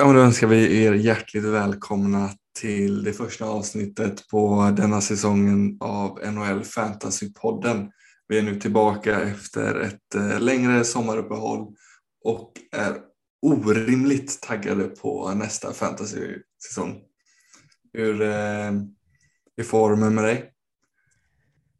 Ja, 0.00 0.12
då 0.12 0.20
önskar 0.20 0.46
vi 0.46 0.84
er 0.84 0.92
hjärtligt 0.92 1.44
välkomna 1.44 2.30
till 2.58 3.04
det 3.04 3.12
första 3.12 3.44
avsnittet 3.44 4.28
på 4.28 4.72
denna 4.76 5.00
säsongen 5.00 5.76
av 5.80 6.18
NHL 6.32 6.62
Fantasy-podden. 6.62 7.90
Vi 8.28 8.38
är 8.38 8.42
nu 8.42 8.60
tillbaka 8.60 9.20
efter 9.20 9.80
ett 9.80 10.14
eh, 10.14 10.40
längre 10.40 10.84
sommaruppehåll 10.84 11.74
och 12.24 12.52
är 12.72 12.96
orimligt 13.42 14.42
taggade 14.42 14.84
på 14.84 15.34
nästa 15.34 15.72
fantasy-säsong. 15.72 17.02
Hur 17.92 18.22
eh, 18.22 18.72
är 19.56 19.64
formen 19.64 20.14
med 20.14 20.24
dig? 20.24 20.52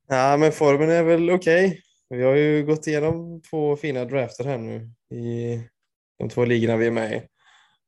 Ja, 0.08 0.36
men 0.36 0.52
formen 0.52 0.90
är 0.90 1.02
väl 1.02 1.30
okej. 1.30 1.66
Okay. 1.66 1.80
Vi 2.18 2.22
har 2.22 2.34
ju 2.34 2.64
gått 2.64 2.86
igenom 2.86 3.42
två 3.50 3.76
fina 3.76 4.04
drafter 4.04 4.44
här 4.44 4.58
nu 4.58 4.90
i 5.16 5.60
de 6.18 6.28
två 6.28 6.44
ligorna 6.44 6.76
vi 6.76 6.86
är 6.86 6.90
med 6.90 7.12
i. 7.12 7.22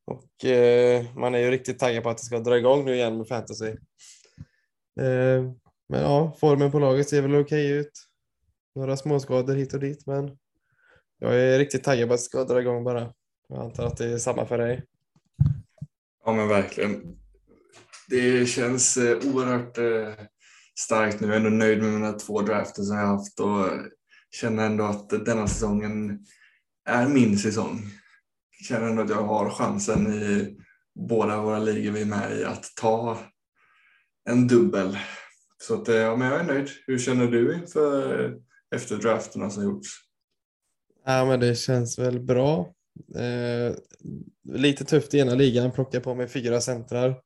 Och 0.05 0.45
eh, 0.45 1.16
man 1.16 1.34
är 1.34 1.38
ju 1.38 1.51
riktigt 1.51 1.79
taggad 1.79 2.02
på 2.02 2.10
att 2.10 2.19
det 2.19 2.24
ska 2.24 2.41
dra 2.41 2.59
igång 2.59 2.84
nu 2.84 2.95
igen 2.95 3.19
med 3.19 3.29
fantasy. 3.29 3.69
Eh, 5.01 5.43
men 5.88 6.01
ja, 6.01 6.37
formen 6.41 6.70
på 6.70 6.79
laget 6.79 7.09
ser 7.09 7.23
väl 7.23 7.34
okej 7.34 7.43
okay 7.43 7.80
ut. 7.80 7.93
Några 8.74 8.96
småskador 8.96 9.55
hit 9.55 9.74
och 9.74 9.80
dit, 9.80 10.07
men 10.07 10.38
jag 11.19 11.41
är 11.41 11.59
riktigt 11.59 11.85
taggad 11.85 12.09
på 12.09 12.15
att 12.15 12.21
det 12.21 12.24
ska 12.24 12.45
dra 12.45 12.60
igång 12.60 12.85
bara. 12.85 13.13
Jag 13.49 13.59
antar 13.59 13.87
att 13.87 13.96
det 13.96 14.13
är 14.13 14.18
samma 14.18 14.46
för 14.46 14.59
dig. 14.59 14.85
Ja, 16.24 16.32
men 16.32 16.48
verkligen. 16.48 17.19
Det 18.09 18.46
känns 18.46 18.96
eh, 18.96 19.19
oerhört 19.35 19.79
eh, 19.79 20.24
starkt 20.79 21.21
nu. 21.21 21.26
Jag 21.26 21.37
är 21.37 21.41
ändå 21.41 21.51
nöjd 21.51 21.82
med 21.82 21.93
mina 21.93 22.13
två 22.13 22.41
drafter 22.41 22.82
som 22.82 22.96
jag 22.96 23.07
haft 23.07 23.41
och 23.41 23.66
känner 24.30 24.66
ändå 24.66 24.85
att 24.85 25.10
denna 25.10 25.48
säsongen 25.48 26.26
är 26.88 27.09
min 27.09 27.38
säsong 27.38 27.80
känner 28.63 28.88
ändå 28.88 29.02
att 29.02 29.10
jag 29.10 29.23
har 29.23 29.51
chansen 29.51 30.13
i 30.13 30.57
båda 30.95 31.41
våra 31.41 31.59
ligor 31.59 31.93
vi 31.93 32.02
är 32.02 32.07
med 32.07 32.38
i 32.38 32.45
att 32.45 32.65
ta 32.80 33.19
en 34.30 34.49
dubbel. 34.49 34.99
Så 35.63 35.74
att, 35.74 35.88
eh, 35.88 35.96
ja, 35.96 36.16
men 36.16 36.29
jag 36.29 36.41
är 36.41 36.45
nöjd. 36.45 36.69
Hur 36.87 36.99
känner 36.99 37.27
du 37.27 37.54
inför 37.54 38.24
eh, 38.24 38.30
efter 38.74 38.96
drafterna 38.96 39.51
som 39.51 39.65
gjorts? 39.65 39.88
Ja, 41.04 41.24
men 41.24 41.41
det 41.41 41.54
känns 41.54 41.99
väl 41.99 42.21
bra. 42.21 42.73
Eh, 43.16 43.74
lite 44.54 44.85
tufft 44.85 45.15
i 45.15 45.19
ena 45.19 45.35
ligan, 45.35 45.73
plocka 45.73 46.01
på 46.01 46.15
mig 46.15 46.29
fyra 46.29 46.60
centrar. 46.60 47.21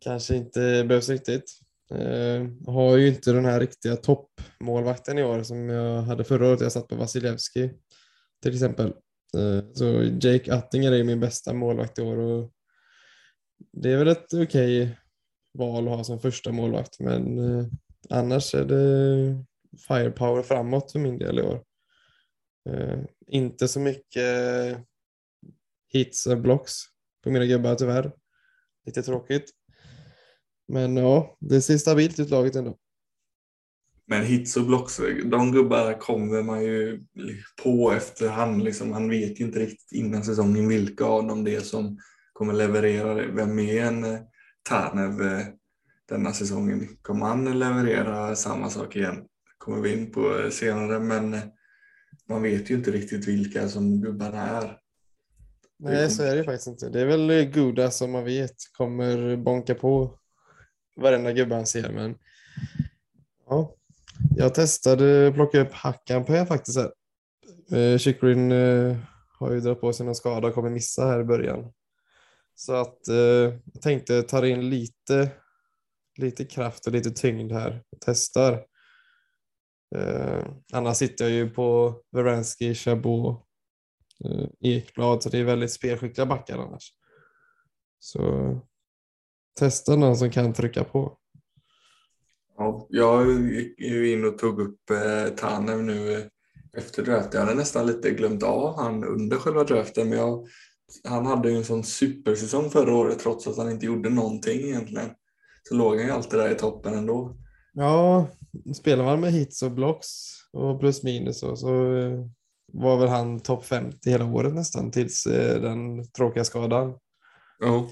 Kanske 0.00 0.36
inte 0.36 0.84
behövs 0.88 1.08
riktigt. 1.08 1.44
Eh, 1.90 2.72
har 2.74 2.96
ju 2.96 3.08
inte 3.08 3.32
den 3.32 3.44
här 3.44 3.60
riktiga 3.60 3.96
toppmålvakten 3.96 5.18
i 5.18 5.22
år 5.22 5.42
som 5.42 5.68
jag 5.68 6.02
hade 6.02 6.24
förra 6.24 6.48
året. 6.48 6.60
Jag 6.60 6.72
satt 6.72 6.88
på 6.88 6.96
Vasilevski 6.96 7.70
till 8.42 8.54
exempel. 8.54 8.92
Eh, 9.34 9.72
så 9.72 10.02
Jake 10.02 10.54
Attinger 10.54 10.92
är 10.92 11.04
min 11.04 11.20
bästa 11.20 11.52
målvakt 11.52 11.98
i 11.98 12.02
år 12.02 12.16
och 12.16 12.52
det 13.72 13.92
är 13.92 13.96
väl 13.96 14.08
ett 14.08 14.34
okej 14.34 14.82
okay 14.82 14.96
val 15.58 15.88
att 15.88 15.96
ha 15.96 16.04
som 16.04 16.20
första 16.20 16.52
målvakt 16.52 17.00
men 17.00 17.38
eh, 17.38 17.66
annars 18.10 18.54
är 18.54 18.64
det 18.64 19.44
firepower 19.88 20.42
framåt 20.42 20.92
för 20.92 20.98
min 20.98 21.18
del 21.18 21.38
i 21.38 21.42
år. 21.42 21.64
Eh, 22.70 22.98
inte 23.26 23.68
så 23.68 23.80
mycket 23.80 24.78
hits 25.88 26.26
och 26.26 26.38
blocks 26.38 26.72
på 27.24 27.30
mina 27.30 27.46
gubbar 27.46 27.74
tyvärr. 27.74 28.12
Lite 28.86 29.02
tråkigt. 29.02 29.50
Men 30.68 30.96
ja, 30.96 31.36
det 31.40 31.60
ser 31.60 31.78
stabilt 31.78 32.20
ut 32.20 32.30
laget 32.30 32.56
ändå. 32.56 32.78
Men 34.10 34.24
hits 34.24 34.56
och 34.56 34.66
blocks, 34.66 35.00
de 35.24 35.52
gubbarna 35.52 35.94
kommer 35.94 36.42
man 36.42 36.64
ju 36.64 37.00
på 37.62 37.92
efterhand. 37.92 38.64
Liksom. 38.64 38.90
Man 38.90 39.08
vet 39.08 39.40
ju 39.40 39.44
inte 39.44 39.58
riktigt 39.58 39.92
innan 39.92 40.24
säsongen 40.24 40.68
vilka 40.68 41.04
av 41.04 41.26
dem 41.26 41.44
det 41.44 41.54
är 41.54 41.60
som 41.60 41.98
kommer 42.32 42.52
leverera 42.52 43.14
det. 43.14 43.26
Vem 43.26 43.58
är 43.58 43.84
en 43.84 44.04
eh, 44.04 44.20
Tarnev 44.68 45.22
eh, 45.22 45.46
denna 46.08 46.32
säsongen? 46.32 46.88
Kommer 47.02 47.26
han 47.26 47.58
leverera 47.58 48.36
samma 48.36 48.70
sak 48.70 48.96
igen? 48.96 49.24
kommer 49.60 49.80
vi 49.80 49.92
in 49.92 50.12
på 50.12 50.38
eh, 50.38 50.50
senare, 50.50 51.00
men 51.00 51.36
man 52.28 52.42
vet 52.42 52.70
ju 52.70 52.74
inte 52.74 52.90
riktigt 52.90 53.28
vilka 53.28 53.68
som 53.68 54.00
gubbarna 54.00 54.48
är. 54.48 54.78
Nej, 55.78 56.10
så 56.10 56.22
är 56.22 56.36
det 56.36 56.44
faktiskt 56.44 56.66
inte. 56.66 56.88
Det 56.88 57.00
är 57.00 57.06
väl 57.06 57.50
Goda 57.50 57.90
som 57.90 58.10
man 58.10 58.24
vet 58.24 58.56
kommer 58.72 59.36
bonka 59.36 59.74
på 59.74 60.18
varenda 60.96 61.32
gubbe 61.32 61.54
han 61.54 61.66
ser, 61.66 61.92
men 61.92 62.14
jag 64.36 64.54
testade 64.54 65.28
att 65.28 65.34
plocka 65.34 65.60
upp 65.60 65.72
hackan 65.72 66.24
på 66.24 66.34
er 66.34 66.44
faktiskt. 66.44 66.78
Här. 66.78 66.92
Eh, 67.72 67.98
Chikrin 67.98 68.52
eh, 68.52 68.96
har 69.38 69.52
ju 69.52 69.60
dragit 69.60 69.80
på 69.80 69.92
sig 69.92 70.06
någon 70.06 70.14
skada 70.14 70.48
och 70.48 70.54
kommer 70.54 70.70
missa 70.70 71.06
här 71.06 71.20
i 71.20 71.24
början. 71.24 71.72
Så 72.54 72.74
att 72.74 73.08
eh, 73.08 73.16
jag 73.72 73.82
tänkte 73.82 74.22
ta 74.22 74.46
in 74.46 74.70
lite, 74.70 75.30
lite 76.18 76.44
kraft 76.44 76.86
och 76.86 76.92
lite 76.92 77.10
tyngd 77.10 77.52
här 77.52 77.82
och 77.92 77.98
testar. 78.00 78.64
Eh, 79.96 80.44
annars 80.72 80.96
sitter 80.96 81.24
jag 81.24 81.32
ju 81.32 81.50
på 81.50 82.00
Veransky, 82.12 82.74
Chabot, 82.74 83.44
eh, 84.24 84.48
Ekblad 84.60 85.22
så 85.22 85.28
det 85.28 85.38
är 85.38 85.44
väldigt 85.44 85.72
spelskickliga 85.72 86.26
backar 86.26 86.58
annars. 86.58 86.92
Så 87.98 88.56
testa 89.58 89.96
någon 89.96 90.16
som 90.16 90.30
kan 90.30 90.52
trycka 90.52 90.84
på. 90.84 91.19
Ja, 92.60 92.86
jag 92.88 93.30
gick 93.50 93.80
ju 93.80 94.12
in 94.12 94.24
och 94.24 94.38
tog 94.38 94.60
upp 94.60 94.90
eh, 94.90 95.34
Tanev 95.34 95.82
nu 95.82 96.12
eh, 96.12 96.20
efter 96.76 97.02
draften. 97.02 97.40
Jag 97.40 97.46
hade 97.46 97.58
nästan 97.58 97.86
lite 97.86 98.10
glömt 98.10 98.42
av 98.42 98.76
han 98.76 99.04
under 99.04 99.36
själva 99.36 99.64
draften 99.64 100.08
men 100.08 100.18
jag, 100.18 100.46
han 101.08 101.26
hade 101.26 101.50
ju 101.50 101.56
en 101.56 101.64
sån 101.64 101.84
supersäsong 101.84 102.70
förra 102.70 102.94
året 102.94 103.18
trots 103.18 103.46
att 103.46 103.56
han 103.56 103.70
inte 103.70 103.86
gjorde 103.86 104.10
någonting 104.10 104.60
egentligen. 104.60 105.10
Så 105.68 105.74
låg 105.74 105.96
han 105.96 106.06
ju 106.06 106.12
alltid 106.12 106.38
där 106.38 106.50
i 106.50 106.54
toppen 106.54 106.94
ändå. 106.94 107.36
Ja, 107.72 108.28
spelar 108.74 109.04
man 109.04 109.20
med 109.20 109.32
hits 109.32 109.62
och 109.62 109.72
blocks 109.72 110.08
och 110.52 110.80
plus 110.80 111.02
minus 111.02 111.42
och 111.42 111.58
så 111.58 111.96
eh, 111.96 112.26
var 112.72 112.98
väl 112.98 113.08
han 113.08 113.40
topp 113.40 113.64
50 113.64 114.10
hela 114.10 114.24
året 114.24 114.54
nästan 114.54 114.90
tills 114.90 115.26
eh, 115.26 115.60
den 115.60 116.10
tråkiga 116.12 116.44
skadan. 116.44 116.94
Ja, 117.58 117.90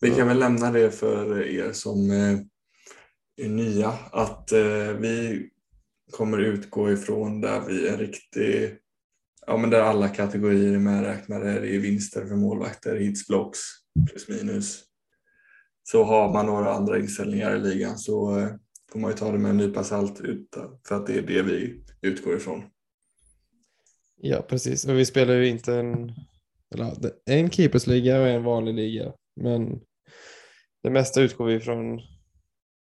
vi 0.00 0.10
kan 0.10 0.28
väl 0.28 0.38
lämna 0.38 0.70
det 0.70 0.90
för 0.90 1.42
er 1.42 1.72
som 1.72 2.10
nya 3.38 3.88
att 4.12 4.52
eh, 4.52 4.92
vi 4.98 5.48
kommer 6.10 6.38
utgå 6.38 6.92
ifrån 6.92 7.40
där 7.40 7.60
vi 7.60 7.88
är 7.88 7.98
riktig, 7.98 8.78
ja 9.46 9.56
men 9.56 9.70
där 9.70 9.80
alla 9.80 10.08
kategorier 10.08 10.74
är 10.74 10.78
medräknade. 10.78 11.60
Det 11.60 11.74
är 11.74 11.78
vinster 11.78 12.26
för 12.26 12.36
målvakter, 12.36 12.96
hits, 12.96 13.26
blocks, 13.26 13.58
plus 14.10 14.28
minus. 14.28 14.82
Så 15.82 16.04
har 16.04 16.32
man 16.32 16.46
några 16.46 16.72
andra 16.72 16.98
inställningar 16.98 17.56
i 17.56 17.60
ligan 17.60 17.98
så 17.98 18.38
eh, 18.38 18.48
får 18.92 18.98
man 18.98 19.10
ju 19.10 19.16
ta 19.16 19.32
det 19.32 19.38
med 19.38 19.50
en 19.50 19.56
nypa 19.56 19.84
salt 19.84 20.20
eh, 20.20 20.34
för 20.88 20.96
att 20.96 21.06
det 21.06 21.18
är 21.18 21.22
det 21.22 21.42
vi 21.42 21.84
utgår 22.02 22.36
ifrån. 22.36 22.62
Ja 24.16 24.42
precis 24.42 24.84
och 24.84 24.98
vi 24.98 25.06
spelar 25.06 25.34
ju 25.34 25.48
inte 25.48 25.74
en, 25.74 26.12
eller, 26.74 27.12
en 27.26 27.50
keepersliga 27.50 28.20
och 28.20 28.28
en 28.28 28.44
vanlig 28.44 28.74
liga 28.74 29.12
men 29.40 29.80
det 30.82 30.90
mesta 30.90 31.22
utgår 31.22 31.46
vi 31.46 31.54
ifrån 31.54 32.00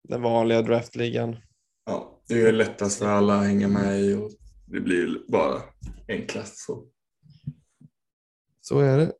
den 0.04 0.22
vanliga 0.22 0.62
draftligan. 0.62 1.38
Ja, 1.86 2.22
det 2.28 2.42
är 2.42 2.52
lättast 2.52 3.00
för 3.00 3.06
alla 3.06 3.40
att 3.40 3.46
hänga 3.46 3.68
med 3.68 4.02
i 4.02 4.14
och 4.14 4.32
det 4.66 4.80
blir 4.80 5.32
bara 5.32 5.62
enklast 6.08 6.58
så. 6.58 6.88
Så 8.62 8.80
är 8.80 8.98
det. 8.98 9.14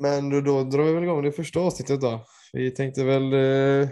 Men 0.00 0.30
då, 0.30 0.40
då 0.40 0.64
drar 0.64 0.84
vi 0.84 0.92
väl 0.92 1.02
igång 1.02 1.22
det 1.22 1.32
första 1.32 1.60
avsnittet 1.60 2.00
då. 2.00 2.26
Vi 2.52 2.70
tänkte 2.70 3.04
väl 3.04 3.32
eh, 3.32 3.88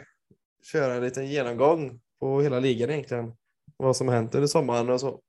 köra 0.72 0.94
en 0.94 1.02
liten 1.02 1.28
genomgång 1.28 2.00
på 2.20 2.42
hela 2.42 2.60
ligan 2.60 2.90
egentligen. 2.90 3.32
Vad 3.76 3.96
som 3.96 4.08
har 4.08 4.14
hänt 4.14 4.34
under 4.34 4.46
sommaren 4.46 4.90
och 4.90 5.00
så. 5.00 5.20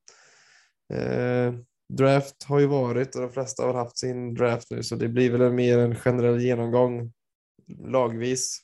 Eh, 0.94 1.54
draft 1.98 2.44
har 2.44 2.60
ju 2.60 2.68
varit 2.68 3.16
och 3.16 3.22
de 3.22 3.32
flesta 3.32 3.64
har 3.64 3.74
haft 3.74 3.98
sin 3.98 4.34
draft 4.34 4.72
nu 4.72 4.84
så 4.84 4.96
det 4.96 5.08
blir 5.08 5.32
väl 5.32 5.54
mer 5.54 5.78
en 5.78 5.96
generell 5.96 6.42
genomgång 6.42 7.14
lagvis 7.68 8.62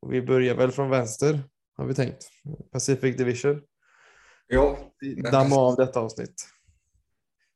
och 0.00 0.12
vi 0.12 0.22
börjar 0.22 0.54
väl 0.54 0.70
från 0.70 0.90
vänster, 0.90 1.40
har 1.76 1.86
vi 1.86 1.94
tänkt. 1.94 2.28
Pacific 2.72 3.16
Division. 3.16 3.60
Ja. 4.46 4.78
Damma 5.32 5.56
av 5.56 5.76
detta 5.76 6.00
avsnitt. 6.00 6.48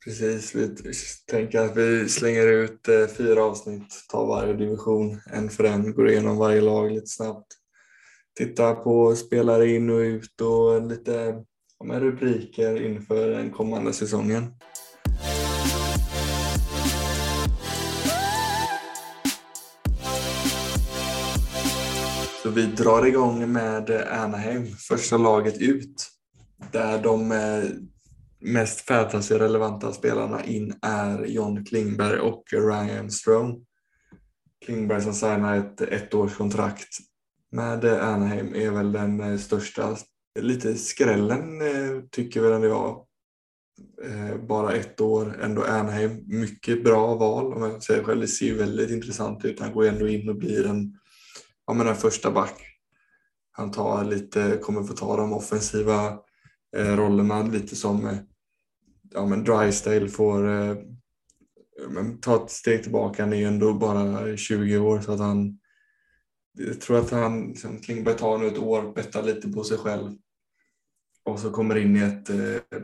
Precis, 0.04 0.54
vi 0.54 0.76
tänker 1.30 1.60
att 1.60 1.76
vi 1.76 2.08
slänger 2.08 2.46
ut 2.46 2.88
eh, 2.88 3.06
fyra 3.06 3.44
avsnitt, 3.44 4.04
tar 4.08 4.26
varje 4.26 4.52
division, 4.52 5.20
en 5.32 5.50
för 5.50 5.64
en, 5.64 5.94
går 5.94 6.08
igenom 6.08 6.36
varje 6.36 6.60
lag 6.60 6.90
lite 6.92 7.06
snabbt. 7.06 7.46
Tittar 8.38 8.74
på 8.74 9.16
spelare 9.16 9.68
in 9.68 9.90
och 9.90 9.98
ut 9.98 10.40
och 10.40 10.86
lite 10.86 11.44
ja, 11.78 12.00
rubriker 12.00 12.82
inför 12.86 13.28
den 13.28 13.50
kommande 13.50 13.92
säsongen. 13.92 14.54
Vi 22.54 22.66
drar 22.66 23.06
igång 23.06 23.52
med 23.52 23.90
Anaheim, 23.90 24.66
första 24.66 25.16
laget 25.16 25.60
ut. 25.60 26.08
Där 26.72 27.02
de 27.02 27.32
eh, 27.32 27.64
mest 28.40 28.80
fantasy-relevanta 28.80 29.92
spelarna 29.92 30.44
in 30.44 30.74
är 30.82 31.24
John 31.24 31.64
Klingberg 31.64 32.18
och 32.18 32.44
Ryan 32.52 33.10
Strome. 33.10 33.54
Klingberg 34.64 35.02
som 35.02 35.14
signar 35.14 35.56
ett 35.56 35.80
ettårskontrakt 35.80 36.88
med 37.52 37.84
Anaheim 37.84 38.54
är 38.54 38.70
väl 38.70 38.92
den 38.92 39.20
eh, 39.20 39.38
största, 39.38 39.96
lite 40.40 40.74
skrällen 40.74 41.60
eh, 41.60 42.02
tycker 42.10 42.40
väl 42.40 42.52
ändå 42.52 42.66
jag. 42.66 42.78
var. 42.82 43.06
bara 44.48 44.72
ett 44.72 45.00
år, 45.00 45.38
ändå 45.42 45.64
Anaheim. 45.64 46.24
Mycket 46.26 46.84
bra 46.84 47.14
val 47.14 47.52
om 47.52 47.62
jag 47.62 47.82
säger 47.82 48.02
själv. 48.02 48.20
Det 48.20 48.28
ser 48.28 48.46
ju 48.46 48.54
väldigt 48.54 48.90
intressant 48.90 49.44
ut. 49.44 49.60
Han 49.60 49.72
går 49.72 49.86
ändå 49.86 50.08
in 50.08 50.28
och 50.28 50.36
blir 50.36 50.66
en, 50.66 50.98
ja 51.72 51.76
men 51.76 51.88
en 51.88 51.96
första 51.96 52.30
back. 52.30 52.66
Han 53.52 53.70
tar 53.70 54.04
lite, 54.04 54.58
kommer 54.62 54.82
få 54.82 54.94
ta 54.94 55.16
de 55.16 55.32
offensiva 55.32 56.18
eh, 56.76 56.96
rollerna 56.96 57.42
lite 57.42 57.76
som 57.76 58.06
eh, 58.06 58.18
ja 59.10 59.26
men 59.26 59.44
drystyle 59.44 60.08
får 60.08 60.48
eh, 60.48 60.76
men 61.88 62.20
ta 62.20 62.44
ett 62.44 62.50
steg 62.50 62.82
tillbaka. 62.82 63.22
Han 63.22 63.32
är 63.32 63.36
ju 63.36 63.44
ändå 63.44 63.74
bara 63.74 64.36
20 64.36 64.78
år 64.78 65.00
så 65.00 65.12
att 65.12 65.20
han 65.20 65.58
jag 66.58 66.80
tror 66.80 66.98
att 66.98 67.10
han, 67.10 67.48
liksom, 67.48 67.78
Klingberg 67.78 68.16
tar 68.16 68.38
nu 68.38 68.46
ett 68.46 68.58
år, 68.58 68.92
bettar 68.94 69.22
lite 69.22 69.48
på 69.48 69.64
sig 69.64 69.78
själv 69.78 70.12
och 71.24 71.40
så 71.40 71.50
kommer 71.50 71.76
in 71.76 71.96
i 71.96 72.00
ett 72.00 72.30
eh, 72.30 72.82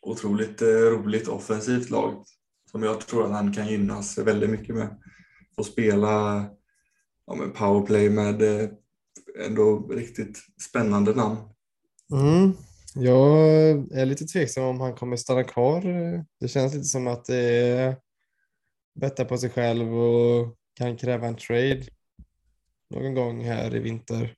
otroligt 0.00 0.62
eh, 0.62 0.68
roligt 0.68 1.28
offensivt 1.28 1.90
lag 1.90 2.24
som 2.70 2.82
jag 2.82 3.00
tror 3.00 3.24
att 3.24 3.32
han 3.32 3.52
kan 3.52 3.68
gynnas 3.68 4.18
väldigt 4.18 4.50
mycket 4.50 4.74
med. 4.74 5.00
Få 5.56 5.64
spela 5.64 6.44
ja, 7.26 7.34
men 7.34 7.52
powerplay 7.52 8.10
med 8.10 8.42
eh, 8.42 8.68
ändå 9.46 9.88
riktigt 9.90 10.38
spännande 10.60 11.14
namn. 11.14 11.36
Mm. 12.12 12.52
Jag 12.94 13.38
är 13.92 14.06
lite 14.06 14.24
tveksam 14.24 14.64
om 14.64 14.80
han 14.80 14.94
kommer 14.94 15.16
stanna 15.16 15.44
kvar. 15.44 15.82
Det 16.40 16.48
känns 16.48 16.74
lite 16.74 16.84
som 16.84 17.06
att 17.06 17.24
det 17.24 17.36
är 17.36 17.96
betta 18.94 19.24
på 19.24 19.38
sig 19.38 19.50
själv 19.50 19.94
och 19.94 20.56
kan 20.74 20.96
kräva 20.96 21.26
en 21.26 21.36
trade 21.36 21.82
någon 22.90 23.14
gång 23.14 23.44
här 23.44 23.76
i 23.76 23.78
vinter. 23.78 24.34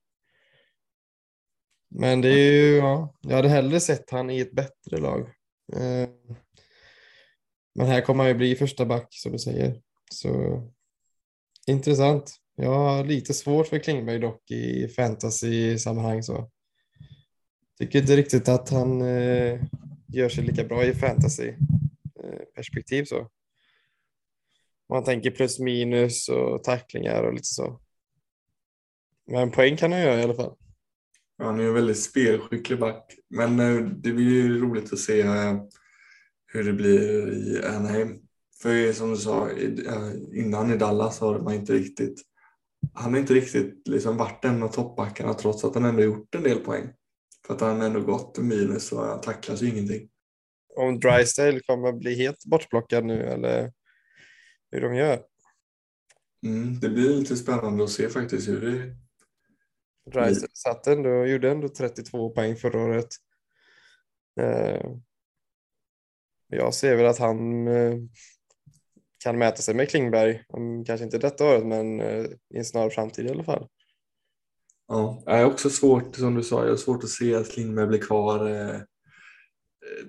Men 1.90 2.20
det 2.20 2.28
är 2.28 2.52
ju, 2.52 2.76
ja, 2.76 3.14
jag 3.20 3.36
hade 3.36 3.48
hellre 3.48 3.80
sett 3.80 4.10
han 4.10 4.30
i 4.30 4.40
ett 4.40 4.52
bättre 4.52 4.98
lag. 4.98 5.20
Eh, 5.72 6.08
men 7.74 7.86
här 7.86 8.00
kommer 8.00 8.24
han 8.24 8.28
ju 8.28 8.38
bli 8.38 8.56
första 8.56 8.84
back 8.84 9.08
som 9.10 9.32
du 9.32 9.38
säger. 9.38 9.82
Så 10.12 10.62
intressant. 11.66 12.36
Jag 12.58 12.70
har 12.70 13.04
lite 13.04 13.34
svårt 13.34 13.66
för 13.66 13.78
Klingberg 13.78 14.18
dock 14.18 14.50
i 14.50 14.88
fantasy-sammanhang 14.88 16.22
så. 16.22 16.50
Tycker 17.78 17.98
inte 17.98 18.16
riktigt 18.16 18.48
att 18.48 18.70
han 18.70 19.02
eh, 19.02 19.60
gör 20.08 20.28
sig 20.28 20.44
lika 20.44 20.64
bra 20.64 20.84
i 20.84 20.94
fantasy-perspektiv 20.94 23.00
eh, 23.00 23.04
så. 23.04 23.30
Man 24.88 25.04
tänker 25.04 25.30
plus 25.30 25.58
minus 25.58 26.28
och 26.28 26.64
tacklingar 26.64 27.22
och 27.22 27.32
lite 27.32 27.46
så. 27.46 27.80
Men 29.26 29.50
poäng 29.50 29.76
kan 29.76 29.92
han 29.92 30.00
göra 30.00 30.20
i 30.20 30.22
alla 30.22 30.34
fall. 30.34 30.54
Ja, 31.38 31.44
han 31.44 31.60
är 31.60 31.64
en 31.64 31.74
väldigt 31.74 32.02
spelskicklig 32.02 32.78
back. 32.78 33.14
Men 33.28 33.60
eh, 33.60 33.76
det 33.76 34.12
blir 34.12 34.30
ju 34.30 34.60
roligt 34.60 34.92
att 34.92 34.98
se 34.98 35.20
eh, 35.20 35.62
hur 36.46 36.64
det 36.64 36.72
blir 36.72 37.32
i 37.32 37.64
Anaheim. 37.64 38.18
För 38.62 38.92
som 38.92 39.10
du 39.10 39.16
sa 39.16 39.50
eh, 39.50 40.12
innan 40.32 40.72
i 40.72 40.76
Dallas 40.76 41.20
har 41.20 41.38
man 41.38 41.54
inte 41.54 41.72
riktigt 41.72 42.22
han 42.94 43.12
har 43.12 43.20
inte 43.20 43.34
riktigt 43.34 43.88
liksom 43.88 44.16
varit 44.16 44.44
en 44.44 44.62
av 44.62 44.68
toppbackarna 44.68 45.34
trots 45.34 45.64
att 45.64 45.74
han 45.74 45.84
ändå 45.84 46.02
gjort 46.02 46.34
en 46.34 46.42
del 46.42 46.58
poäng. 46.58 46.92
För 47.46 47.54
att 47.54 47.60
han 47.60 47.82
ändå 47.82 48.00
gått 48.00 48.38
minus 48.38 48.92
och 48.92 49.04
han 49.04 49.20
tacklas 49.20 49.62
ju 49.62 49.68
ingenting. 49.68 50.08
Om 50.76 51.00
Drysdale 51.00 51.60
kommer 51.60 51.92
bli 51.92 52.14
helt 52.14 52.44
bortplockad 52.44 53.04
nu 53.04 53.22
eller 53.22 53.72
hur 54.70 54.80
de 54.80 54.94
gör? 54.94 55.22
Mm, 56.46 56.80
det 56.80 56.88
blir 56.88 57.16
lite 57.16 57.36
spännande 57.36 57.84
att 57.84 57.90
se 57.90 58.08
faktiskt 58.08 58.48
hur 58.48 58.60
det 58.60 58.96
Dreiser 60.10 60.48
satt 60.52 60.86
ändå, 60.86 61.26
gjorde 61.26 61.50
ändå 61.50 61.68
32 61.68 62.30
poäng 62.30 62.56
förra 62.56 62.80
året. 62.80 63.08
Eh, 64.40 64.90
jag 66.48 66.74
ser 66.74 66.96
väl 66.96 67.06
att 67.06 67.18
han 67.18 67.68
eh, 67.68 67.94
kan 69.26 69.38
mäta 69.38 69.62
sig 69.62 69.74
med 69.74 69.88
Klingberg, 69.88 70.42
kanske 70.86 71.04
inte 71.04 71.18
detta 71.18 71.44
året 71.44 71.66
men 71.66 72.00
eh, 72.00 72.24
i 72.54 72.58
en 72.58 72.64
snar 72.64 72.90
framtid 72.90 73.26
i 73.26 73.30
alla 73.30 73.44
fall. 73.44 73.68
Ja, 74.88 75.22
det 75.26 75.32
är 75.32 75.44
också 75.44 75.70
svårt 75.70 76.16
som 76.16 76.34
du 76.34 76.42
sa, 76.42 76.62
jag 76.62 76.70
har 76.70 76.76
svårt 76.76 77.04
att 77.04 77.10
se 77.10 77.34
att 77.34 77.50
Klingberg 77.50 77.86
blir 77.86 77.98
kvar 77.98 78.48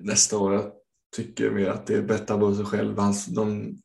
nästa 0.02 0.38
år. 0.38 0.54
Jag 0.54 0.72
tycker 1.16 1.52
mer 1.52 1.69
att 1.69 1.88
det 1.88 1.94
är 1.94 2.02
bättre 2.02 2.38
på 2.38 2.56
sig 2.56 2.66
själv. 2.66 2.98
Han, 2.98 3.14
de, 3.36 3.78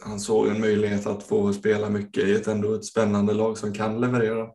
han 0.00 0.20
såg 0.20 0.48
en 0.48 0.60
möjlighet 0.60 1.06
att 1.06 1.22
få 1.22 1.52
spela 1.52 1.90
mycket 1.90 2.24
i 2.24 2.34
ett 2.34 2.46
ändå 2.46 2.74
ett 2.74 2.84
spännande 2.84 3.34
lag 3.34 3.58
som 3.58 3.72
kan 3.72 4.00
leverera. 4.00 4.38
Ja. 4.38 4.54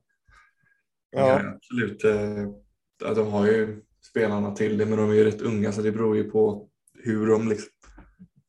ja 1.11 1.53
absolut. 1.55 2.03
Eh, 2.03 3.15
de 3.15 3.27
har 3.27 3.47
ju 3.47 3.81
spelarna 4.09 4.55
till 4.55 4.77
det, 4.77 4.85
men 4.85 4.97
de 4.97 5.09
är 5.09 5.13
ju 5.13 5.23
rätt 5.23 5.41
unga 5.41 5.71
så 5.71 5.81
det 5.81 5.91
beror 5.91 6.17
ju 6.17 6.31
på 6.31 6.69
hur 7.03 7.27
de 7.27 7.47
liksom, 7.47 7.69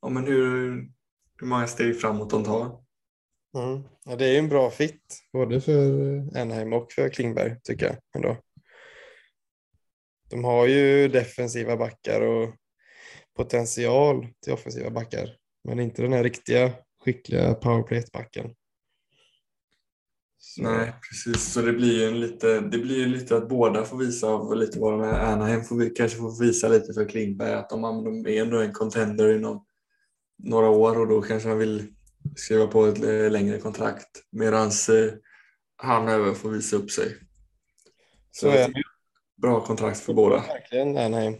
ja, 0.01 0.09
men 0.09 0.25
hur, 0.25 0.87
hur 1.39 1.47
många 1.47 1.67
steg 1.67 2.01
framåt 2.01 2.29
de 2.29 2.43
tar. 2.43 2.87
Mm. 3.57 3.83
Ja, 4.05 4.15
det 4.15 4.25
är 4.25 4.31
ju 4.31 4.37
en 4.37 4.49
bra 4.49 4.69
fit 4.69 5.19
både 5.33 5.61
för 5.61 6.37
Enheim 6.37 6.73
och 6.73 6.91
för 6.91 7.09
Klingberg 7.09 7.55
tycker 7.63 7.85
jag 7.85 7.95
ändå. 8.15 8.37
De 10.29 10.43
har 10.43 10.67
ju 10.67 11.07
defensiva 11.07 11.77
backar 11.77 12.21
och 12.21 12.55
potential 13.35 14.27
till 14.43 14.53
offensiva 14.53 14.89
backar, 14.89 15.35
men 15.63 15.79
inte 15.79 16.01
den 16.01 16.13
här 16.13 16.23
riktiga 16.23 16.73
skickliga 17.03 17.53
powerplay-backen. 17.53 18.55
Nej, 20.57 20.93
precis. 21.09 21.53
Så 21.53 21.61
det 21.61 21.73
blir 21.73 21.99
ju 21.99 22.07
en 22.07 22.19
lite, 22.19 22.59
det 22.59 22.77
blir 22.77 23.07
lite 23.07 23.37
att 23.37 23.49
båda 23.49 23.85
får 23.85 23.97
visa 23.97 24.53
lite 24.53 24.79
vad 24.79 24.93
de 24.93 25.01
är. 25.01 25.19
Anaheim 25.19 25.63
får 25.63 25.75
vi 25.75 25.89
kanske 25.89 26.17
få 26.17 26.39
visa 26.39 26.67
lite 26.67 26.93
för 26.93 27.09
Klingberg 27.09 27.53
att 27.53 27.69
de, 27.69 27.81
de 27.81 28.27
är 28.27 28.41
ändå 28.41 28.59
en 28.61 28.73
contender 28.73 29.35
inom 29.35 29.65
några 30.37 30.69
år 30.69 30.99
och 30.99 31.07
då 31.07 31.21
kanske 31.21 31.49
han 31.49 31.57
vill 31.57 31.87
skriva 32.35 32.67
på 32.67 32.85
ett 32.85 33.03
eh, 33.03 33.31
längre 33.31 33.59
kontrakt 33.59 34.23
medan 34.31 34.67
eh, 34.67 35.13
han 35.75 36.07
även 36.07 36.35
får 36.35 36.49
visa 36.49 36.75
upp 36.75 36.91
sig. 36.91 37.15
Så, 38.31 38.45
Så 38.45 38.47
är 38.47 38.67
det. 38.67 38.73
Bra 39.41 39.65
kontrakt 39.65 39.99
för 39.99 40.13
båda. 40.13 40.35
Verkligen 40.35 40.97
Anaheim. 40.97 41.35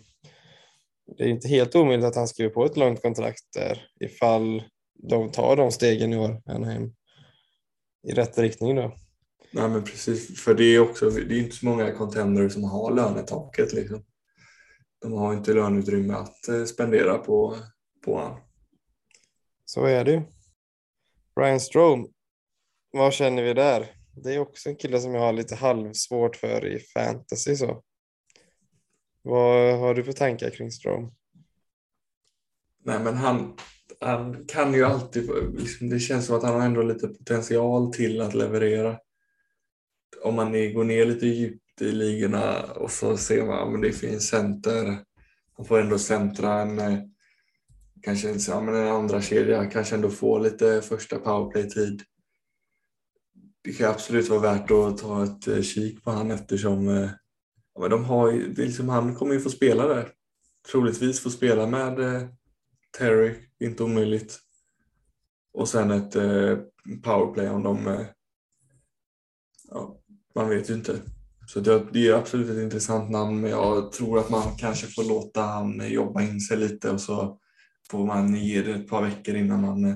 Det 1.17 1.23
är 1.23 1.27
inte 1.27 1.47
helt 1.47 1.75
omöjligt 1.75 2.05
att 2.05 2.15
han 2.15 2.27
skriver 2.27 2.51
på 2.51 2.65
ett 2.65 2.77
långt 2.77 3.01
kontrakt 3.01 3.53
där 3.53 3.87
ifall 3.99 4.63
de 4.93 5.31
tar 5.31 5.55
de 5.55 5.71
stegen 5.71 6.13
i 6.13 6.17
år, 6.17 6.41
Anaheim, 6.45 6.93
i 8.07 8.11
rätt 8.11 8.37
riktning 8.37 8.75
då. 8.75 8.95
Nej 9.51 9.69
men 9.69 9.83
precis, 9.83 10.43
för 10.43 10.53
det 10.53 10.63
är 10.63 10.79
också, 10.79 11.09
det 11.09 11.35
är 11.35 11.39
inte 11.39 11.55
så 11.55 11.65
många 11.65 11.91
contenders 11.91 12.53
som 12.53 12.63
har 12.63 12.95
lönetaket 12.95 13.73
liksom. 13.73 14.03
De 15.01 15.13
har 15.13 15.33
inte 15.33 15.53
löneutrymme 15.53 16.13
att 16.13 16.47
eh, 16.47 16.63
spendera 16.63 17.17
på, 17.17 17.55
på 18.05 18.19
han. 18.19 18.39
Så 19.69 19.85
är 19.85 20.05
det 20.05 20.11
ju. 20.11 20.21
Brian 21.35 21.59
Strome, 21.59 22.07
vad 22.91 23.13
känner 23.13 23.43
vi 23.43 23.53
där? 23.53 23.91
Det 24.23 24.33
är 24.33 24.39
också 24.39 24.69
en 24.69 24.75
kille 24.75 24.99
som 24.99 25.13
jag 25.13 25.21
har 25.21 25.33
lite 25.33 25.55
halvsvårt 25.55 26.35
för 26.35 26.65
i 26.65 26.79
fantasy 26.79 27.55
så. 27.55 27.83
Vad 29.21 29.79
har 29.79 29.93
du 29.93 30.03
för 30.03 30.11
tankar 30.11 30.49
kring 30.49 30.71
Strome? 30.71 31.11
Nej 32.83 32.99
men 32.99 33.15
han, 33.15 33.57
han 33.99 34.45
kan 34.45 34.73
ju 34.73 34.83
alltid, 34.83 35.29
liksom, 35.57 35.89
det 35.89 35.99
känns 35.99 36.25
som 36.25 36.35
att 36.35 36.43
han 36.43 36.53
har 36.53 36.65
ändå 36.65 36.81
lite 36.81 37.07
potential 37.07 37.93
till 37.93 38.21
att 38.21 38.33
leverera 38.33 38.99
om 40.23 40.35
man 40.35 40.51
går 40.51 40.83
ner 40.83 41.05
lite 41.05 41.27
djupt 41.27 41.81
i 41.81 41.91
ligorna 41.91 42.63
och 42.63 42.91
så 42.91 43.17
ser 43.17 43.45
man 43.45 43.75
att 43.75 43.81
det 43.81 43.91
finns 43.91 44.27
center. 44.27 44.97
Han 45.57 45.65
får 45.65 45.79
ändå 45.79 45.99
centra 45.99 46.61
en, 46.61 46.79
eh, 46.79 46.99
kanske 48.01 48.51
ja, 48.51 48.61
men 48.61 48.75
en 48.75 48.87
andra 48.87 49.21
kedja 49.21 49.65
kanske 49.65 49.95
ändå 49.95 50.09
få 50.09 50.39
lite 50.39 50.81
första 50.81 51.19
powerplay-tid. 51.19 52.01
Det 53.63 53.73
kan 53.73 53.89
absolut 53.89 54.29
vara 54.29 54.39
värt 54.39 54.71
att 54.71 54.97
ta 54.97 55.23
ett 55.23 55.47
eh, 55.47 55.61
kik 55.61 56.03
på 56.03 56.11
han 56.11 56.31
eftersom 56.31 56.87
eh, 56.87 57.09
ja, 57.73 57.81
men 57.81 57.89
de 57.89 58.05
har, 58.05 58.31
liksom, 58.31 58.89
han 58.89 59.15
kommer 59.15 59.33
ju 59.33 59.39
få 59.39 59.49
spela 59.49 59.87
där. 59.87 60.11
Troligtvis 60.71 61.19
få 61.19 61.29
spela 61.29 61.67
med 61.67 61.99
eh, 61.99 62.29
Terry, 62.97 63.35
inte 63.59 63.83
omöjligt. 63.83 64.39
Och 65.53 65.69
sen 65.69 65.91
ett 65.91 66.13
powerplay 67.03 67.49
om 67.49 67.63
de 67.63 68.05
ja, 69.69 69.99
man 70.35 70.49
vet 70.49 70.69
ju 70.69 70.73
inte. 70.73 71.01
Så 71.47 71.59
det, 71.59 72.07
är 72.07 72.13
absolut 72.13 72.49
ett 72.49 72.63
intressant 72.63 73.09
namn, 73.09 73.41
men 73.41 73.51
jag 73.51 73.91
tror 73.91 74.19
att 74.19 74.29
man 74.29 74.55
kanske 74.57 74.87
får 74.87 75.03
låta 75.03 75.41
han 75.41 75.91
jobba 75.91 76.21
in 76.21 76.41
sig 76.41 76.57
lite 76.57 76.91
och 76.91 77.01
så 77.01 77.39
får 77.91 78.05
man 78.05 78.35
ge 78.35 78.61
det 78.61 78.75
ett 78.75 78.89
par 78.89 79.01
veckor 79.01 79.35
innan 79.35 79.61
man 79.61 79.85
eh, 79.85 79.95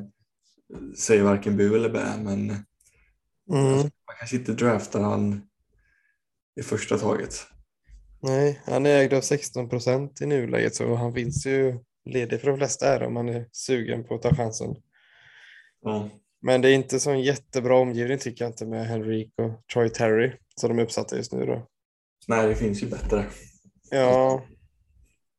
säger 0.97 1.23
varken 1.23 1.57
bu 1.57 1.75
eller 1.75 1.89
bä. 1.89 2.17
Men 2.17 2.49
mm. 3.49 3.77
man 3.77 4.15
kanske 4.19 4.35
inte 4.35 4.53
draftar 4.53 5.01
han 5.01 5.41
i 6.59 6.63
första 6.63 6.97
taget. 6.97 7.33
Nej, 8.21 8.61
han 8.65 8.85
är 8.85 8.97
ägd 8.97 9.13
av 9.13 9.21
16 9.21 9.69
procent 9.69 10.21
i 10.21 10.25
nuläget 10.25 10.75
så 10.75 10.95
han 10.95 11.13
finns 11.13 11.45
ju 11.45 11.79
ledig 12.05 12.41
för 12.41 12.47
de 12.47 12.57
flesta 12.57 12.87
är 12.87 13.03
om 13.03 13.13
man 13.13 13.29
är 13.29 13.47
sugen 13.51 14.03
på 14.03 14.15
att 14.15 14.21
ta 14.21 14.35
chansen. 14.35 14.75
Ja. 15.81 16.09
Men 16.41 16.61
det 16.61 16.69
är 16.69 16.73
inte 16.73 16.99
så 16.99 17.11
en 17.11 17.21
jättebra 17.21 17.77
omgivning 17.77 18.17
tycker 18.17 18.45
jag 18.45 18.51
inte 18.51 18.65
med 18.65 18.87
Henrik 18.87 19.33
och 19.37 19.67
Troy 19.73 19.89
Terry 19.89 20.33
som 20.55 20.69
de 20.69 20.79
är 20.79 20.83
uppsatta 20.83 21.17
just 21.17 21.33
nu 21.33 21.45
då. 21.45 21.67
Nej, 22.27 22.47
det 22.47 22.55
finns 22.55 22.83
ju 22.83 22.87
bättre. 22.87 23.25
Ja, 23.91 24.43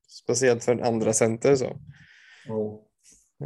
speciellt 0.08 0.64
för 0.64 0.72
en 0.72 0.82
andra 0.82 1.12
center 1.12 1.56
så. 1.56 1.80
Ja. 2.46 2.82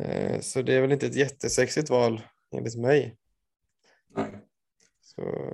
Eh, 0.00 0.40
Så 0.40 0.62
det 0.62 0.74
är 0.74 0.80
väl 0.80 0.92
inte 0.92 1.06
ett 1.06 1.16
jättesexigt 1.16 1.90
val 1.90 2.22
enligt 2.56 2.76
mig. 2.76 3.16
Nej. 4.16 4.38
Så 5.00 5.52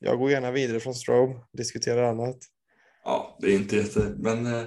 jag 0.00 0.18
går 0.18 0.30
gärna 0.30 0.50
vidare 0.50 0.80
från 0.80 0.94
Strobe, 0.94 1.40
diskuterar 1.52 2.02
annat. 2.02 2.38
Ja, 3.04 3.38
det 3.40 3.46
är 3.46 3.54
inte 3.54 3.76
jätte... 3.76 4.14
Men 4.18 4.46
eh, 4.46 4.64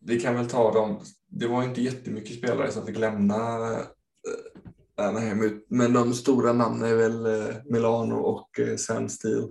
vi 0.00 0.20
kan 0.20 0.34
väl 0.34 0.48
ta 0.48 0.72
dem. 0.72 1.04
Det 1.28 1.46
var 1.46 1.62
inte 1.62 1.82
jättemycket 1.82 2.38
spelare 2.38 2.70
som 2.70 2.86
fick 2.86 2.98
lämna 2.98 3.70
eh, 3.70 3.84
Anaheim 4.94 5.42
ut, 5.42 5.66
men 5.68 5.92
de 5.92 6.14
stora 6.14 6.52
namnen 6.52 6.90
är 6.90 6.94
väl 6.94 7.26
eh, 7.26 7.56
Milano 7.64 8.14
och 8.14 8.60
eh, 8.60 8.76
Sam 8.76 9.08
Steele. 9.08 9.48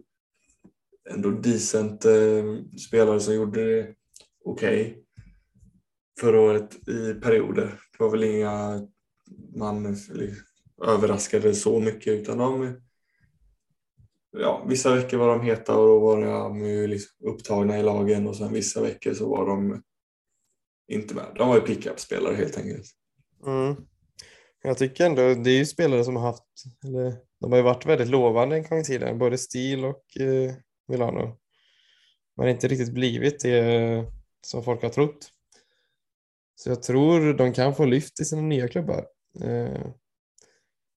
Ändå 1.10 1.30
decent 1.30 2.06
eh, 2.06 2.44
spelare 2.88 3.20
som 3.20 3.34
gjorde 3.36 3.76
det 3.76 3.96
okej 4.46 5.04
förra 6.20 6.42
året 6.42 6.90
i 6.90 7.14
perioder. 7.14 7.66
Det 7.66 8.04
var 8.04 8.10
väl 8.10 8.24
inga 8.24 8.88
man 9.56 9.94
liksom 9.94 10.46
överraskade 10.88 11.54
så 11.54 11.80
mycket 11.80 12.14
utan 12.14 12.38
de 12.38 12.76
ja, 14.32 14.66
vissa 14.68 14.96
veckor 14.96 15.18
var 15.18 15.28
de 15.28 15.42
heta 15.42 15.78
och 15.78 15.88
då 15.88 16.00
var 16.00 16.22
de 16.22 16.66
ju 16.66 16.88
liksom 16.88 17.28
upptagna 17.28 17.80
i 17.80 17.84
lagen 17.84 18.28
och 18.28 18.36
sen 18.36 18.54
vissa 18.54 18.82
veckor 18.82 19.14
så 19.14 19.30
var 19.30 19.46
de 19.46 19.84
inte 20.88 21.16
med. 21.16 21.26
De 21.36 21.48
var 21.48 21.56
ju 21.56 21.62
pickup-spelare 21.62 22.36
helt 22.36 22.58
enkelt. 22.58 22.86
Mm. 23.46 23.76
Jag 24.64 24.78
tycker 24.78 25.06
ändå, 25.06 25.22
det 25.22 25.50
är 25.50 25.58
ju 25.58 25.66
spelare 25.66 26.04
som 26.04 26.16
har 26.16 26.24
haft, 26.24 26.44
eller 26.84 27.16
de 27.40 27.52
har 27.52 27.58
ju 27.58 27.64
varit 27.64 27.86
väldigt 27.86 28.08
lovande 28.08 28.56
en 28.56 28.64
gång 28.64 28.80
i 28.80 28.84
tiden, 28.84 29.18
både 29.18 29.38
Stil 29.38 29.86
och 29.86 30.18
eh, 30.20 30.54
Milano. 30.88 31.38
Men 32.38 32.50
inte 32.50 32.68
riktigt 32.68 32.94
blivit 32.94 33.40
det 33.40 33.60
eh, 33.60 34.04
som 34.42 34.64
folk 34.64 34.82
har 34.82 34.90
trott. 34.90 35.32
Så 36.62 36.70
jag 36.70 36.84
tror 36.84 37.34
de 37.34 37.54
kan 37.54 37.76
få 37.76 37.86
lyft 37.86 38.20
i 38.20 38.26
sina 38.26 38.42
nya 38.42 38.68
klubbar. 38.68 39.06
Eh, 39.44 39.88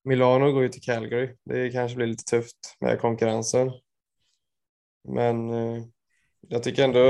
Milano 0.03 0.51
går 0.51 0.63
ju 0.63 0.69
till 0.69 0.81
Calgary. 0.81 1.35
Det 1.45 1.71
kanske 1.71 1.95
blir 1.95 2.07
lite 2.07 2.23
tufft 2.23 2.77
med 2.79 2.99
konkurrensen. 2.99 3.71
Men 5.07 5.49
eh, 5.49 5.83
jag 6.47 6.63
tycker 6.63 6.83
ändå, 6.83 7.01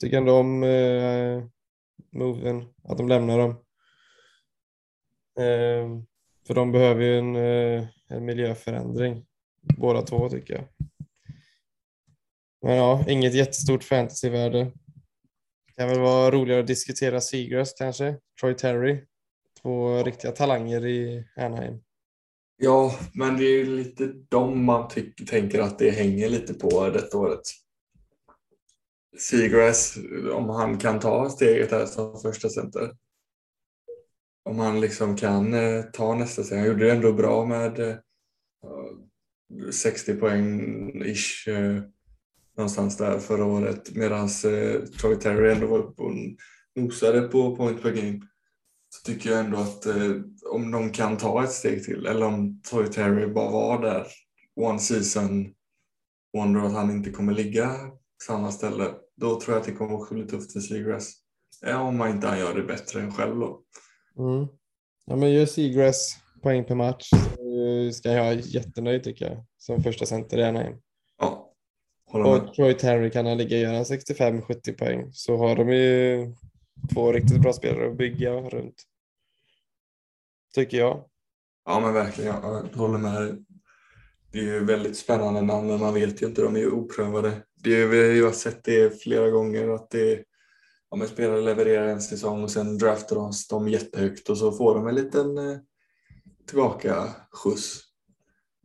tycker 0.00 0.16
ändå 0.16 0.32
om 0.32 0.62
eh, 0.62 1.44
moven, 2.12 2.64
att 2.84 2.98
de 2.98 3.08
lämnar 3.08 3.38
dem. 3.38 3.50
Eh, 5.38 6.02
för 6.46 6.54
de 6.54 6.72
behöver 6.72 7.02
ju 7.02 7.18
en, 7.18 7.36
eh, 7.36 7.86
en 8.08 8.24
miljöförändring, 8.24 9.26
båda 9.78 10.02
två 10.02 10.28
tycker 10.28 10.54
jag. 10.54 10.64
Men 12.62 12.76
ja, 12.76 13.04
inget 13.08 13.34
jättestort 13.34 13.84
fantasyvärde. 13.84 14.72
Kan 15.78 15.88
väl 15.88 16.00
vara 16.00 16.30
roligare 16.30 16.60
att 16.60 16.66
diskutera 16.66 17.20
Seagrass 17.20 17.72
kanske, 17.78 18.16
Troy 18.40 18.54
Terry. 18.54 19.04
Två 19.62 20.02
riktiga 20.02 20.32
talanger 20.32 20.86
i 20.86 21.24
Anaheim. 21.36 21.80
Ja, 22.56 22.98
men 23.14 23.36
det 23.36 23.44
är 23.44 23.58
ju 23.58 23.76
lite 23.76 24.06
dem 24.06 24.64
man 24.64 24.90
tänker 25.26 25.60
att 25.60 25.78
det 25.78 25.90
hänger 25.90 26.28
lite 26.28 26.54
på 26.54 26.90
detta 26.90 27.18
året. 27.18 27.42
Seagrass, 29.18 29.98
om 30.32 30.48
han 30.48 30.78
kan 30.78 31.00
ta 31.00 31.30
steget 31.30 31.70
här 31.70 31.86
som 31.86 32.20
första 32.20 32.48
center. 32.48 32.90
Om 34.44 34.58
han 34.58 34.80
liksom 34.80 35.16
kan 35.16 35.54
eh, 35.54 35.82
ta 35.82 36.14
nästa 36.14 36.42
steg. 36.42 36.58
Han 36.58 36.66
gjorde 36.66 36.84
det 36.84 36.92
ändå 36.92 37.12
bra 37.12 37.44
med 37.44 37.80
eh, 37.80 37.96
60 39.72 40.14
poäng 40.14 40.90
ish 41.04 41.48
eh, 41.48 41.82
någonstans 42.56 42.96
där 42.96 43.18
förra 43.18 43.44
året 43.44 43.94
medan 43.94 44.24
eh, 44.24 44.80
Troy 45.00 45.16
Terry 45.16 45.52
ändå 45.52 45.66
var 45.66 45.78
uppe 45.78 46.02
och 46.02 46.12
nosade 46.76 47.20
på 47.20 47.56
point 47.56 47.82
per 47.82 47.90
game. 47.90 48.20
Så 48.88 49.12
tycker 49.12 49.30
jag 49.30 49.40
ändå 49.40 49.58
att 49.58 49.86
eh, 49.86 50.10
om 50.50 50.70
de 50.70 50.92
kan 50.92 51.16
ta 51.16 51.44
ett 51.44 51.52
steg 51.52 51.84
till 51.84 52.06
eller 52.06 52.26
om 52.26 52.60
Troy 52.70 52.86
Terry 52.86 53.26
bara 53.26 53.50
var 53.50 53.82
där 53.82 54.06
one 54.60 54.78
season 54.78 55.46
wonder 56.36 56.60
att 56.60 56.72
han 56.72 56.90
inte 56.90 57.10
kommer 57.10 57.32
ligga 57.32 57.68
på 57.68 57.98
samma 58.26 58.52
ställe. 58.52 58.94
Då 59.16 59.40
tror 59.40 59.54
jag 59.54 59.60
att 59.60 59.66
det 59.66 59.74
kommer 59.74 60.02
att 60.02 60.10
bli 60.10 60.26
tufft 60.26 60.52
för 60.52 60.60
Seagrass. 60.60 61.12
Ja, 61.60 61.80
om 61.80 61.96
man 61.96 62.10
inte 62.10 62.26
han 62.26 62.38
gör 62.38 62.54
det 62.54 62.62
bättre 62.62 63.00
än 63.00 63.12
själv 63.12 63.36
då. 63.36 63.62
Mm. 64.18 64.46
Ja, 65.06 65.16
men 65.16 65.32
gör 65.32 65.46
Seagrass 65.46 66.16
poäng 66.42 66.64
per 66.64 66.74
match 66.74 67.08
så 67.10 67.92
ska 67.92 68.12
jag 68.12 68.24
vara 68.24 68.34
jättenöjd 68.34 69.02
tycker 69.02 69.24
jag 69.24 69.44
som 69.58 69.82
första 69.82 70.06
center 70.06 70.38
i 70.38 70.44
Anaheim. 70.44 70.76
Ja, 71.18 71.26
håller 71.26 71.36
med. 71.36 71.54
Och 72.12 72.54
Troy 72.54 72.74
Terry 72.74 73.10
kan 73.10 73.26
han 73.26 73.38
ligga 73.38 73.56
och 73.56 73.62
göra 73.62 73.82
65-70 73.84 74.78
poäng 74.78 75.12
så 75.12 75.36
har 75.36 75.56
de 75.56 75.68
ju 75.68 76.26
två 76.94 77.12
riktigt 77.12 77.40
bra 77.40 77.52
spelare 77.52 77.90
att 77.90 77.96
bygga 77.96 78.32
runt. 78.32 78.82
Tycker 80.54 80.78
jag. 80.78 81.04
Ja 81.64 81.80
men 81.80 81.92
verkligen, 81.92 82.34
jag 82.34 82.62
håller 82.74 82.98
med. 82.98 83.44
Det 84.32 84.38
är 84.38 84.42
ju 84.42 84.64
väldigt 84.64 84.96
spännande 84.96 85.42
namn 85.42 85.66
men 85.68 85.80
man 85.80 85.94
vet 85.94 86.22
ju 86.22 86.26
inte, 86.26 86.42
de 86.42 86.56
är 86.56 86.60
ju 86.60 86.70
oprövade. 86.70 87.32
Det 87.54 87.82
är, 87.82 87.86
vi 87.86 87.98
har 87.98 88.28
ju 88.28 88.32
sett 88.32 88.64
det 88.64 89.02
flera 89.02 89.30
gånger 89.30 89.68
att 89.68 89.90
det 89.90 90.24
ja, 90.90 90.96
men 90.96 91.08
spelare 91.08 91.40
levererar 91.40 91.86
en 91.86 92.00
säsong 92.02 92.42
och 92.42 92.50
sen 92.50 92.78
draftar 92.78 93.16
de 93.50 93.68
jättehögt 93.68 94.28
och 94.28 94.38
så 94.38 94.52
får 94.52 94.74
de 94.74 94.88
en 94.88 94.94
liten 94.94 95.38
eh, 95.38 95.58
tillbaka 96.46 97.14
skjuts 97.30 97.82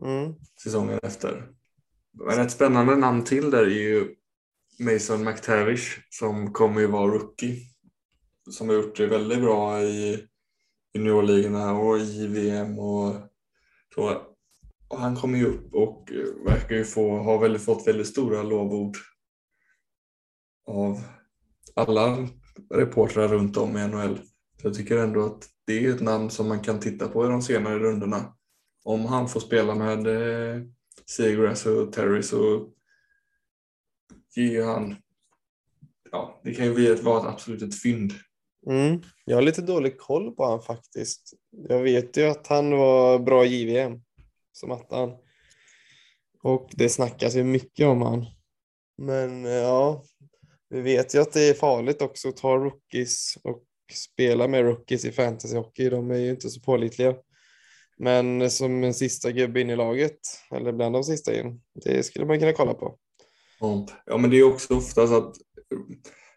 Mm. 0.04 0.34
säsongen 0.64 1.00
efter. 1.04 1.50
Men 2.14 2.40
ett 2.40 2.52
spännande 2.52 2.96
namn 2.96 3.24
till 3.24 3.52
där 3.52 3.64
är 3.64 3.70
ju 3.70 4.16
Mason 4.80 5.24
McTavish 5.24 6.00
som 6.10 6.54
kommer 6.54 6.82
ju 6.82 6.88
vara 6.88 7.12
rookie. 7.12 7.58
Som 8.50 8.70
har 8.70 8.76
gjort 8.76 8.98
det 8.98 9.08
väldigt 9.08 9.42
bra 9.42 9.82
i 9.82 10.28
juniorligorna 10.94 11.74
och 11.74 12.00
i 12.00 12.28
VM 12.28 12.80
och 12.80 13.16
så. 13.96 14.22
Och 14.88 14.98
han 14.98 15.16
kommer 15.16 15.38
ju 15.38 15.46
upp 15.46 15.74
och 15.74 16.10
verkar 16.46 16.76
ju 16.76 16.84
få, 16.84 17.18
ha 17.18 17.38
väldigt, 17.38 17.66
fått 17.66 17.88
väldigt 17.88 18.08
stora 18.08 18.44
lovord 18.44 18.98
av 20.68 21.00
alla 21.76 22.28
reportrar 22.74 23.28
runt 23.28 23.58
om 23.58 23.78
i 23.78 23.88
NHL. 23.88 24.20
Så 24.62 24.68
jag 24.68 24.74
tycker 24.74 24.98
ändå 24.98 25.26
att 25.26 25.50
det 25.66 25.86
är 25.86 25.90
ett 25.90 26.02
namn 26.02 26.30
som 26.30 26.48
man 26.48 26.60
kan 26.60 26.80
titta 26.80 27.08
på 27.08 27.26
i 27.26 27.30
de 27.30 27.42
senare 27.42 27.80
rundorna. 27.80 28.34
Om 28.84 29.06
han 29.06 29.30
får 29.30 29.40
spela 29.40 29.76
med 29.76 30.08
eh, 30.08 30.62
Seagrass 31.06 31.66
och 31.66 31.94
Terry 31.94 32.24
så 32.24 32.70
ger 34.36 34.52
ju 34.52 34.64
han, 34.64 34.96
ja 36.12 36.42
det 36.44 36.54
kan 36.54 36.66
ju 36.66 36.74
bli 36.74 36.88
ett, 36.88 37.04
vara 37.04 37.20
ett 37.20 37.34
absolut 37.34 37.62
ett 37.62 37.82
fynd. 37.82 38.14
Mm. 38.68 39.02
Jag 39.26 39.38
har 39.38 39.42
lite 39.42 39.62
dålig 39.62 39.98
koll 39.98 40.36
på 40.36 40.46
han 40.46 40.62
faktiskt. 40.62 41.34
Jag 41.50 41.84
vet 41.84 42.18
ju 42.18 42.24
att 42.24 42.48
han 42.48 42.72
var 42.72 43.20
bra 43.20 43.46
i 43.46 43.56
JVM 43.56 44.02
som 44.52 44.72
attan. 44.72 45.12
Och 46.44 46.70
det 46.74 46.90
snackas 46.90 47.36
ju 47.36 47.44
mycket 47.44 47.88
om 47.88 48.02
han. 48.02 48.26
Men 48.98 49.46
eh, 49.46 49.52
ja, 49.52 50.04
vi 50.70 50.82
vet 50.82 51.16
ju 51.16 51.22
att 51.22 51.34
det 51.34 51.50
är 51.50 51.54
farligt 51.54 52.02
också 52.02 52.30
att 52.30 52.38
ta 52.38 52.56
rookies 52.58 53.38
och 53.44 53.64
spela 53.94 54.48
med 54.48 54.64
rookies 54.64 55.06
i 55.06 55.12
fantasyhockey. 55.12 55.90
De 55.90 56.12
är 56.12 56.18
ju 56.18 56.30
inte 56.30 56.50
så 56.50 56.62
pålitliga. 56.62 57.16
Men 58.02 58.52
som 58.52 58.84
en 58.84 58.94
sista 58.94 59.32
gubbe 59.32 59.62
in 59.62 59.70
i 59.70 59.76
laget, 59.76 60.20
eller 60.52 60.72
bland 60.72 60.96
de 60.96 61.04
sista 61.04 61.40
in, 61.40 61.62
det 61.86 62.04
skulle 62.04 62.26
man 62.26 62.40
kunna 62.40 62.54
kolla 62.54 62.74
på. 62.74 62.98
Ja, 64.06 64.18
men 64.18 64.30
det 64.30 64.38
är 64.40 64.44
också 64.44 64.78
ofta 64.78 65.08
så 65.08 65.18
att 65.18 65.36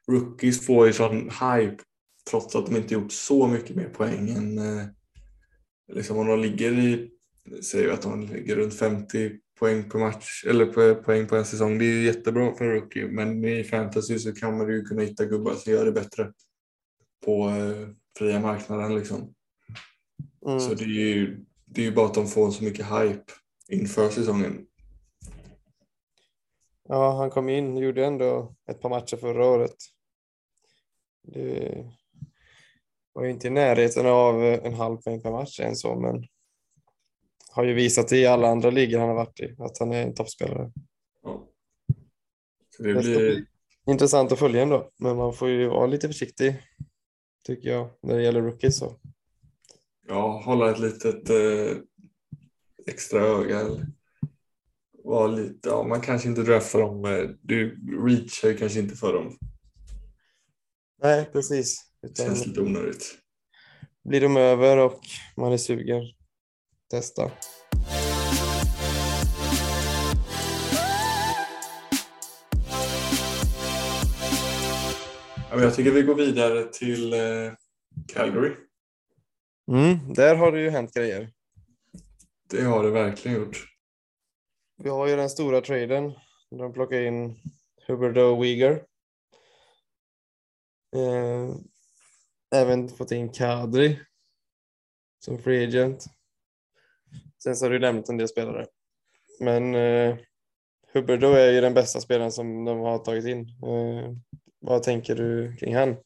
rookies 0.09 0.67
får 0.67 0.87
ju 0.87 0.93
sån 0.93 1.31
hype 1.31 1.77
trots 2.31 2.57
att 2.57 2.67
de 2.67 2.77
inte 2.77 2.95
gjort 2.95 3.13
så 3.13 3.47
mycket 3.47 3.77
mer 3.77 3.89
poäng 3.89 4.31
än 4.31 4.59
eh, 4.59 4.87
liksom 5.93 6.19
om 6.19 6.27
de 6.27 6.41
ligger 6.41 6.73
i, 6.73 7.11
säger 7.63 7.91
att 7.91 8.03
de 8.03 8.27
ligger 8.27 8.57
runt 8.57 8.79
50 8.79 9.31
poäng 9.59 9.91
per 9.91 9.99
match 9.99 10.45
eller 10.47 10.67
på, 10.67 11.03
poäng 11.03 11.27
på 11.27 11.37
en 11.37 11.45
säsong. 11.45 11.79
Det 11.79 11.85
är 11.85 11.93
ju 11.93 12.05
jättebra 12.05 12.55
för 12.55 12.65
en 12.65 12.73
rookie 12.73 13.09
men 13.09 13.45
i 13.45 13.65
fantasy 13.65 14.19
så 14.19 14.35
kan 14.35 14.59
man 14.59 14.69
ju 14.69 14.83
kunna 14.83 15.03
hitta 15.03 15.25
gubbar 15.25 15.55
som 15.55 15.73
gör 15.73 15.85
det 15.85 15.93
bättre 15.93 16.33
på 17.25 17.49
eh, 17.49 17.89
fria 18.19 18.41
marknaden 18.41 18.95
liksom. 18.95 19.35
Mm. 20.47 20.61
Så 20.61 20.75
det 20.75 20.85
är 20.85 20.89
ju 20.89 21.45
det 21.75 21.81
är 21.81 21.85
ju 21.85 21.93
bara 21.93 22.07
att 22.07 22.15
de 22.15 22.27
får 22.27 22.51
så 22.51 22.65
mycket 22.65 22.87
hype 22.87 23.33
inför 23.69 24.11
säsongen. 24.11 24.67
Ja, 26.89 27.17
han 27.17 27.31
kom 27.31 27.49
in 27.49 27.77
och 27.77 27.83
gjorde 27.83 28.07
ändå 28.07 28.55
ett 28.71 28.81
par 28.81 28.89
matcher 28.89 29.17
förra 29.17 29.47
året. 29.47 29.77
Det 31.23 31.93
var 33.13 33.25
ju 33.25 33.31
inte 33.31 33.47
i 33.47 33.51
närheten 33.51 34.07
av 34.07 34.43
en 34.45 34.75
halv 34.75 34.97
poäng 34.97 35.23
per 35.23 35.31
match 35.31 35.61
än 35.61 35.77
så, 35.77 35.97
men 36.01 36.27
har 37.51 37.65
ju 37.65 37.75
visat 37.75 38.13
i 38.13 38.27
alla 38.27 38.49
andra 38.49 38.71
ligor 38.71 38.99
han 38.99 39.09
har 39.09 39.17
varit 39.17 39.41
i 39.41 39.57
att 39.59 39.79
han 39.79 39.93
är 39.93 40.03
en 40.03 40.15
toppspelare. 40.15 40.73
Ja. 41.23 41.49
Så 42.77 42.83
det 42.83 42.95
Det 42.95 43.01
blir, 43.01 43.17
bli 43.17 43.47
intressant 43.87 44.33
att 44.33 44.39
följa 44.39 44.63
ändå, 44.63 44.91
men 44.99 45.17
man 45.17 45.33
får 45.33 45.49
ju 45.49 45.69
vara 45.69 45.87
lite 45.87 46.09
försiktig 46.09 46.63
tycker 47.47 47.69
jag 47.69 47.91
när 48.03 48.17
det 48.17 48.23
gäller 48.23 48.43
rookies. 48.43 48.79
Så. 48.79 49.01
Ja, 50.09 50.43
hålla 50.45 50.71
ett 50.71 50.79
litet 50.79 51.31
eh, 51.31 51.77
extra 52.87 53.21
öga. 53.21 53.61
Eller 53.61 53.87
vara 55.05 55.27
lite, 55.27 55.69
ja, 55.69 55.83
man 55.83 56.01
kanske 56.01 56.29
inte 56.29 56.43
draftar 56.43 56.79
dem. 56.79 57.05
eh, 57.05 57.31
Du 57.43 57.77
reachar 58.09 58.59
kanske 58.59 58.79
inte 58.81 58.97
för 58.97 59.13
dem. 59.13 59.39
Nej, 61.03 61.31
precis. 61.33 61.85
Det 62.03 62.17
känns 62.19 62.47
lite 62.47 62.61
onödigt. 62.61 63.19
blir 64.09 64.21
de 64.21 64.37
över 64.37 64.77
och 64.79 65.01
man 65.37 65.53
är 65.53 65.57
sugen, 65.57 66.03
testa. 66.91 67.31
Jag 75.51 75.75
tycker 75.75 75.91
vi 75.91 76.03
går 76.03 76.15
vidare 76.15 76.65
till 76.65 77.13
eh, 77.13 77.53
Calgary. 78.15 78.53
Mm, 79.69 80.15
där 80.15 80.37
har 80.37 80.53
det 80.53 80.61
ju 80.61 80.71
hänt 80.71 80.95
grejer. 80.95 81.33
Det 82.51 82.63
har 82.63 82.83
det 82.85 82.91
verkligen 82.91 83.37
gjort. 83.37 83.65
Vi 84.83 84.89
har 84.89 85.09
ju 85.09 85.17
den 85.17 85.31
stora 85.31 85.61
traden. 85.61 86.13
De 86.51 86.73
plockar 86.73 87.01
in 87.01 87.37
Huberto 87.87 88.43
Uyghur. 88.43 88.85
Eh, 90.97 91.57
även 92.55 92.89
fått 92.89 93.13
in 93.13 93.29
Kadri 93.29 94.01
som 95.25 95.39
free 95.39 95.65
agent. 95.65 96.05
Sen 97.43 97.57
så 97.57 97.65
har 97.65 97.71
du 97.71 97.79
lämnat 97.79 98.09
en 98.09 98.17
del 98.17 98.29
spelare. 98.29 98.67
Men 99.41 99.75
eh, 99.75 100.17
Huberto 100.93 101.27
är 101.27 101.53
ju 101.53 101.61
den 101.61 101.75
bästa 101.75 102.01
spelaren 102.01 102.33
som 102.33 102.65
de 102.65 102.79
har 102.79 102.99
tagit 102.99 103.25
in. 103.25 103.41
Eh, 103.41 104.13
vad 104.61 104.83
tänker 104.83 105.15
du 105.15 105.57
kring 105.57 105.77
han? 105.77 105.97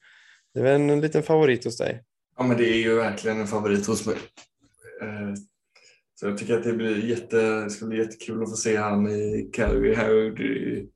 Det 0.55 0.61
är 0.61 0.65
väl 0.65 0.81
en 0.81 1.01
liten 1.01 1.23
favorit 1.23 1.65
hos 1.65 1.79
dig? 1.79 2.05
Ja, 2.39 2.45
men 2.45 2.57
det 2.57 2.69
är 2.69 2.79
ju 2.79 2.95
verkligen 2.95 3.41
en 3.41 3.47
favorit 3.47 3.87
hos 3.87 4.07
mig. 4.07 4.17
Eh, 5.03 5.35
Så 6.15 6.27
jag 6.27 6.39
tycker 6.39 6.59
att 6.59 6.65
det, 6.65 6.73
blir 6.73 7.05
jätte, 7.05 7.37
det 7.65 7.71
ska 7.71 7.87
bli 7.87 7.99
jättekul 7.99 8.43
att 8.43 8.51
få 8.51 8.57
se 8.57 8.77
han 8.77 9.09
i 9.09 9.51
Calgary. 9.53 10.43
Ju 10.45 10.89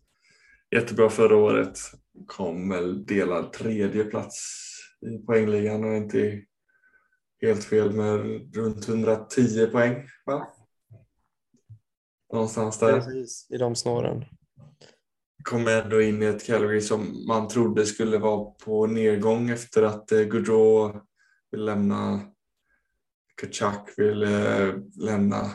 jättebra 0.70 1.10
förra 1.10 1.36
året. 1.36 1.78
Kom 2.26 2.68
väl 2.68 3.06
delad 3.06 3.52
tredje 3.52 4.04
plats 4.04 4.68
i 5.06 5.18
poängligan 5.26 5.84
och 5.84 5.96
inte 5.96 6.42
helt 7.42 7.64
fel 7.64 7.92
med 7.92 8.20
runt 8.56 8.88
110 8.88 9.66
poäng. 9.66 10.08
Va? 10.26 10.46
Någonstans 12.32 12.78
där. 12.78 12.92
Precis, 13.00 13.46
i 13.50 13.56
de 13.56 13.74
snåren. 13.74 14.24
kom 15.44 15.68
ändå 15.68 16.02
in 16.02 16.22
i 16.22 16.26
ett 16.26 16.46
Calgary 16.46 16.80
som 16.80 17.26
man 17.26 17.48
trodde 17.48 17.86
skulle 17.86 18.18
vara 18.18 18.44
på 18.44 18.86
nedgång 18.86 19.50
efter 19.50 19.82
att 19.82 20.12
eh, 20.12 20.20
Gaudreau 20.20 21.00
vill 21.52 21.64
lämna, 21.64 22.20
Kachak 23.34 23.90
vill 23.96 24.22
eh, 24.22 24.74
lämna. 25.00 25.50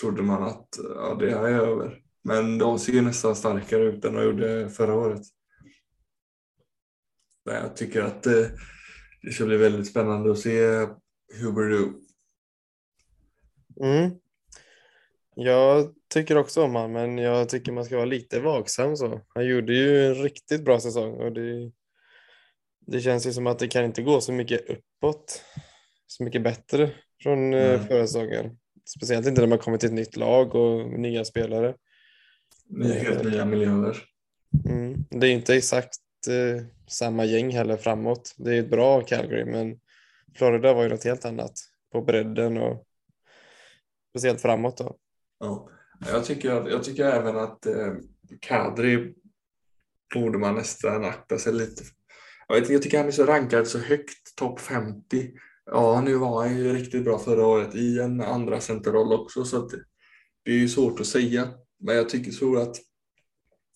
Trodde 0.00 0.22
man 0.22 0.42
att 0.42 0.68
ja, 0.94 1.16
det 1.20 1.30
är 1.30 1.48
över. 1.48 2.02
Men 2.22 2.58
de 2.58 2.78
ser 2.78 3.02
nästan 3.02 3.36
starkare 3.36 3.84
ut 3.84 4.04
än 4.04 4.14
de 4.14 4.24
gjorde 4.24 4.70
förra 4.70 4.94
året. 4.94 5.22
Men 7.44 7.54
jag 7.54 7.76
tycker 7.76 8.02
att 8.02 8.26
eh, 8.26 8.46
det 9.22 9.32
ska 9.32 9.44
bli 9.44 9.56
väldigt 9.56 9.86
spännande 9.86 10.30
att 10.30 10.38
se 10.38 10.86
Huberdeau. 11.40 11.92
Mm. 13.80 14.10
Jag 15.34 15.94
tycker 16.08 16.36
också 16.36 16.62
om 16.62 16.74
honom, 16.74 16.92
men 16.92 17.18
jag 17.18 17.48
tycker 17.48 17.72
man 17.72 17.84
ska 17.84 17.96
vara 17.96 18.06
lite 18.06 18.40
vaksam. 18.40 18.96
Så. 18.96 19.20
Han 19.28 19.46
gjorde 19.46 19.74
ju 19.74 20.06
en 20.06 20.14
riktigt 20.14 20.64
bra 20.64 20.80
säsong 20.80 21.14
och 21.14 21.32
det, 21.32 21.72
det 22.86 23.00
känns 23.00 23.26
ju 23.26 23.32
som 23.32 23.46
att 23.46 23.58
det 23.58 23.68
kan 23.68 23.84
inte 23.84 24.02
gå 24.02 24.20
så 24.20 24.32
mycket 24.32 24.60
uppåt, 24.70 25.44
så 26.06 26.24
mycket 26.24 26.42
bättre 26.42 26.90
från 27.22 27.54
eh, 27.54 27.74
Mm. 27.74 27.86
förra 27.86 28.06
säsongen. 28.06 28.58
Speciellt 28.96 29.26
inte 29.26 29.40
när 29.40 29.48
man 29.48 29.58
kommer 29.58 29.78
till 29.78 29.88
ett 29.88 29.94
nytt 29.94 30.16
lag 30.16 30.54
och 30.54 30.90
nya 31.00 31.24
spelare. 31.24 31.74
Ny, 32.68 32.92
helt 32.92 33.24
nya 33.24 33.44
miljöer. 33.44 33.96
Mm. 34.68 35.04
Det 35.10 35.26
är 35.28 35.30
inte 35.32 35.54
exakt 35.54 35.96
eh, 36.28 36.64
samma 36.86 37.24
gäng 37.24 37.50
heller 37.50 37.76
framåt. 37.76 38.34
Det 38.36 38.56
är 38.56 38.60
ett 38.60 38.70
bra 38.70 39.00
Calgary, 39.00 39.44
men 39.44 39.80
Florida 40.36 40.74
var 40.74 40.82
ju 40.82 40.88
något 40.88 41.04
helt 41.04 41.24
annat 41.24 41.52
på 41.92 42.02
bredden 42.02 42.56
och 42.56 42.86
speciellt 44.10 44.40
framåt. 44.40 44.76
Då. 44.76 44.96
Ja. 45.38 45.68
Jag, 46.12 46.24
tycker, 46.24 46.50
att- 46.52 46.70
jag 46.70 46.84
tycker 46.84 47.04
även 47.04 47.36
att 47.36 47.66
eh, 47.66 47.92
Kadri 48.40 49.14
borde 50.14 50.38
man 50.38 50.54
nästan 50.54 51.04
akta 51.04 51.38
sig 51.38 51.52
lite. 51.52 51.82
Jag, 52.48 52.60
vet, 52.60 52.70
jag 52.70 52.82
tycker 52.82 52.98
han 52.98 53.06
är 53.06 53.12
så 53.12 53.24
rankad 53.24 53.66
så 53.66 53.78
högt, 53.78 54.36
topp 54.36 54.60
50. 54.60 55.30
Ja, 55.66 56.00
nu 56.00 56.14
var 56.14 56.42
han 56.42 56.58
ju 56.58 56.72
riktigt 56.72 57.04
bra 57.04 57.18
förra 57.18 57.46
året 57.46 57.74
i 57.74 57.98
en 58.00 58.20
andra 58.20 58.60
centerroll 58.60 59.12
också 59.12 59.44
så 59.44 59.64
att 59.64 59.70
det 60.44 60.50
är 60.50 60.54
ju 60.54 60.68
svårt 60.68 61.00
att 61.00 61.06
säga. 61.06 61.48
Men 61.78 61.96
jag 61.96 62.08
tycker 62.08 62.30
så 62.30 62.56
att 62.56 62.76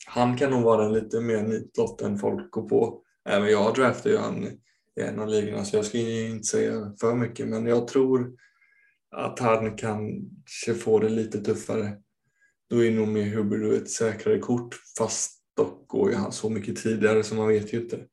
han 0.06 0.36
kan 0.36 0.50
nog 0.50 0.62
vara 0.62 0.84
en 0.84 0.92
lite 0.92 1.20
mer 1.20 1.42
nitlott 1.42 2.00
än 2.00 2.18
folk 2.18 2.50
går 2.50 2.68
på. 2.68 3.02
Även 3.28 3.50
jag 3.50 3.74
draftar 3.74 4.10
ju 4.10 4.16
han 4.16 4.44
i 4.44 5.00
en 5.00 5.20
av 5.20 5.28
ligorna 5.28 5.64
så 5.64 5.76
jag 5.76 5.84
ska 5.84 5.98
ju 5.98 6.30
inte 6.30 6.46
säga 6.46 6.94
för 7.00 7.14
mycket 7.14 7.48
men 7.48 7.66
jag 7.66 7.88
tror 7.88 8.32
att 9.10 9.38
han 9.38 9.76
kanske 9.76 10.74
får 10.74 11.00
det 11.00 11.08
lite 11.08 11.40
tuffare. 11.40 11.96
Då 12.70 12.84
är 12.84 12.90
nog 12.90 13.08
med 13.08 13.32
Huberdeau 13.32 13.76
ett 13.76 13.90
säkrare 13.90 14.38
kort 14.38 14.74
fast 14.98 15.42
dock 15.56 15.88
går 15.88 16.10
ju 16.10 16.16
han 16.16 16.32
så 16.32 16.50
mycket 16.50 16.82
tidigare 16.82 17.22
så 17.22 17.34
man 17.34 17.48
vet 17.48 17.72
ju 17.72 17.80
inte. 17.80 18.06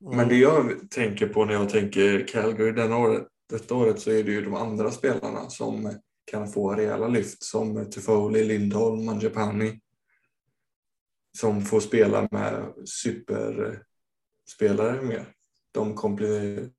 Men 0.00 0.28
det 0.28 0.36
jag 0.36 0.90
tänker 0.90 1.26
på 1.28 1.44
när 1.44 1.54
jag 1.54 1.68
tänker 1.68 2.26
Calgary 2.28 2.72
denna 2.72 2.98
året, 2.98 3.26
detta 3.48 3.74
året 3.74 4.00
så 4.00 4.10
är 4.10 4.24
det 4.24 4.32
ju 4.32 4.44
de 4.44 4.54
andra 4.54 4.90
spelarna 4.90 5.50
som 5.50 5.98
kan 6.24 6.48
få 6.48 6.74
rejäla 6.74 7.08
lyft 7.08 7.42
som 7.42 7.90
Toffoli, 7.90 8.44
Lindholm, 8.44 9.04
Mangiapane 9.04 9.78
som 11.38 11.62
får 11.62 11.80
spela 11.80 12.28
med 12.30 12.72
superspelare 12.84 13.82
mer. 15.02 15.26
De 15.72 15.94
komple- 15.96 16.70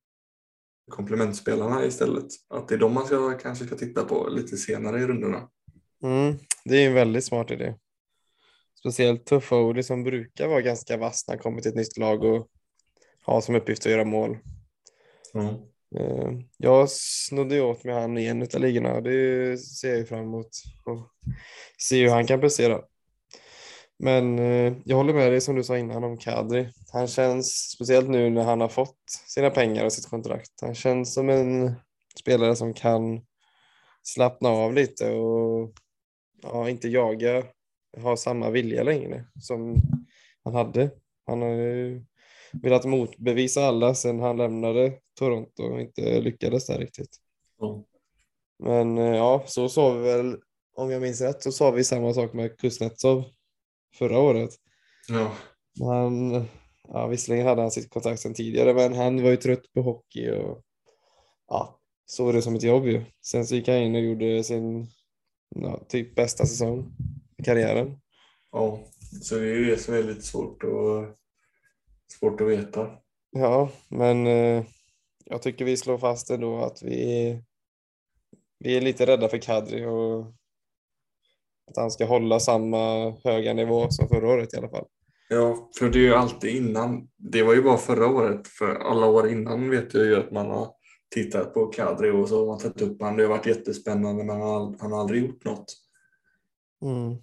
komplementspelarna 0.89 1.85
istället. 1.85 2.27
Att 2.49 2.67
det 2.67 2.75
är 2.75 2.79
de 2.79 2.93
man 2.93 3.05
ska, 3.05 3.37
kanske 3.37 3.65
ska 3.65 3.75
titta 3.75 4.03
på 4.03 4.27
lite 4.29 4.57
senare 4.57 5.01
i 5.01 5.07
rundorna. 5.07 5.49
Mm, 6.03 6.37
det 6.65 6.83
är 6.83 6.87
en 6.87 6.93
väldigt 6.93 7.25
smart 7.25 7.51
idé. 7.51 7.75
Speciellt 8.79 9.25
Tuffoli 9.25 9.83
som 9.83 10.03
brukar 10.03 10.47
vara 10.47 10.61
ganska 10.61 10.97
vass 10.97 11.27
när 11.27 11.35
han 11.35 11.43
kommer 11.43 11.61
till 11.61 11.69
ett 11.69 11.75
nytt 11.75 11.97
lag 11.97 12.23
och 12.23 12.47
ha 13.25 13.41
som 13.41 13.55
uppgift 13.55 13.85
att 13.85 13.91
göra 13.91 14.05
mål. 14.05 14.37
Eh, 15.95 16.31
Jag 16.57 16.89
snodde 16.89 17.55
ju 17.55 17.61
åt 17.61 17.83
mig 17.83 17.93
han 17.93 18.17
i 18.17 18.25
en 18.25 18.41
av 18.41 18.61
ligorna 18.61 18.93
och 18.93 19.03
det 19.03 19.57
ser 19.59 19.89
jag 19.89 19.97
ju 19.97 20.05
fram 20.05 20.19
emot 20.23 20.49
och 20.85 21.07
se 21.77 22.01
hur 22.03 22.09
han 22.09 22.27
kan 22.27 22.39
prestera. 22.39 22.81
Men 23.99 24.39
eh, 24.39 24.73
jag 24.85 24.97
håller 24.97 25.13
med 25.13 25.31
dig 25.31 25.41
som 25.41 25.55
du 25.55 25.63
sa 25.63 25.77
innan 25.77 26.03
om 26.03 26.17
Kadri. 26.17 26.69
Han 26.91 27.07
känns, 27.07 27.71
speciellt 27.75 28.09
nu 28.09 28.29
när 28.29 28.43
han 28.43 28.61
har 28.61 28.69
fått 28.69 28.99
sina 29.27 29.49
pengar 29.49 29.85
och 29.85 29.93
sitt 29.93 30.09
kontrakt, 30.09 30.61
han 30.61 30.75
känns 30.75 31.13
som 31.13 31.29
en 31.29 31.73
spelare 32.19 32.55
som 32.55 32.73
kan 32.73 33.21
slappna 34.03 34.49
av 34.49 34.73
lite 34.73 35.11
och 35.11 35.73
ja, 36.41 36.69
inte 36.69 36.87
jaga, 36.87 37.43
ha 37.97 38.17
samma 38.17 38.49
vilja 38.49 38.83
längre 38.83 39.25
som 39.39 39.75
han 40.43 40.55
hade. 40.55 40.89
Han 41.25 41.41
har 41.41 41.49
ju 41.49 42.05
velat 42.61 42.85
motbevisa 42.85 43.63
alla 43.63 43.95
sedan 43.95 44.19
han 44.19 44.37
lämnade 44.37 44.99
Toronto 45.19 45.63
och 45.63 45.81
inte 45.81 46.21
lyckades 46.21 46.67
där 46.67 46.79
riktigt. 46.79 47.17
Ja. 47.59 47.83
Men 48.59 48.97
eh, 48.97 49.15
ja, 49.15 49.43
så 49.47 49.69
sa 49.69 49.93
vi 49.93 50.03
väl, 50.03 50.37
om 50.75 50.91
jag 50.91 51.01
minns 51.01 51.21
rätt, 51.21 51.43
så 51.43 51.51
sa 51.51 51.71
vi 51.71 51.83
samma 51.83 52.13
sak 52.13 52.33
med 52.33 52.57
Kuznetsov 52.57 53.23
förra 53.97 54.19
året. 54.19 54.49
Ja. 55.07 55.31
Han, 55.79 56.45
ja, 56.87 57.07
visserligen 57.07 57.47
hade 57.47 57.61
han 57.61 57.71
sitt 57.71 57.89
kontrakt 57.89 58.21
sedan 58.21 58.33
tidigare, 58.33 58.73
men 58.73 58.93
han 58.93 59.23
var 59.23 59.29
ju 59.29 59.37
trött 59.37 59.73
på 59.73 59.81
hockey 59.81 60.31
och 60.31 60.61
ja, 61.47 61.79
såg 62.05 62.33
det 62.33 62.41
som 62.41 62.55
ett 62.55 62.63
jobb 62.63 62.87
ju. 62.87 63.03
Sen 63.25 63.47
så 63.47 63.55
gick 63.55 63.67
han 63.67 63.77
in 63.77 63.95
och 63.95 64.01
gjorde 64.01 64.43
sin 64.43 64.87
ja, 65.55 65.79
typ 65.87 66.15
bästa 66.15 66.45
säsong 66.45 66.91
i 67.37 67.43
karriären. 67.43 67.97
ja, 68.51 68.79
så 69.21 69.35
det 69.35 69.41
är 69.41 69.55
ju 69.55 69.65
det 69.65 69.77
som 69.77 69.93
är 69.93 70.03
lite 70.03 70.21
svårt 70.21 70.63
att, 70.63 71.17
svårt 72.19 72.41
att 72.41 72.47
veta. 72.47 72.89
Ja, 73.31 73.69
men 73.89 74.27
eh, 74.27 74.63
jag 75.25 75.41
tycker 75.41 75.65
vi 75.65 75.77
slår 75.77 75.97
fast 75.97 76.29
ändå 76.29 76.63
att 76.63 76.83
vi, 76.83 77.37
vi 78.59 78.77
är 78.77 78.81
lite 78.81 79.05
rädda 79.05 79.29
för 79.29 79.37
Kadri 79.37 79.85
och 79.85 80.19
att 81.69 81.77
han 81.77 81.91
ska 81.91 82.05
hålla 82.05 82.39
samma 82.39 83.11
höga 83.23 83.53
nivå 83.53 83.89
som 83.89 84.07
förra 84.07 84.27
året 84.27 84.53
i 84.53 84.57
alla 84.57 84.69
fall. 84.69 84.85
Ja, 85.29 85.69
för 85.79 85.89
det 85.89 85.99
är 85.99 86.03
ju 86.03 86.13
alltid 86.13 86.55
innan. 86.55 87.07
Det 87.17 87.43
var 87.43 87.53
ju 87.53 87.61
bara 87.61 87.77
förra 87.77 88.07
året. 88.07 88.47
För 88.47 88.75
alla 88.75 89.07
år 89.07 89.29
innan 89.29 89.69
vet 89.69 89.93
jag 89.93 90.05
ju 90.05 90.15
att 90.15 90.31
man 90.31 90.49
har 90.49 90.73
tittat 91.13 91.53
på 91.53 91.65
Kadri 91.65 92.11
och 92.11 92.29
så 92.29 92.39
har 92.39 92.45
man 92.45 92.59
tagit 92.59 92.81
upp 92.81 93.01
honom. 93.01 93.17
Det 93.17 93.23
har 93.23 93.29
varit 93.29 93.45
jättespännande 93.45 94.23
men 94.23 94.39
han 94.39 94.49
har, 94.49 94.75
han 94.79 94.91
har 94.91 94.99
aldrig 94.99 95.23
gjort 95.25 95.45
något. 95.45 95.73
Mm. 96.81 97.17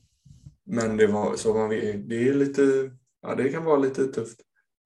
Men 0.65 0.97
det 0.97 1.07
var 1.07 1.37
så 1.37 1.55
man 1.55 1.69
vet, 1.69 2.09
det 2.09 2.29
är 2.29 2.35
lite, 2.35 2.91
ja 3.23 3.35
det 3.35 3.49
kan 3.49 3.65
vara 3.65 3.79
lite 3.79 4.07
tufft. 4.07 4.41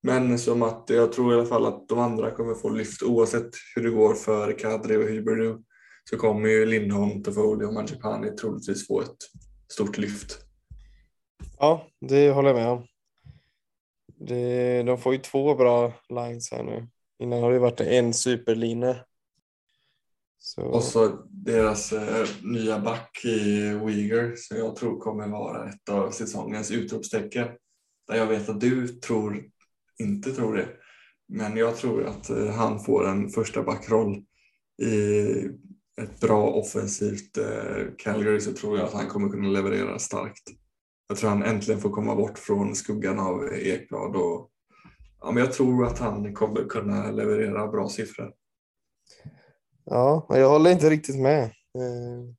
Men 0.05 0.39
som 0.39 0.63
att 0.63 0.89
jag 0.89 1.11
tror 1.11 1.33
i 1.33 1.37
alla 1.37 1.45
fall 1.45 1.65
att 1.65 1.87
de 1.87 1.99
andra 1.99 2.31
kommer 2.31 2.53
få 2.53 2.69
lyft 2.69 3.03
oavsett 3.03 3.49
hur 3.75 3.83
det 3.83 3.89
går 3.89 4.13
för 4.13 4.59
Kadri 4.59 4.97
och 4.97 5.09
Hyberdu 5.09 5.57
så 6.09 6.17
kommer 6.17 6.49
ju 6.49 6.65
Lindholm, 6.65 7.23
Toffoli 7.23 7.65
och 7.65 7.73
Mangiapane 7.73 8.31
troligtvis 8.31 8.87
få 8.87 9.01
ett 9.01 9.17
stort 9.73 9.97
lyft. 9.97 10.37
Ja, 11.59 11.87
det 12.01 12.31
håller 12.31 12.49
jag 12.49 12.55
med 12.55 12.69
om. 12.69 12.87
Det, 14.27 14.83
de 14.83 14.97
får 14.97 15.13
ju 15.13 15.19
två 15.19 15.55
bra 15.55 15.93
lines 16.09 16.51
här 16.51 16.63
nu. 16.63 16.87
Innan 17.19 17.41
har 17.43 17.51
det 17.51 17.59
varit 17.59 17.81
en 17.81 18.13
superline. 18.13 18.95
Så. 20.39 20.61
Och 20.61 20.83
så 20.83 21.25
deras 21.29 21.93
eh, 21.93 22.27
nya 22.41 22.79
back 22.79 23.21
i 23.25 23.61
Uyghur 23.71 24.35
som 24.37 24.57
jag 24.57 24.75
tror 24.75 24.99
kommer 24.99 25.27
vara 25.27 25.69
ett 25.69 25.89
av 25.89 26.11
säsongens 26.11 26.71
utropstecken. 26.71 27.47
Där 28.07 28.15
jag 28.15 28.27
vet 28.27 28.49
att 28.49 28.61
du 28.61 28.87
tror, 28.87 29.54
inte 29.99 30.31
tror 30.31 30.55
det. 30.55 30.67
Men 31.27 31.57
jag 31.57 31.75
tror 31.77 32.05
att 32.05 32.29
eh, 32.29 32.47
han 32.47 32.79
får 32.79 33.07
en 33.07 33.29
första 33.29 33.63
backroll 33.63 34.23
i 34.81 35.29
ett 36.01 36.19
bra 36.19 36.49
offensivt 36.49 37.37
eh, 37.37 37.85
Calgary 37.97 38.39
så 38.39 38.53
tror 38.53 38.77
jag 38.77 38.87
att 38.87 38.93
han 38.93 39.07
kommer 39.07 39.29
kunna 39.29 39.49
leverera 39.49 39.99
starkt. 39.99 40.43
Jag 41.07 41.17
tror 41.17 41.29
han 41.29 41.43
äntligen 41.43 41.81
får 41.81 41.89
komma 41.89 42.15
bort 42.15 42.39
från 42.39 42.75
skuggan 42.75 43.19
av 43.19 43.53
Ekblad 43.53 44.15
och 44.15 44.51
ja, 45.21 45.31
men 45.31 45.43
jag 45.43 45.53
tror 45.53 45.85
att 45.85 45.99
han 45.99 46.33
kommer 46.33 46.69
kunna 46.69 47.11
leverera 47.11 47.67
bra 47.67 47.89
siffror. 47.89 48.33
Ja, 49.85 50.25
jag 50.29 50.49
håller 50.49 50.71
inte 50.71 50.89
riktigt 50.89 51.21
med. 51.21 51.43
Eh, 51.43 52.33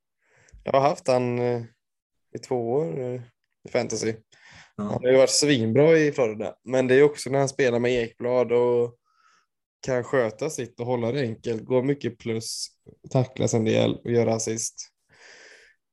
jag 0.65 0.73
har 0.73 0.81
haft 0.81 1.09
han 1.09 1.39
i 1.39 2.39
två 2.49 2.73
år 2.73 2.99
i 3.69 3.69
fantasy. 3.73 4.15
Han 4.77 4.87
har 4.87 5.11
ju 5.11 5.17
varit 5.17 5.31
svinbra 5.31 5.99
i 5.99 6.13
Florida, 6.13 6.55
men 6.65 6.89
det 6.89 6.95
är 6.95 7.03
också 7.03 7.31
när 7.31 7.39
han 7.39 7.49
spelar 7.49 7.79
med 7.79 7.93
Ekblad 7.93 8.53
och 8.53 8.97
kan 9.87 10.05
sköta 10.05 10.51
sitt 10.51 10.81
och 10.81 10.87
hålla 10.87 11.13
det 11.13 11.21
enkelt, 11.21 11.65
gå 11.65 11.83
mycket 11.83 12.19
plus, 12.19 12.69
tacklas 13.11 13.55
en 13.55 13.65
del 13.65 13.95
och 14.05 14.11
göra 14.11 14.35
assist. 14.35 14.75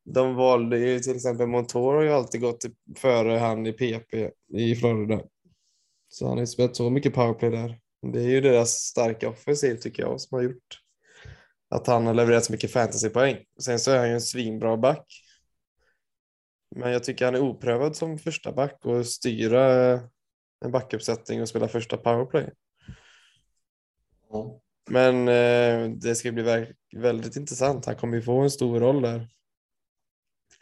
De 0.05 0.35
valde 0.35 0.77
ju 0.77 0.99
till 0.99 1.15
exempel 1.15 1.47
Montour 1.47 1.93
har 1.93 2.01
ju 2.01 2.11
alltid 2.11 2.41
gått 2.41 2.65
före 2.97 3.37
han 3.37 3.67
i 3.67 3.73
PP 3.73 4.29
i 4.57 4.75
Florida. 4.75 5.21
Så 6.07 6.25
han 6.25 6.33
har 6.33 6.39
ju 6.39 6.47
spelat 6.47 6.75
så 6.75 6.89
mycket 6.89 7.13
powerplay 7.13 7.51
där. 7.51 7.79
Det 8.13 8.19
är 8.19 8.27
ju 8.27 8.41
deras 8.41 8.69
starka 8.69 9.29
offensiv 9.29 9.75
tycker 9.75 10.03
jag 10.03 10.21
som 10.21 10.35
har 10.35 10.43
gjort 10.43 10.79
att 11.69 11.87
han 11.87 12.05
har 12.05 12.13
levererat 12.13 12.45
så 12.45 12.51
mycket 12.51 12.71
fantasypoäng. 12.71 13.37
Sen 13.63 13.79
så 13.79 13.91
är 13.91 13.97
han 13.97 14.07
ju 14.07 14.13
en 14.13 14.21
svinbra 14.21 14.77
back. 14.77 15.05
Men 16.75 16.91
jag 16.91 17.03
tycker 17.03 17.25
han 17.25 17.35
är 17.35 17.41
oprövad 17.41 17.95
som 17.95 18.19
första 18.19 18.51
back 18.51 18.85
och 18.85 19.05
styra 19.05 19.91
en 20.65 20.71
backuppsättning 20.71 21.41
och 21.41 21.49
spela 21.49 21.67
första 21.67 21.97
powerplay. 21.97 22.49
Ja. 24.29 24.59
Men 24.89 25.27
eh, 25.27 25.89
det 25.89 26.15
ska 26.15 26.31
bli 26.31 26.67
väldigt 26.95 27.35
intressant. 27.35 27.85
Han 27.85 27.95
kommer 27.95 28.15
ju 28.15 28.21
få 28.21 28.39
en 28.39 28.51
stor 28.51 28.79
roll 28.79 29.01
där. 29.01 29.29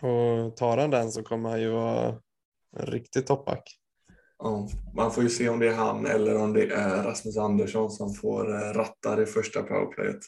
Och 0.02 0.58
tar 0.58 0.78
han 0.78 0.90
den 0.90 1.12
så 1.12 1.24
kommer 1.24 1.50
han 1.50 1.62
ju 1.62 1.70
vara 1.70 2.20
en 2.78 2.86
riktig 2.86 3.28
toppback. 3.28 3.64
Ja, 4.38 4.70
man 4.96 5.12
får 5.12 5.24
ju 5.24 5.30
se 5.30 5.50
om 5.50 5.60
det 5.60 5.68
är 5.68 5.74
han 5.74 6.06
eller 6.06 6.38
om 6.38 6.54
det 6.54 6.72
är 6.72 7.04
Rasmus 7.04 7.38
Andersson 7.38 7.92
som 7.92 8.14
får 8.14 8.56
eh, 8.56 8.74
ratta 8.74 9.16
det 9.16 9.26
första 9.26 9.64
powerplayet. 9.64 10.20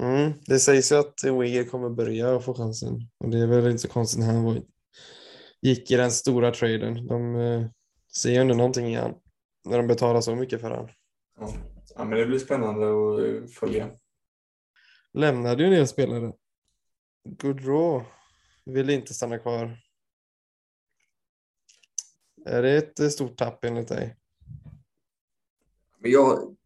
Mm, 0.00 0.32
det 0.46 0.58
sägs 0.58 0.92
ju 0.92 0.96
att 0.96 1.14
Wigger 1.40 1.64
kommer 1.64 1.90
börja 1.90 2.34
och 2.34 2.44
få 2.44 2.54
chansen 2.54 3.08
och 3.18 3.30
det 3.30 3.38
är 3.38 3.46
väl 3.46 3.66
inte 3.66 3.78
så 3.78 3.88
konstigt 3.88 4.20
när 4.20 4.26
han 4.26 4.62
gick 5.62 5.90
i 5.90 5.96
den 5.96 6.10
stora 6.10 6.50
traden. 6.50 7.06
De 7.06 7.36
eh, 7.36 7.66
ser 8.16 8.40
ändå 8.40 8.54
någonting 8.54 8.86
i 8.86 8.94
han 8.94 9.14
när 9.64 9.76
de 9.76 9.86
betalar 9.86 10.20
så 10.20 10.36
mycket 10.36 10.60
för 10.60 10.70
han. 10.70 10.88
Ja. 11.38 11.54
ja, 11.94 12.04
men 12.04 12.18
det 12.18 12.26
blir 12.26 12.38
spännande 12.38 12.86
att 12.86 13.42
eh, 13.42 13.48
följa. 13.48 13.90
Lämnade 15.12 15.62
ju 15.62 15.68
en 15.68 15.74
del 15.74 15.88
spelare. 15.88 16.32
Goodrow 17.24 18.02
vill 18.64 18.90
inte 18.90 19.14
stanna 19.14 19.38
kvar. 19.38 19.78
Är 22.46 22.62
det 22.62 22.76
ett 22.76 23.00
eh, 23.00 23.08
stort 23.08 23.36
tapp 23.36 23.64
enligt 23.64 23.88
dig? 23.88 24.16
Jag, 25.98 26.56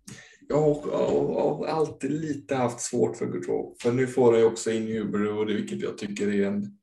jag 0.48 0.56
har 0.56 1.66
alltid 1.66 2.10
lite 2.10 2.54
haft 2.54 2.80
svårt 2.80 3.16
för 3.16 3.26
Gaudreau. 3.26 3.76
För 3.82 3.92
nu 3.92 4.06
får 4.06 4.36
ju 4.36 4.44
också 4.44 4.70
in 4.70 4.86
Huber 4.86 5.32
och 5.32 5.46
det, 5.46 5.54
vilket 5.54 5.80
jag 5.80 5.98
tycker 5.98 6.28
är 6.28 6.46
en 6.46 6.78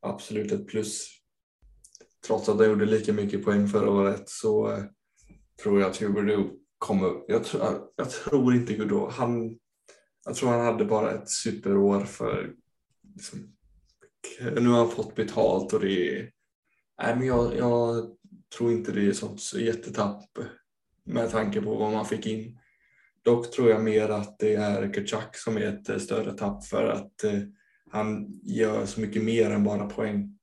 absolut 0.00 0.52
ett 0.52 0.66
plus. 0.66 1.15
Trots 2.26 2.48
att 2.48 2.56
han 2.58 2.66
gjorde 2.66 2.86
lika 2.86 3.12
mycket 3.12 3.44
poäng 3.44 3.68
förra 3.68 3.90
året 3.90 4.28
så 4.28 4.72
eh, 4.72 4.84
tror 5.62 5.80
jag 5.80 5.90
att 5.90 5.96
Hugo 5.96 6.50
kommer. 6.78 7.12
Jag, 7.28 7.44
tror, 7.44 7.62
jag 7.96 8.10
tror 8.10 8.54
inte 8.54 8.74
Gaudreau. 8.74 9.10
Han, 9.10 9.58
jag 10.24 10.34
tror 10.34 10.50
han 10.50 10.64
hade 10.64 10.84
bara 10.84 11.12
ett 11.12 11.30
superår 11.30 12.00
för 12.00 12.52
liksom, 13.14 13.52
nu 14.40 14.68
har 14.68 14.78
han 14.78 14.90
fått 14.90 15.14
betalt 15.14 15.72
och 15.72 15.80
det 15.80 16.18
är 16.18 16.30
Nej, 17.02 17.16
men 17.16 17.26
jag, 17.26 17.56
jag 17.56 18.06
tror 18.56 18.72
inte 18.72 18.92
det 18.92 19.06
är 19.06 19.12
sånt 19.12 19.40
jättetapp 19.54 20.24
med 21.04 21.30
tanke 21.30 21.62
på 21.62 21.74
vad 21.74 21.92
man 21.92 22.06
fick 22.06 22.26
in. 22.26 22.58
Dock 23.24 23.50
tror 23.50 23.70
jag 23.70 23.84
mer 23.84 24.08
att 24.08 24.38
det 24.38 24.54
är 24.54 24.94
Kachak 24.94 25.36
som 25.36 25.56
är 25.56 25.62
ett 25.62 25.88
eh, 25.88 25.98
större 25.98 26.32
tapp 26.32 26.66
för 26.66 26.88
att 26.88 27.24
eh, 27.24 27.40
han 27.90 28.40
gör 28.42 28.86
så 28.86 29.00
mycket 29.00 29.24
mer 29.24 29.50
än 29.50 29.64
bara 29.64 29.88
poäng. 29.88 30.35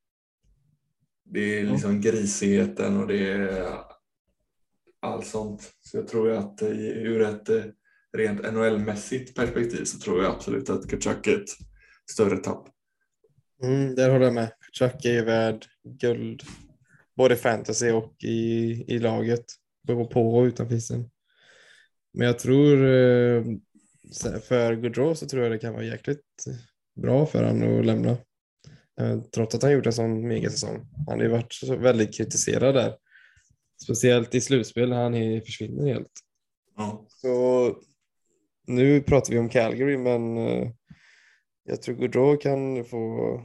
Det 1.33 1.59
är 1.59 1.63
liksom 1.63 2.01
grisigheten 2.01 2.97
och 2.97 3.07
det 3.07 3.31
är 3.31 3.77
allt 5.01 5.27
sånt. 5.27 5.73
Så 5.81 5.97
jag 5.97 6.07
tror 6.07 6.31
att 6.31 6.61
eh, 6.61 6.69
ur 6.79 7.21
ett 7.21 7.49
rent 8.17 8.41
NHL-mässigt 8.41 9.35
perspektiv 9.35 9.83
så 9.83 9.99
tror 9.99 10.23
jag 10.23 10.35
absolut 10.35 10.69
att 10.69 10.89
Kachak 10.89 11.27
är 11.27 11.35
ett 11.35 11.49
större 12.11 12.37
tapp. 12.37 12.67
Mm, 13.63 13.95
där 13.95 14.09
håller 14.09 14.25
jag 14.25 14.33
med. 14.33 14.51
Kachak 14.59 15.05
är 15.05 15.25
värd 15.25 15.65
guld 15.83 16.43
både 17.15 17.35
fantasy 17.35 17.91
och 17.91 18.23
i, 18.23 18.85
i 18.87 18.99
laget. 18.99 19.45
På 19.87 20.37
och 20.37 20.43
utanför 20.43 20.75
isen. 20.75 21.09
Men 22.13 22.27
jag 22.27 22.39
tror 22.39 22.73
eh, 22.77 23.43
för 24.41 24.75
Gaudreau 24.75 25.15
så 25.15 25.27
tror 25.27 25.43
jag 25.43 25.51
det 25.51 25.59
kan 25.59 25.73
vara 25.73 25.83
jäkligt 25.83 26.45
bra 26.95 27.25
för 27.25 27.43
honom 27.43 27.79
att 27.79 27.85
lämna. 27.85 28.17
Eh, 28.99 29.21
trots 29.21 29.55
att 29.55 29.63
han 29.63 29.71
gjort 29.71 29.85
en 29.85 29.93
sån 29.93 30.27
megasäsong. 30.27 30.87
Han 31.07 31.17
har 31.19 31.25
ju 31.25 31.31
varit 31.31 31.63
väldigt 31.63 32.17
kritiserad 32.17 32.75
där. 32.75 32.97
Speciellt 33.83 34.35
i 34.35 34.41
slutspel 34.41 34.89
när 34.89 35.03
han 35.03 35.41
försvinner 35.41 35.93
helt. 35.93 36.11
Ja. 36.77 37.05
Så 37.09 37.75
nu 38.67 39.01
pratar 39.01 39.33
vi 39.33 39.39
om 39.39 39.49
Calgary 39.49 39.97
men 39.97 40.37
eh, 40.37 40.69
jag 41.63 41.81
tror 41.81 41.95
Gaudreau 41.95 42.37
kan 42.37 42.85
få 42.85 43.41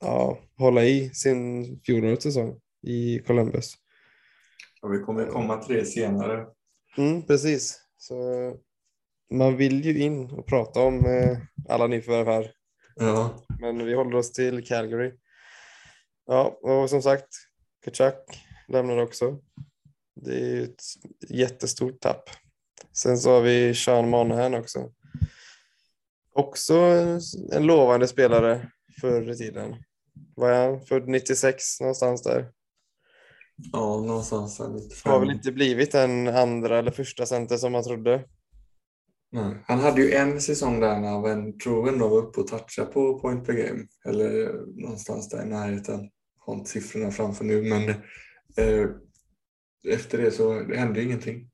ja, 0.00 0.38
hålla 0.56 0.84
i 0.84 1.10
sin 1.10 1.64
fjolårets 1.80 2.22
säsong 2.22 2.60
i 2.82 3.18
Columbus. 3.18 3.74
Och 4.82 4.94
vi 4.94 4.98
kommer 4.98 5.26
komma 5.26 5.62
till 5.62 5.76
det 5.76 5.84
senare. 5.84 6.46
Mm, 6.96 7.22
precis. 7.22 7.80
Så 7.96 8.14
man 9.30 9.56
vill 9.56 9.84
ju 9.84 10.02
in 10.02 10.30
och 10.30 10.46
prata 10.46 10.80
om 10.80 11.06
eh, 11.06 11.38
alla 11.68 11.86
nyförvärv 11.86 12.26
här. 12.26 12.52
Ja. 12.96 13.44
Men 13.60 13.86
vi 13.86 13.94
håller 13.94 14.16
oss 14.16 14.32
till 14.32 14.66
Calgary. 14.66 15.12
Ja, 16.26 16.58
och 16.62 16.90
som 16.90 17.02
sagt, 17.02 17.28
Kachak 17.84 18.38
lämnar 18.68 19.02
också. 19.02 19.38
Det 20.14 20.36
är 20.36 20.62
ett 20.62 20.82
jättestort 21.28 22.00
tapp. 22.00 22.30
Sen 22.92 23.18
så 23.18 23.30
har 23.30 23.40
vi 23.40 23.74
Sean 23.74 24.08
Monahan 24.08 24.54
också. 24.54 24.92
Också 26.34 26.74
en 27.52 27.66
lovande 27.66 28.08
spelare 28.08 28.70
förr 29.00 29.30
i 29.30 29.36
tiden. 29.36 29.76
Vad 30.34 30.52
är 30.52 30.66
han? 30.66 30.80
Född 30.80 31.08
96 31.08 31.80
någonstans 31.80 32.22
där. 32.22 32.52
Ja, 33.56 34.00
någonstans 34.00 34.58
där. 34.58 34.68
95. 34.68 35.12
Har 35.12 35.20
väl 35.20 35.30
inte 35.30 35.52
blivit 35.52 35.94
en 35.94 36.28
andra 36.28 36.78
eller 36.78 36.90
första 36.90 37.26
center 37.26 37.56
som 37.56 37.72
man 37.72 37.84
trodde. 37.84 38.24
Nej. 39.34 39.64
Han 39.66 39.80
hade 39.80 40.02
ju 40.02 40.12
en 40.12 40.40
säsong 40.40 40.80
där 40.80 41.00
när 41.00 41.28
han 41.28 41.58
tror 41.58 41.88
ändå 41.88 42.08
var 42.08 42.18
uppe 42.18 42.40
och 42.40 42.46
touchade 42.46 42.92
på 42.92 43.18
point 43.18 43.46
per 43.46 43.52
game. 43.52 43.86
Eller 44.04 44.52
någonstans 44.82 45.28
där 45.28 45.42
i 45.42 45.48
närheten. 45.48 46.10
Har 46.38 46.54
inte 46.54 46.70
siffrorna 46.70 47.10
framför 47.10 47.44
nu 47.44 47.62
men 47.62 47.88
eh, 48.56 48.90
efter 49.88 50.18
det 50.18 50.30
så 50.30 50.60
det 50.60 50.76
hände 50.76 51.02
ingenting. 51.02 51.50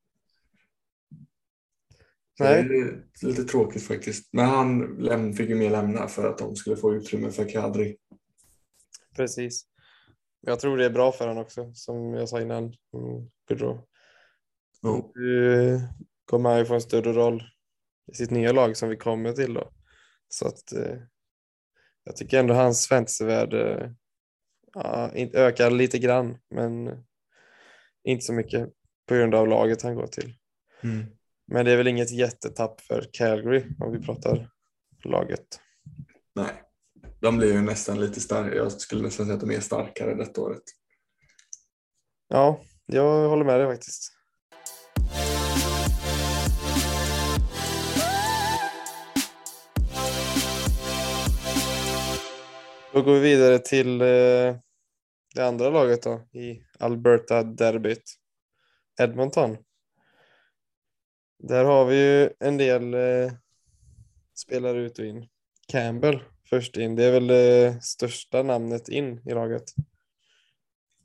Nej. 2.40 2.64
Det 2.64 2.74
är 2.74 3.04
lite 3.22 3.44
tråkigt 3.44 3.82
faktiskt. 3.82 4.32
Men 4.32 4.46
han 4.46 5.34
fick 5.34 5.48
ju 5.48 5.54
mer 5.54 5.70
lämna 5.70 6.08
för 6.08 6.28
att 6.28 6.38
de 6.38 6.56
skulle 6.56 6.76
få 6.76 6.94
utrymme 6.94 7.30
för 7.30 7.48
Kadri. 7.48 7.96
Precis. 9.16 9.66
Jag 10.40 10.60
tror 10.60 10.76
det 10.76 10.84
är 10.84 10.90
bra 10.90 11.12
för 11.12 11.28
honom 11.28 11.42
också, 11.42 11.74
som 11.74 12.14
jag 12.14 12.28
sa 12.28 12.40
innan. 12.40 12.74
Pedro. 13.48 13.70
Mm. 14.84 15.02
Nu 15.14 15.80
kommer 16.24 16.50
han 16.50 16.58
ju 16.58 16.64
få 16.64 16.74
en 16.74 16.80
större 16.80 17.12
roll 17.12 17.42
i 18.08 18.14
sitt 18.14 18.30
nya 18.30 18.52
lag 18.52 18.76
som 18.76 18.88
vi 18.88 18.96
kommer 18.96 19.32
till 19.32 19.54
då. 19.54 19.72
Så 20.28 20.46
att 20.46 20.72
eh, 20.72 20.96
jag 22.04 22.16
tycker 22.16 22.38
ändå 22.40 22.54
hans 22.54 22.88
fantasyvärde 22.88 23.94
ja, 24.74 25.10
ökar 25.34 25.70
lite 25.70 25.98
grann, 25.98 26.38
men 26.50 27.04
inte 28.04 28.24
så 28.24 28.32
mycket. 28.32 28.68
på 29.06 29.14
grund 29.14 29.34
av 29.34 29.48
laget 29.48 29.82
han 29.82 29.94
går 29.94 30.06
till. 30.06 30.34
Mm. 30.82 31.06
Men 31.46 31.64
det 31.64 31.72
är 31.72 31.76
väl 31.76 31.88
inget 31.88 32.10
jättetapp 32.10 32.80
för 32.80 33.08
Calgary 33.12 33.64
om 33.80 33.92
vi 33.92 33.98
pratar 33.98 34.50
laget. 35.04 35.60
Nej, 36.34 36.62
de 37.20 37.36
blir 37.36 37.52
ju 37.52 37.60
nästan 37.60 38.00
lite 38.00 38.20
starkare. 38.20 38.56
Jag 38.56 38.72
skulle 38.72 39.02
nästan 39.02 39.26
säga 39.26 39.34
att 39.34 39.40
de 39.40 39.50
är 39.50 39.60
starkare 39.60 40.14
detta 40.14 40.40
året. 40.40 40.62
Ja, 42.28 42.60
jag 42.86 43.28
håller 43.28 43.44
med 43.44 43.60
dig 43.60 43.68
faktiskt. 43.68 44.17
Då 52.98 53.04
går 53.04 53.14
vi 53.14 53.20
vidare 53.20 53.58
till 53.58 54.00
eh, 54.00 54.56
det 55.34 55.46
andra 55.46 55.70
laget 55.70 56.02
då 56.02 56.28
i 56.32 56.62
Alberta-derbyt. 56.78 58.02
Edmonton. 59.00 59.56
Där 61.38 61.64
har 61.64 61.84
vi 61.84 61.96
ju 61.96 62.30
en 62.40 62.56
del 62.56 62.94
eh, 62.94 63.32
spelare 64.34 64.78
ut 64.78 64.98
och 64.98 65.04
in. 65.04 65.28
Campbell 65.68 66.22
först 66.50 66.76
in. 66.76 66.96
Det 66.96 67.04
är 67.04 67.12
väl 67.12 67.26
det 67.26 67.84
största 67.84 68.42
namnet 68.42 68.88
in 68.88 69.20
i 69.26 69.34
laget. 69.34 69.64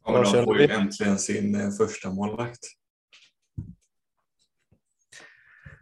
Ja, 0.06 0.12
men 0.12 0.24
de 0.24 0.44
får 0.44 0.62
ju 0.62 0.68
äntligen 0.68 1.20
sin 1.20 1.56
eh, 1.56 1.72
första 1.72 2.12
målvakt. 2.12 2.66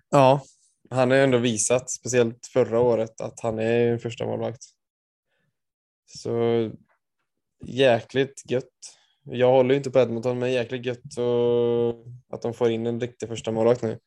Ja, 0.09 0.43
han 0.89 1.09
har 1.09 1.17
ju 1.17 1.23
ändå 1.23 1.37
visat, 1.37 1.89
speciellt 1.89 2.47
förra 2.53 2.79
året, 2.79 3.21
att 3.21 3.39
han 3.39 3.59
är 3.59 3.87
en 3.87 3.99
första 3.99 4.25
målvakt. 4.25 4.80
Så 6.17 6.71
jäkligt 7.65 8.43
gött. 8.51 8.97
Jag 9.23 9.51
håller 9.51 9.69
ju 9.69 9.77
inte 9.77 9.91
på 9.91 9.99
Edmonton, 9.99 10.39
men 10.39 10.51
jäkligt 10.51 10.85
gött 10.85 11.17
och 11.17 12.05
att 12.29 12.41
de 12.41 12.53
får 12.53 12.69
in 12.69 12.85
en 12.85 12.99
riktig 12.99 13.29
första 13.29 13.51
målvakt 13.51 13.81
nu. 13.81 13.99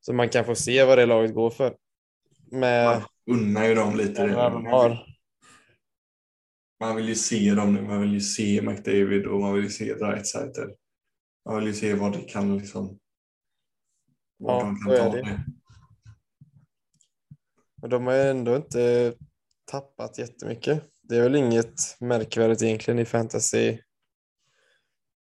Så 0.00 0.12
man 0.12 0.28
kan 0.28 0.44
få 0.44 0.54
se 0.54 0.84
vad 0.84 0.98
det 0.98 1.06
laget 1.06 1.34
går 1.34 1.50
för. 1.50 1.76
Med 2.50 2.86
Man 2.86 3.02
unnar 3.36 3.64
ju 3.68 3.74
dem 3.74 3.96
lite 3.96 4.26
det. 4.26 4.32
de 4.32 4.66
har. 4.66 5.06
Man 6.80 6.96
vill 6.96 7.08
ju 7.08 7.14
se 7.14 7.54
dem 7.54 7.74
nu. 7.74 7.82
Man 7.82 8.00
vill 8.00 8.12
ju 8.12 8.20
se 8.20 8.62
McDavid 8.62 9.26
och 9.26 9.40
man 9.40 9.54
vill 9.54 9.64
ju 9.64 9.70
se 9.70 9.94
Dreisaitl. 9.94 10.60
Man 11.44 11.56
vill 11.56 11.66
ju 11.66 11.74
se 11.74 11.94
vad 11.94 12.12
det 12.12 12.20
kan 12.22 12.58
liksom. 12.58 12.98
Vad 14.38 14.56
Ja, 14.56 14.64
de 14.64 14.76
kan 14.76 14.96
ta 14.96 15.16
det. 15.16 15.22
det. 15.22 15.44
Men 17.80 17.90
de 17.90 18.06
har 18.06 18.14
ju 18.14 18.22
ändå 18.22 18.56
inte 18.56 19.14
tappat 19.64 20.18
jättemycket. 20.18 20.82
Det 21.08 21.16
är 21.16 21.22
väl 21.22 21.36
inget 21.36 21.96
märkvärdigt 22.00 22.62
egentligen 22.62 22.98
i 22.98 23.04
fantasy, 23.04 23.78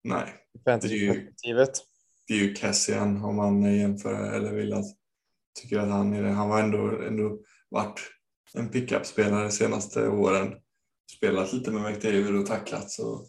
Nej, 0.04 0.34
fantasy-perspektivet. 0.66 1.72
det 2.28 2.34
är 2.34 2.38
ju 2.38 2.54
Cassian 2.54 3.24
om 3.24 3.36
man 3.36 3.76
jämför 3.78 4.32
eller 4.34 4.54
vill 4.54 4.74
att 4.74 4.86
tycker 5.62 5.80
att 5.80 5.90
han 5.90 6.13
är 6.13 6.24
det. 6.24 6.30
Han 6.30 6.52
har 6.52 6.60
ändå, 6.63 7.02
ändå 7.02 7.40
varit 7.70 8.00
en 8.54 8.70
pickup-spelare 8.70 9.52
senaste 9.52 10.08
åren. 10.08 10.54
Spelat 11.18 11.54
lite 11.54 11.72
med 11.72 11.82
McDavid 11.92 12.36
och 12.36 12.46
tacklat 12.46 12.92
så 12.92 13.26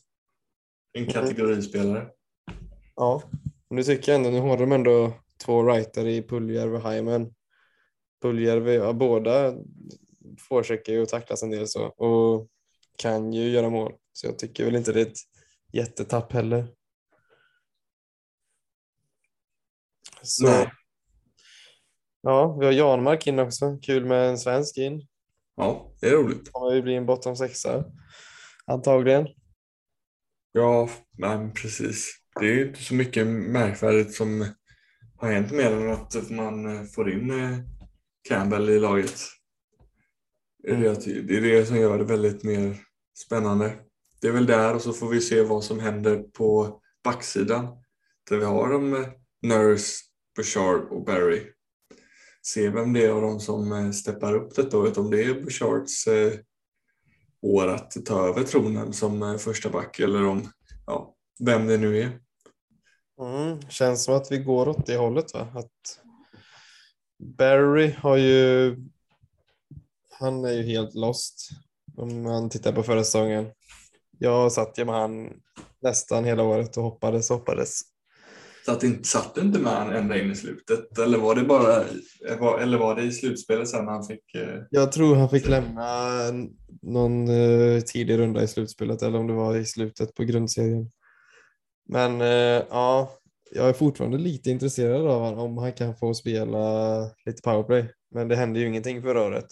en 0.93 1.03
Mm. 1.03 1.13
kategorispelare. 1.13 2.09
Ja, 2.97 3.23
nu 3.71 3.83
tycker 3.83 4.13
jag 4.13 4.17
ändå, 4.19 4.31
nu 4.31 4.41
har 4.41 4.59
de 4.59 4.73
ändå 4.73 5.13
två 5.45 5.63
writer 5.63 6.07
i 6.07 6.23
Puljärvi 6.23 6.77
och 6.77 6.93
Hyman. 6.93 7.35
Puljärvi, 8.23 8.75
ja, 8.75 8.93
båda 8.93 9.55
försöker 10.38 10.92
ju 10.92 11.07
tacklas 11.07 11.42
en 11.42 11.51
del 11.51 11.68
så 11.68 11.85
och 11.85 12.48
kan 12.98 13.33
ju 13.33 13.48
göra 13.51 13.70
mål. 13.70 13.92
Så 14.12 14.27
jag 14.27 14.38
tycker 14.38 14.64
väl 14.64 14.77
inte 14.77 14.92
det 14.92 15.01
är 15.01 15.07
ett 15.07 15.18
jättetapp 15.72 16.33
heller. 16.33 16.74
Så, 20.22 20.46
Nej. 20.46 20.70
ja, 22.22 22.57
vi 22.61 22.66
har 22.66 22.72
Janmark 22.72 23.27
in 23.27 23.38
också. 23.38 23.79
Kul 23.83 24.05
med 24.07 24.29
en 24.29 24.38
svensk 24.38 24.79
in. 24.79 25.07
Ja, 25.57 25.94
det 26.01 26.07
är 26.07 26.12
roligt. 26.12 26.53
Kommer 26.53 26.74
ju 26.74 26.83
bli 26.83 26.94
en 26.94 27.07
bottom 27.07 27.37
sexa. 27.37 27.85
Antagligen. 28.66 29.29
Ja, 30.53 30.90
men 31.18 31.53
precis. 31.53 32.18
Det 32.40 32.46
är 32.46 32.55
ju 32.55 32.68
inte 32.68 32.83
så 32.83 32.94
mycket 32.94 33.27
märkvärdigt 33.27 34.14
som 34.14 34.55
har 35.16 35.33
hänt 35.33 35.53
mer 35.53 35.70
än 35.70 35.92
att 35.92 36.31
man 36.31 36.87
får 36.88 37.12
in 37.12 37.31
eh, 37.31 37.59
Campbell 38.29 38.70
i 38.70 38.79
laget. 38.79 39.20
Det 40.62 40.71
är 40.71 40.77
det, 40.77 41.23
det 41.23 41.37
är 41.37 41.40
det 41.40 41.66
som 41.66 41.77
gör 41.77 41.99
det 41.99 42.05
väldigt 42.05 42.42
mer 42.42 42.77
spännande. 43.18 43.73
Det 44.21 44.29
är 44.29 44.33
väl 44.33 44.47
där 44.47 44.75
och 44.75 44.83
så 44.83 44.92
får 44.92 45.09
vi 45.09 45.21
se 45.21 45.42
vad 45.42 45.64
som 45.64 45.81
händer 45.81 46.18
på 46.18 46.81
backsidan. 47.05 47.66
Där 48.31 48.37
vi 48.37 48.44
har 48.44 48.73
de 48.73 48.94
eh, 48.94 49.09
Nurse, 49.42 50.05
Bouchard 50.37 50.81
och 50.81 51.05
Barry. 51.05 51.42
Se 52.42 52.68
vem 52.68 52.92
det 52.92 53.05
är 53.05 53.11
av 53.11 53.23
dem 53.23 53.40
som 53.40 53.73
eh, 53.73 53.90
steppar 53.90 54.35
upp 54.35 54.55
detta 54.55 54.79
året. 54.79 54.99
Om 54.99 55.11
det 55.11 55.25
är 55.25 55.35
Bouchards 55.35 56.07
eh, 56.07 56.33
år 57.42 57.68
att 57.68 57.92
ta 58.07 58.29
över 58.29 58.42
tronen 58.42 58.92
som 58.92 59.38
första 59.38 59.71
back 59.71 60.01
eller 60.01 60.27
om, 60.27 60.51
ja, 60.87 61.14
vem 61.40 61.66
det 61.66 61.79
nu 61.79 61.99
är. 61.99 62.21
Mm, 63.21 63.61
känns 63.68 64.05
som 64.05 64.14
att 64.14 64.33
vi 64.33 64.38
går 64.38 64.68
åt 64.68 64.87
det 64.87 64.97
hållet 64.97 65.35
va? 65.35 65.49
Att 65.55 66.05
Barry 67.18 67.90
har 67.90 68.16
ju 68.16 68.77
han 70.18 70.44
är 70.44 70.52
ju 70.52 70.62
helt 70.62 70.94
lost 70.94 71.48
om 71.96 72.22
man 72.22 72.50
tittar 72.50 72.72
på 72.72 72.83
förra 72.83 73.04
säsongen. 73.04 73.46
Jag 74.18 74.52
satt 74.52 74.78
ju 74.78 74.85
med 74.85 74.94
han 74.94 75.31
nästan 75.83 76.24
hela 76.24 76.42
året 76.42 76.76
och 76.76 76.83
hoppades 76.83 77.31
och 77.31 77.37
hoppades. 77.38 77.81
Så 78.66 78.72
att 78.72 78.83
inte, 78.83 79.09
satt 79.09 79.35
du 79.35 79.40
inte 79.40 79.59
med 79.59 79.72
han 79.72 79.92
ända 79.96 80.18
in 80.22 80.31
i 80.33 80.37
slutet? 80.37 80.98
Eller 80.98 81.18
var 81.18 81.35
det 81.35 81.42
bara 81.42 81.85
eller 82.61 82.78
var 82.78 82.94
det 82.94 83.02
i 83.02 83.12
slutspelet 83.12 83.68
sen 83.68 83.88
han 83.88 84.04
fick... 84.07 84.35
eh, 84.35 84.62
Jag 84.70 84.92
tror 84.92 85.16
han 85.16 85.31
fick 85.31 85.48
lämna 85.48 86.09
någon 86.83 87.28
eh, 87.28 87.81
tidig 87.81 88.18
runda 88.18 88.42
i 88.42 88.48
slutspelet 88.48 89.02
eller 89.02 89.18
om 89.18 89.26
det 89.26 89.33
var 89.33 89.57
i 89.57 89.64
slutet 89.64 90.14
på 90.14 90.24
grundserien. 90.24 90.90
Men 91.88 92.20
eh, 92.20 92.62
ja, 92.70 93.11
jag 93.50 93.68
är 93.68 93.72
fortfarande 93.72 94.18
lite 94.18 94.50
intresserad 94.50 95.07
av 95.07 95.22
han- 95.24 95.38
om 95.38 95.59
han 95.59 95.72
kan 95.72 95.96
få 95.96 96.14
spela 96.14 97.00
lite 97.26 97.42
powerplay. 97.42 97.90
Men 98.14 98.28
det 98.28 98.37
hände 98.37 98.61
ju 98.61 98.66
ingenting 98.66 99.02
förra 99.02 99.22
året. 99.22 99.46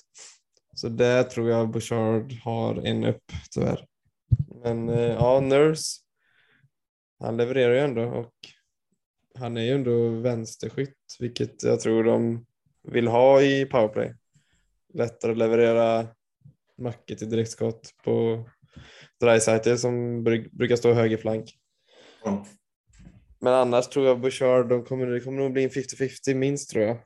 Så 0.76 0.88
där 0.88 1.22
tror 1.22 1.50
jag 1.50 1.70
Bouchard 1.70 2.32
har 2.32 2.86
en 2.86 3.04
upp 3.04 3.32
tyvärr. 3.50 3.86
Men 4.62 4.88
eh, 4.88 5.00
ja, 5.00 5.40
Nurse. 5.40 6.00
Han 7.20 7.36
levererar 7.36 7.74
ju 7.74 7.80
ändå 7.80 8.02
och 8.02 8.34
han 9.38 9.56
är 9.56 9.62
ju 9.62 9.70
ändå 9.70 10.08
vänsterskytt, 10.08 11.16
vilket 11.20 11.62
jag 11.62 11.80
tror 11.80 12.04
de 12.04 12.46
vill 12.82 13.06
ha 13.08 13.42
i 13.42 13.64
powerplay. 13.64 14.14
Lättare 14.94 15.32
att 15.32 15.38
leverera 15.38 16.08
mackor 16.78 17.14
till 17.14 17.30
direktskott 17.30 17.90
på 18.04 18.48
Dreisaitl 19.20 19.76
som 19.76 20.26
bru- 20.26 20.48
brukar 20.52 20.76
stå 20.76 20.92
höger 20.92 21.16
flank. 21.16 21.58
Ja. 22.24 22.46
Men 23.40 23.52
annars 23.52 23.88
tror 23.88 24.06
jag 24.06 24.20
Bouchard, 24.20 24.68
de 24.68 24.84
kommer, 24.84 25.06
det 25.06 25.20
kommer 25.20 25.42
nog 25.42 25.52
bli 25.52 25.64
en 25.64 25.70
50-50 25.70 26.34
minst 26.34 26.70
tror 26.70 26.84
jag. 26.84 26.98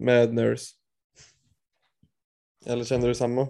Med 0.00 0.34
Nurse. 0.34 0.74
Eller 2.66 2.84
känner 2.84 3.08
du 3.08 3.14
samma? 3.14 3.48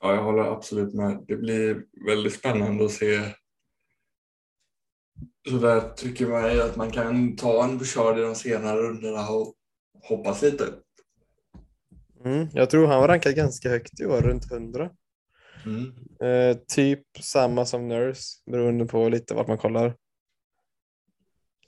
ja, 0.00 0.14
jag 0.14 0.22
håller 0.22 0.42
absolut 0.42 0.94
med. 0.94 1.24
Det 1.28 1.36
blir 1.36 1.84
väldigt 2.06 2.34
spännande 2.34 2.84
att 2.84 2.90
se. 2.90 3.20
Så 5.48 5.56
där 5.56 5.90
tycker 5.90 6.26
man 6.26 6.60
att 6.60 6.76
man 6.76 6.90
kan 6.90 7.36
ta 7.36 7.64
en 7.64 7.78
Bouchard 7.78 8.18
i 8.18 8.22
de 8.22 8.34
senare 8.34 8.82
rundorna 8.82 9.28
och 9.28 9.54
hoppas 10.02 10.42
lite. 10.42 10.64
Mm, 12.24 12.48
jag 12.52 12.70
tror 12.70 12.86
han 12.86 13.00
var 13.00 13.08
rankad 13.08 13.34
ganska 13.34 13.68
högt 13.68 14.00
i 14.00 14.06
år, 14.06 14.20
runt 14.20 14.52
100. 14.52 14.90
Mm. 15.66 15.92
Eh, 16.20 16.56
typ 16.68 17.04
samma 17.20 17.66
som 17.66 17.88
Nurse, 17.88 18.22
beroende 18.50 18.86
på 18.86 19.08
lite 19.08 19.34
vart 19.34 19.48
man 19.48 19.58
kollar. 19.58 19.96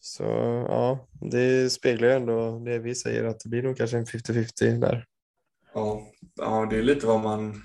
Så 0.00 0.24
ja, 0.68 1.08
det 1.20 1.70
speglar 1.70 2.08
ju 2.08 2.14
ändå 2.14 2.58
det 2.58 2.78
vi 2.78 2.94
säger 2.94 3.24
att 3.24 3.40
det 3.40 3.48
blir 3.48 3.62
nog 3.62 3.76
kanske 3.76 3.98
en 3.98 4.06
50-50 4.06 4.80
där. 4.80 5.06
Ja, 5.74 6.08
ja, 6.34 6.66
det 6.70 6.76
är 6.76 6.82
lite 6.82 7.06
vad 7.06 7.20
man... 7.20 7.62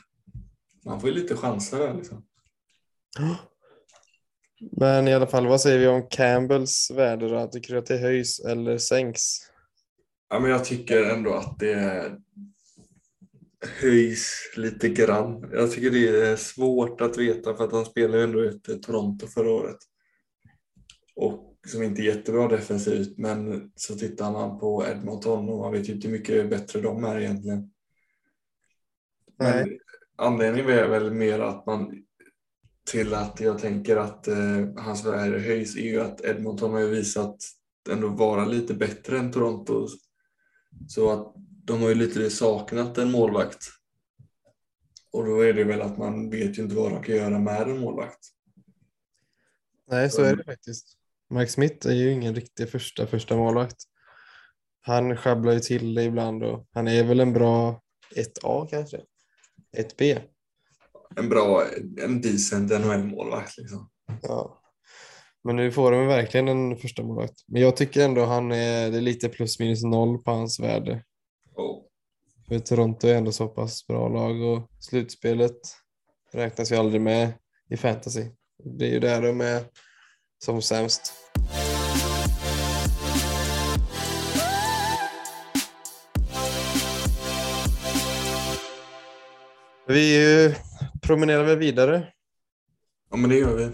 Man 0.86 1.02
får 1.02 1.10
ju 1.10 1.16
lite 1.16 1.36
chanser 1.36 1.80
där 1.80 1.94
liksom. 1.94 2.26
Men 4.72 5.08
i 5.08 5.14
alla 5.14 5.28
fall, 5.28 5.48
vad 5.48 5.62
säger 5.62 5.80
vi 5.80 5.88
om 5.88 6.08
Campbells 6.10 6.92
värde 6.96 7.30
då? 7.30 7.48
Tycker 7.48 7.74
du 7.74 7.80
att 7.80 7.86
det 7.86 7.98
höjs 7.98 8.40
eller 8.40 8.78
sänks? 8.78 9.24
Ja, 10.30 10.40
men 10.40 10.52
jag 10.52 10.66
tycker 10.66 11.04
ändå 11.04 11.34
att 11.34 11.60
det 11.60 12.12
höjs 13.82 14.54
lite 14.58 14.90
grann. 14.90 15.50
Jag 15.52 15.72
tycker 15.72 15.92
det 15.92 16.22
är 16.28 16.36
svårt 16.36 17.02
att 17.02 17.18
veta 17.18 17.56
för 17.56 17.64
att 17.64 17.72
han 17.72 17.86
spelade 17.86 18.24
ändå 18.24 18.46
i 18.46 18.48
ett 18.48 18.84
Toronto 18.84 19.28
förra 19.28 19.52
året. 19.52 19.78
Och 21.16 21.58
som 21.68 21.84
inte 21.84 22.02
är 22.02 22.04
jättebra 22.04 22.48
defensivt, 22.48 23.18
men 23.18 23.72
så 23.76 23.96
tittar 23.96 24.32
man 24.32 24.60
på 24.60 24.86
Edmonton 24.92 25.50
och 25.50 25.60
man 25.60 25.72
vet 25.72 25.90
ju 25.90 25.94
inte 25.94 26.08
hur 26.08 26.18
mycket 26.18 26.50
bättre 26.50 26.82
de 26.82 27.04
är 27.04 27.20
egentligen. 27.20 27.72
Men 29.38 29.80
anledningen 30.16 30.70
är 30.70 30.88
väl 30.88 31.14
mer 31.14 31.40
att 31.40 31.66
man 31.66 32.04
till 32.92 33.14
att 33.14 33.40
jag 33.40 33.60
tänker 33.60 33.98
att 33.98 34.28
eh, 34.28 34.68
hans 34.78 35.06
värde 35.06 35.40
höjs 35.40 35.76
är 35.76 35.82
ju 35.82 36.02
att 36.02 36.22
Edmonton 36.22 36.72
har 36.72 36.80
ju 36.80 36.88
visat 36.88 37.36
ändå 37.90 38.08
vara 38.08 38.46
lite 38.46 38.74
bättre 38.74 39.20
än 39.20 39.32
Toronto. 39.32 39.88
Så 40.88 41.12
att 41.12 41.34
de 41.64 41.82
har 41.82 41.90
ju 41.90 41.96
lite 41.96 42.30
saknat 42.30 42.98
en 42.98 43.12
målvakt. 43.12 43.66
Och 45.12 45.26
då 45.26 45.42
är 45.42 45.54
det 45.54 45.64
väl 45.64 45.82
att 45.82 45.98
man 45.98 46.30
vet 46.30 46.58
ju 46.58 46.64
inte 46.64 46.76
vad 46.76 46.92
de 46.92 47.04
kan 47.04 47.16
göra 47.16 47.40
med 47.40 47.62
en 47.62 47.80
målvakt. 47.80 48.20
Nej, 49.88 50.10
så 50.10 50.22
är 50.22 50.36
det 50.36 50.44
faktiskt. 50.44 50.98
Mike 51.30 51.52
Smith 51.52 51.88
är 51.88 51.94
ju 51.94 52.12
ingen 52.12 52.36
riktig 52.36 52.70
första 52.70 53.08
första 53.08 53.36
målvakt. 53.36 53.84
Han 54.82 55.18
sjabblar 55.18 55.54
ju 55.54 55.60
till 55.60 55.94
det 55.94 56.04
ibland 56.04 56.44
och 56.44 56.68
han 56.72 56.88
är 56.88 57.04
väl 57.04 57.20
en 57.20 57.34
bra 57.34 57.82
1A 58.16 58.68
kanske. 58.70 59.02
1B. 59.78 60.22
En 61.16 61.30
bra, 61.30 61.64
en 62.04 62.22
decent 62.22 62.72
NHL-målvakt 62.72 63.58
liksom. 63.58 63.90
Ja. 64.22 64.62
Men 65.44 65.56
nu 65.56 65.72
får 65.72 65.92
de 65.92 66.08
verkligen 66.08 66.48
en 66.48 66.78
första 66.78 67.04
målvakt. 67.04 67.44
Men 67.48 67.62
jag 67.62 67.78
tycker 67.78 68.06
ändå 68.06 68.26
han 68.26 68.52
är, 68.52 68.92
det 68.92 68.98
är 68.98 69.02
lite 69.02 69.30
plus 69.30 69.60
minus 69.60 69.84
noll 69.84 70.18
på 70.18 70.32
hans 70.32 70.60
värde. 70.60 71.04
Oh. 71.56 71.84
För 72.48 72.60
Toronto 72.60 73.08
är 73.08 73.16
ändå 73.16 73.32
så 73.32 73.48
pass 73.48 73.88
bra 73.88 74.10
lag 74.10 74.42
och 74.42 74.70
slutspelet 74.80 75.58
räknas 76.34 76.72
ju 76.72 76.76
aldrig 76.76 77.02
med 77.02 77.34
i 77.70 77.78
fantasy. 77.78 78.26
Det 78.64 78.86
är 78.86 78.92
ju 78.92 79.00
där 79.00 79.22
de 79.22 79.42
är 79.42 79.64
som 80.44 80.62
sämst. 80.62 81.14
Vi 89.90 90.56
promenerar 91.02 91.44
väl 91.44 91.58
vidare. 91.58 92.14
Ja, 93.10 93.18
men 93.18 93.30
det 93.30 93.36
gör 93.36 93.56
vi. 93.56 93.72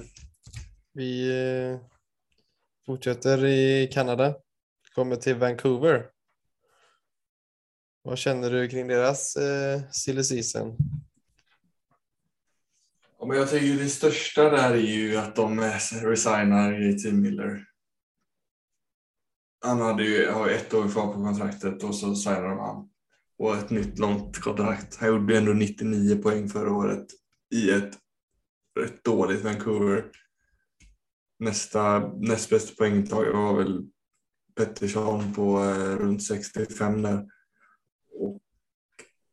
Vi 0.93 1.30
eh, 1.71 1.80
fortsätter 2.86 3.45
i 3.45 3.89
Kanada. 3.93 4.36
Kommer 4.95 5.15
till 5.15 5.36
Vancouver. 5.36 6.10
Vad 8.04 8.17
känner 8.17 8.52
du 8.52 8.69
kring 8.69 8.88
deras 8.88 9.36
eh, 9.36 9.82
silly 9.91 10.23
season? 10.23 10.78
Ja, 13.19 13.26
men 13.26 13.38
jag 13.38 13.49
tycker 13.49 13.84
det 13.84 13.89
största 13.89 14.49
där 14.49 14.71
är 14.71 14.78
ju 14.78 15.17
att 15.17 15.36
de 15.36 15.60
eh, 15.60 15.78
resignar 16.04 16.73
JT 16.73 17.13
Miller. 17.13 17.65
Han 19.62 19.82
hade 19.82 20.04
ju 20.04 20.23
ett 20.49 20.73
år 20.73 20.89
kvar 20.89 21.08
på 21.08 21.13
kontraktet 21.13 21.84
och 21.84 21.95
så 21.95 22.15
signar 22.15 22.49
de 22.49 22.60
han. 22.60 22.89
Och 23.38 23.56
ett 23.56 23.69
nytt 23.69 24.00
långt 24.00 24.39
kontrakt. 24.39 24.96
Han 24.96 25.10
gjorde 25.10 25.38
ändå 25.38 25.54
99 25.54 26.22
poäng 26.22 26.50
förra 26.50 26.72
året 26.72 27.06
i 27.54 27.72
ett 27.72 27.98
rätt 28.80 29.04
dåligt 29.04 29.43
Vancouver. 29.43 30.06
Nästa 31.39 32.13
näst 32.13 32.50
bästa 32.50 32.76
poängtagare 32.76 33.34
var 33.34 33.58
väl 33.58 33.88
Pettersson 34.56 35.34
på 35.34 35.60
eh, 35.60 35.98
runt 35.98 36.24
65 36.24 37.02
där. 37.02 37.28
Och, 38.12 38.41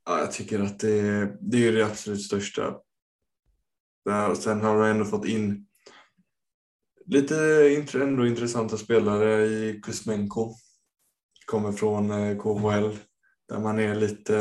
ja, 0.05 0.19
jag 0.19 0.33
tycker 0.33 0.61
att 0.61 0.81
det, 0.81 1.37
det 1.41 1.69
är 1.69 1.73
det 1.73 1.87
absolut 1.87 2.23
största. 2.23 2.77
Där, 4.05 4.31
och 4.31 4.37
sen 4.37 4.61
har 4.61 4.79
de 4.79 4.91
ändå 4.91 5.05
fått 5.05 5.27
in 5.27 5.67
lite 7.07 7.37
ändå 7.95 8.27
intressanta 8.27 8.77
spelare 8.77 9.47
i 9.47 9.81
Kuzmenko. 9.83 10.55
Kommer 11.47 11.73
från 11.73 12.11
eh, 12.11 12.39
KHL 12.39 12.97
där 13.51 13.59
man 13.59 13.79
är 13.79 13.95
lite, 13.95 14.35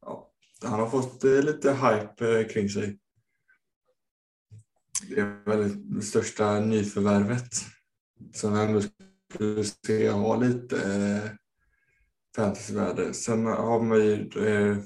ja, 0.00 0.30
han 0.62 0.80
har 0.80 0.90
fått 0.90 1.24
eh, 1.24 1.42
lite 1.42 1.72
hype 1.72 2.40
eh, 2.40 2.46
kring 2.46 2.68
sig. 2.68 2.98
Det 5.08 5.20
är 5.20 5.44
väl 5.46 5.94
det 5.94 6.02
största 6.02 6.60
nyförvärvet 6.60 7.52
som 8.34 8.54
jag 8.54 8.68
ändå 8.68 8.80
skulle 9.34 9.64
se 9.64 10.10
ha 10.10 10.36
lite 10.36 10.76
eh, 10.76 11.30
fantasyvärde. 12.36 13.14
Sen 13.14 13.46
har 13.46 13.82
man 13.82 13.98
ju 13.98 14.30
eh, 14.46 14.76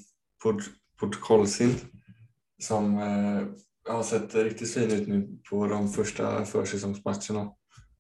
Podkolsin 1.01 1.75
som 2.63 2.99
eh, 2.99 3.47
har 3.93 4.03
sett 4.03 4.35
riktigt 4.35 4.75
fin 4.75 4.91
ut 4.91 5.09
nu 5.09 5.39
på 5.51 5.67
de 5.67 5.89
första 5.89 6.45
försäsongsmatcherna 6.45 7.53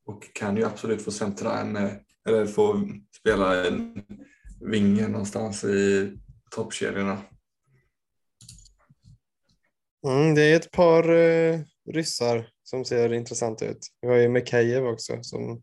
och 0.04 0.34
kan 0.34 0.56
ju 0.56 0.64
absolut 0.64 1.02
få 1.02 1.10
centra 1.10 1.58
en, 1.58 1.76
eh, 1.76 1.92
eller 2.28 2.46
få 2.46 2.88
spela 3.20 3.66
en 3.66 4.04
vinge 4.60 5.08
någonstans 5.08 5.64
i 5.64 6.12
toppkedjorna. 6.50 7.22
Mm, 10.06 10.34
det 10.34 10.42
är 10.42 10.56
ett 10.56 10.70
par 10.70 11.12
eh, 11.12 11.60
ryssar 11.92 12.48
som 12.62 12.84
ser 12.84 13.12
intressanta 13.12 13.66
ut. 13.66 13.86
Vi 14.00 14.08
har 14.08 14.16
ju 14.16 14.28
Mekajev 14.28 14.86
också. 14.86 15.22
Som, 15.22 15.62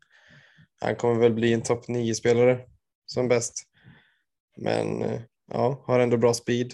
han 0.81 0.95
kommer 0.95 1.19
väl 1.19 1.33
bli 1.33 1.53
en 1.53 1.61
topp 1.61 1.87
9-spelare 1.87 2.59
som 3.05 3.27
bäst. 3.27 3.63
Men 4.57 5.01
eh, 5.01 5.21
ja, 5.51 5.83
har 5.85 5.99
ändå 5.99 6.17
bra 6.17 6.33
speed. 6.33 6.73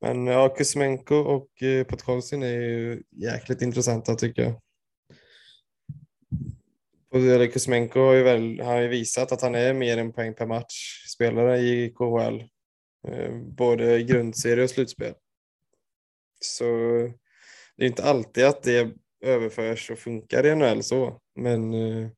Men 0.00 0.26
ja, 0.26 0.48
Kuzmenko 0.48 1.14
och 1.14 1.62
eh, 1.62 1.84
Podkolzin 1.84 2.42
är 2.42 2.60
ju 2.60 3.02
jäkligt 3.10 3.62
intressanta 3.62 4.14
tycker 4.14 4.42
jag. 4.42 4.60
Kuzmenko 7.52 8.00
har 8.00 8.14
ju, 8.14 8.22
väl, 8.22 8.60
har 8.60 8.80
ju 8.80 8.88
visat 8.88 9.32
att 9.32 9.42
han 9.42 9.54
är 9.54 9.74
mer 9.74 9.98
än 9.98 10.12
poäng 10.12 10.34
per 10.34 10.46
match 10.46 11.04
spelare 11.20 11.58
i 11.58 11.90
KHL. 11.90 12.42
Eh, 13.08 13.36
både 13.36 14.02
grundserie 14.02 14.64
och 14.64 14.70
slutspel. 14.70 15.14
Så 16.40 16.64
det 17.76 17.84
är 17.84 17.88
inte 17.88 18.04
alltid 18.04 18.44
att 18.44 18.62
det 18.62 18.92
överförs 19.20 19.90
och 19.90 19.98
funkar 19.98 20.46
i 20.46 20.54
NHL 20.54 20.82
så, 20.82 21.20
men 21.34 21.74
eh, 21.74 22.08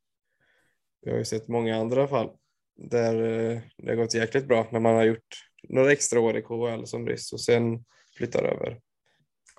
vi 1.01 1.11
har 1.11 1.19
ju 1.19 1.25
sett 1.25 1.49
många 1.49 1.77
andra 1.77 2.09
fall 2.09 2.31
där 2.77 3.15
eh, 3.15 3.61
det 3.77 3.91
har 3.91 3.97
gått 3.97 4.15
jäkligt 4.15 4.47
bra 4.47 4.69
när 4.73 4.81
man 4.81 4.95
har 4.95 5.05
gjort 5.05 5.49
några 5.69 5.93
extra 5.93 6.21
år 6.21 6.37
i 6.37 6.43
KHL 6.43 6.85
som 6.85 7.09
ryss 7.09 7.33
och 7.33 7.41
sen 7.41 7.85
flyttar 8.17 8.45
över. 8.45 8.81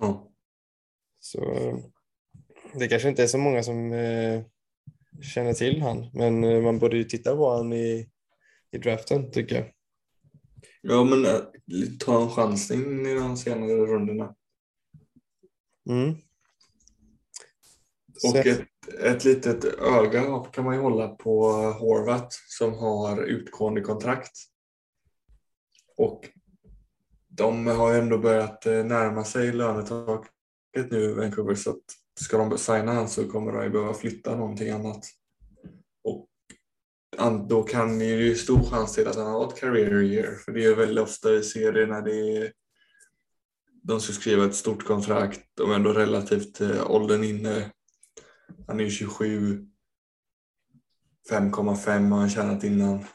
Mm. 0.01 0.15
Så 1.19 1.41
det 2.73 2.87
kanske 2.87 3.09
inte 3.09 3.23
är 3.23 3.27
så 3.27 3.37
många 3.37 3.63
som 3.63 3.91
känner 5.21 5.53
till 5.53 5.81
han, 5.81 6.09
men 6.13 6.63
man 6.63 6.79
borde 6.79 6.97
ju 6.97 7.03
titta 7.03 7.35
på 7.35 7.49
han 7.49 7.73
i, 7.73 8.09
i 8.73 8.77
draften 8.77 9.31
tycker 9.31 9.55
jag. 9.55 9.71
Ja, 10.81 11.03
men 11.03 11.25
äh, 11.25 11.41
ta 11.99 12.21
en 12.21 12.29
chansning 12.29 13.05
i 13.05 13.13
de 13.13 13.37
senare 13.37 13.73
rundorna. 13.73 14.35
Mm. 15.89 16.15
Och 18.23 18.35
ett, 18.35 18.67
ett 18.99 19.25
litet 19.25 19.65
öga 19.65 20.43
kan 20.53 20.65
man 20.65 20.75
ju 20.75 20.81
hålla 20.81 21.07
på 21.07 21.51
Horvat 21.51 22.33
som 22.33 22.73
har 22.73 23.23
utgående 23.23 23.81
kontrakt. 23.81 24.31
Och 25.97 26.29
de 27.27 27.67
har 27.67 27.93
ju 27.93 27.99
ändå 27.99 28.17
börjat 28.17 28.65
eh, 28.65 28.85
närma 28.85 29.23
sig 29.23 29.51
lönetaket 29.51 30.91
nu 30.91 31.13
Vancouver 31.13 31.55
så 31.55 31.69
att 31.69 31.83
ska 32.19 32.37
de 32.37 32.57
signa 32.57 32.93
han 32.93 33.09
så 33.09 33.27
kommer 33.27 33.51
de 33.51 33.63
ju 33.63 33.69
behöva 33.69 33.93
flytta 33.93 34.35
någonting 34.35 34.69
annat. 34.69 35.05
Då 37.49 37.63
kan 37.63 37.99
det 37.99 38.05
ju 38.05 38.35
stor 38.35 38.63
chans 38.63 38.93
till 38.93 39.07
att 39.07 39.15
han 39.15 39.25
har 39.25 39.47
ett 39.47 39.59
career 39.59 40.01
year 40.01 40.35
för 40.45 40.51
det 40.51 40.65
är 40.65 40.75
väldigt 40.75 41.03
ofta 41.03 41.33
i 41.33 41.43
serier 41.43 41.87
när 41.87 42.01
det 42.01 42.37
är 42.37 42.51
de 43.83 43.99
ska 43.99 44.13
skriva 44.13 44.45
ett 44.45 44.55
stort 44.55 44.85
kontrakt, 44.85 45.59
är 45.59 45.73
ändå 45.73 45.93
relativt 45.93 46.61
eh, 46.61 46.91
åldern 46.91 47.23
inne. 47.23 47.71
Han 48.67 48.79
är 48.79 48.83
ju 48.83 48.89
27, 48.89 49.65
5,5 51.29 52.09
har 52.09 52.19
han 52.19 52.29
tjänat 52.29 52.63
innan. 52.63 53.05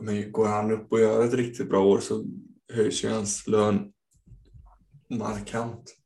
Men 0.00 0.32
går 0.32 0.46
han 0.46 0.70
upp 0.70 0.92
och 0.92 1.00
gör 1.00 1.24
ett 1.24 1.34
riktigt 1.34 1.68
bra 1.68 1.84
år 1.84 2.00
så 2.00 2.24
höjs 2.72 3.04
ju 3.04 3.08
hans 3.08 3.46
lön 3.46 3.92
markant. 5.10 5.96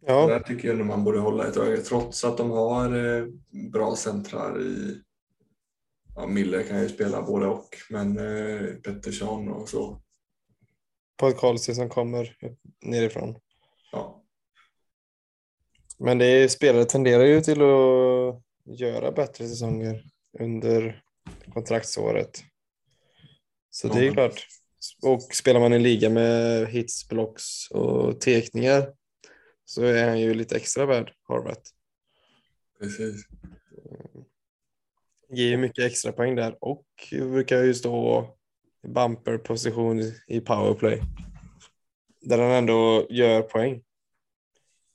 Ja, 0.00 0.26
Där 0.26 0.40
tycker 0.40 0.68
jag 0.68 0.72
ändå 0.72 0.84
man 0.84 1.04
borde 1.04 1.18
hålla 1.18 1.46
ett 1.46 1.56
öga 1.56 1.82
trots 1.82 2.24
att 2.24 2.36
de 2.36 2.50
har 2.50 3.16
eh, 3.18 3.26
bra 3.72 3.96
centrar 3.96 4.62
i 4.62 5.02
Ja, 6.16 6.26
Miller 6.26 6.62
kan 6.62 6.82
ju 6.82 6.88
spela 6.88 7.22
både 7.22 7.46
och, 7.46 7.68
men 7.90 8.18
eh, 8.18 8.74
Pettersson 8.74 9.48
och 9.48 9.68
så. 9.68 10.02
Podkolzin 11.16 11.74
som 11.74 11.88
kommer 11.88 12.36
nerifrån. 12.82 13.38
Ja, 13.92 14.24
Men 15.98 16.18
det 16.18 16.26
är, 16.26 16.48
spelare 16.48 16.84
tenderar 16.84 17.24
ju 17.24 17.40
till 17.40 17.60
att 17.62 18.42
göra 18.78 19.12
bättre 19.12 19.48
säsonger 19.48 20.04
under 20.40 21.02
kontraktsåret. 21.54 22.42
Så 23.70 23.88
det 23.88 23.98
är 23.98 24.04
Ja. 24.04 24.12
klart. 24.12 24.46
Och 25.02 25.22
spelar 25.22 25.60
man 25.60 25.72
i 25.72 25.76
en 25.76 25.82
liga 25.82 26.10
med 26.10 26.66
hits, 26.68 27.08
blocks 27.08 27.70
och 27.70 28.20
tekningar 28.20 28.92
så 29.64 29.82
är 29.82 30.08
han 30.08 30.20
ju 30.20 30.34
lite 30.34 30.56
extra 30.56 30.86
värd, 30.86 31.12
Horvat. 31.28 31.62
precis. 32.80 33.26
Ger 35.28 35.48
ju 35.48 35.56
mycket 35.56 35.84
extra 35.84 36.12
poäng 36.12 36.34
där 36.34 36.56
och 36.60 36.84
brukar 37.10 37.62
ju 37.62 37.74
stå 37.74 38.26
Bumperposition 38.86 39.96
bumper-position 39.96 40.12
i 40.26 40.40
powerplay. 40.40 41.02
Där 42.20 42.38
han 42.38 42.50
ändå 42.50 43.06
gör 43.10 43.42
poäng. 43.42 43.82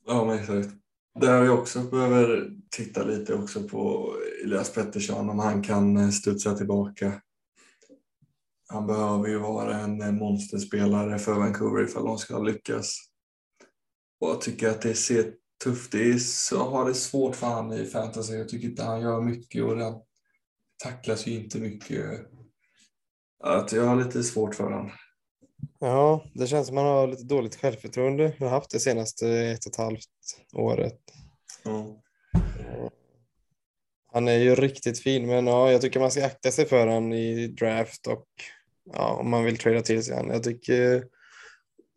Ja, 0.08 0.26
men 0.26 0.40
exakt. 0.40 0.70
Där 1.20 1.42
vi 1.42 1.50
också 1.50 1.80
behöver 1.80 2.52
titta 2.70 3.04
lite 3.04 3.34
också 3.34 3.64
på 3.64 4.14
Elias 4.44 4.74
Pettersson 4.74 5.30
om 5.30 5.40
han 5.40 5.64
kan 5.64 5.98
eh, 5.98 6.10
studsa 6.10 6.56
tillbaka. 6.56 7.22
Han 8.68 8.88
behöver 8.88 9.28
ju 9.28 9.38
vara 9.38 9.76
en 9.76 10.02
eh, 10.02 10.12
monsterspelare 10.12 11.20
för 11.20 11.34
Vancouver 11.34 11.84
ifall 11.84 12.06
de 12.06 12.18
ska 12.18 12.40
lyckas. 12.40 12.98
Och 14.20 14.30
jag 14.30 14.42
tycker 14.42 14.70
att 14.70 14.82
det 14.82 14.94
ser 14.94 15.34
tufft 15.64 15.96
ut. 15.96 16.22
Jag 16.52 16.70
har 16.70 16.88
det 16.88 16.94
svårt 16.94 17.36
för 17.36 17.48
han 17.48 17.74
i 17.74 17.86
fantasy. 17.86 18.34
Jag 18.34 18.50
tycker 18.50 18.68
inte 18.68 18.84
han 18.84 19.02
gör 19.02 19.22
mycket 19.22 19.64
och 19.64 19.76
den 19.76 19.94
tacklas 20.84 21.28
ju 21.28 21.32
inte 21.32 21.58
mycket. 21.58 22.06
Att 23.44 23.72
jag 23.72 23.86
har 23.86 23.96
lite 23.96 24.24
svårt 24.24 24.56
för 24.56 24.64
honom. 24.64 24.92
Ja, 25.80 26.26
det 26.34 26.48
känns 26.48 26.68
som 26.68 26.78
att 26.78 26.84
man 26.84 26.94
har 26.94 27.08
lite 27.08 27.24
dåligt 27.24 27.56
självförtroende. 27.56 28.36
Jag 28.38 28.46
har 28.46 28.56
haft 28.56 28.72
det 28.72 28.80
senaste 28.80 29.30
ett 29.30 29.66
och 29.66 29.72
ett 29.72 29.78
halvt 29.78 30.10
året. 30.54 31.00
Ja. 31.64 32.02
Han 34.14 34.28
är 34.28 34.38
ju 34.38 34.56
riktigt 34.56 35.00
fin, 35.00 35.28
men 35.28 35.48
ja, 35.48 35.72
jag 35.72 35.82
tycker 35.82 36.00
man 36.00 36.12
ska 36.12 36.26
akta 36.26 36.52
sig 36.52 36.66
för 36.66 36.88
honom 36.88 37.14
i 37.14 37.48
draft 37.48 38.08
och 38.08 38.28
ja, 38.94 39.14
om 39.14 39.30
man 39.30 39.44
vill 39.44 39.58
trada 39.58 39.82
till 39.82 40.04
sig 40.04 40.16
honom. 40.16 40.32
Jag 40.32 40.44
tycker 40.44 41.06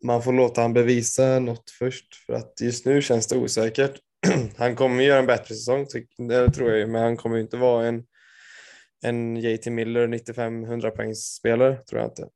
man 0.03 0.23
får 0.23 0.33
låta 0.33 0.61
han 0.61 0.73
bevisa 0.73 1.39
något 1.39 1.69
först 1.79 2.15
för 2.15 2.33
att 2.33 2.61
just 2.61 2.85
nu 2.85 3.01
känns 3.01 3.27
det 3.27 3.37
osäkert. 3.37 3.99
han 4.57 4.75
kommer 4.75 5.03
göra 5.03 5.19
en 5.19 5.25
bättre 5.25 5.55
säsong, 5.55 5.85
det 6.27 6.51
tror 6.51 6.71
jag 6.71 6.89
men 6.89 7.01
han 7.01 7.17
kommer 7.17 7.37
inte 7.37 7.57
vara 7.57 7.87
en, 7.87 8.03
en 9.03 9.37
JT 9.37 9.65
Miller 9.65 10.07
95-100 10.07 10.89
poängs 10.89 11.19
spelare, 11.19 11.77
tror 11.77 12.01
jag 12.01 12.11
inte. 12.11 12.29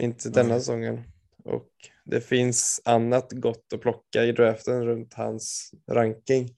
Inte 0.00 0.28
denna 0.28 0.48
mm. 0.48 0.60
säsongen. 0.60 1.02
Och 1.44 1.70
det 2.04 2.20
finns 2.20 2.80
annat 2.84 3.32
gott 3.32 3.72
att 3.74 3.80
plocka 3.80 4.24
i 4.24 4.32
draften 4.32 4.84
runt 4.84 5.14
hans 5.14 5.70
ranking, 5.90 6.48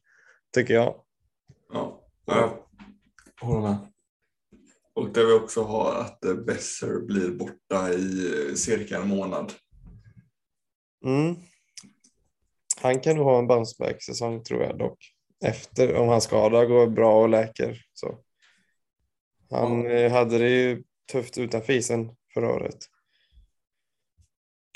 tycker 0.55 0.75
jag. 0.75 1.01
Ja, 1.73 2.03
jag 2.27 2.51
håller 3.41 3.61
med. 3.61 3.77
Och 4.93 5.13
där 5.13 5.27
vi 5.27 5.33
också 5.33 5.63
har 5.63 5.95
att 5.95 6.21
Besser 6.47 7.01
blir 7.01 7.31
borta 7.31 7.93
i 7.93 8.57
cirka 8.57 8.97
en 8.97 9.09
månad. 9.09 9.53
Mm. 11.05 11.37
Han 12.81 13.01
kan 13.01 13.17
nog 13.17 13.25
ha 13.25 13.39
en 13.39 13.47
bounceback-säsong 13.47 14.45
tror 14.45 14.63
jag 14.63 14.79
dock. 14.79 14.99
Efter, 15.45 15.95
om 15.95 16.09
hans 16.09 16.25
skada 16.25 16.65
går 16.65 16.87
bra 16.87 17.23
och 17.23 17.29
läker. 17.29 17.83
Så. 17.93 18.19
Han 19.51 19.85
ja. 19.85 20.09
hade 20.09 20.39
det 20.39 20.51
ju 20.51 20.85
tufft 21.13 21.39
utanför 21.39 21.73
isen 21.73 22.11
förra 22.35 22.55
året. 22.55 22.79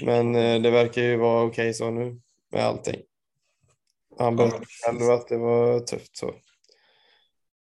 Men 0.05 0.35
eh, 0.35 0.62
det 0.62 0.70
verkar 0.70 1.03
ju 1.03 1.16
vara 1.16 1.45
okej 1.45 1.49
okay 1.49 1.73
så 1.73 1.91
nu 1.91 2.20
med 2.53 2.64
allting. 2.64 3.03
Han 4.18 4.37
berättade 4.37 4.64
ja, 4.87 4.93
själv 4.93 5.11
att 5.11 5.29
det 5.29 5.39
var 5.39 5.81
tufft 5.81 6.16
så. 6.16 6.35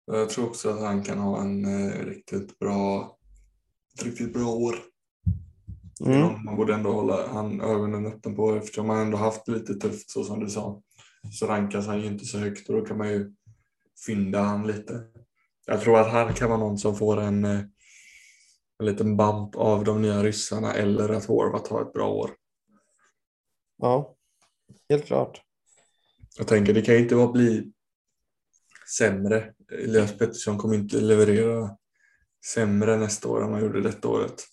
Jag 0.06 0.30
tror 0.30 0.46
också 0.46 0.70
att 0.70 0.80
han 0.80 1.02
kan 1.04 1.18
ha 1.18 1.40
en 1.40 1.64
eh, 1.64 2.06
riktigt 2.06 2.58
bra, 2.58 3.16
ett 3.94 4.04
riktigt 4.04 4.32
bra 4.32 4.48
år. 4.48 4.76
Mm. 6.06 6.44
Man 6.44 6.56
borde 6.56 6.74
ändå 6.74 6.92
hålla 6.92 7.28
han, 7.28 7.60
ögonen 7.60 8.06
öppen 8.06 8.36
på 8.36 8.54
eftersom 8.54 8.88
han 8.88 8.98
ändå 8.98 9.16
haft 9.16 9.48
lite 9.48 9.74
tufft 9.74 10.10
så 10.10 10.24
som 10.24 10.40
du 10.40 10.50
sa. 10.50 10.82
Så 11.32 11.46
rankas 11.46 11.86
han 11.86 12.00
ju 12.00 12.06
inte 12.06 12.24
så 12.24 12.38
högt 12.38 12.68
och 12.68 12.76
då 12.76 12.86
kan 12.86 12.98
man 12.98 13.08
ju 13.08 13.32
fynda 14.06 14.42
han 14.42 14.66
lite. 14.66 15.04
Jag 15.66 15.80
tror 15.80 16.00
att 16.00 16.12
han 16.12 16.34
kan 16.34 16.48
vara 16.48 16.60
någon 16.60 16.78
som 16.78 16.96
får 16.96 17.20
en, 17.20 17.44
eh, 17.44 17.60
en 18.78 18.86
liten 18.86 19.16
bump 19.16 19.56
av 19.56 19.84
de 19.84 20.02
nya 20.02 20.22
ryssarna 20.22 20.74
eller 20.74 21.08
att 21.08 21.24
Horvath 21.24 21.72
har 21.72 21.82
ett 21.82 21.92
bra 21.92 22.08
år. 22.08 22.30
Ja, 23.78 24.16
helt 24.88 25.06
klart. 25.06 25.40
Jag 26.38 26.48
tänker 26.48 26.74
det 26.74 26.82
kan 26.82 26.94
ju 26.94 27.00
inte 27.00 27.14
vara 27.14 27.32
bli 27.32 27.72
sämre. 28.98 29.52
Elias 29.72 30.18
Pettersson 30.18 30.58
kommer 30.58 30.74
inte 30.74 31.00
leverera 31.00 31.76
sämre 32.54 32.96
nästa 32.96 33.28
år 33.28 33.44
än 33.44 33.50
man 33.50 33.60
gjorde 33.60 33.80
detta 33.80 34.08
året. 34.08 34.44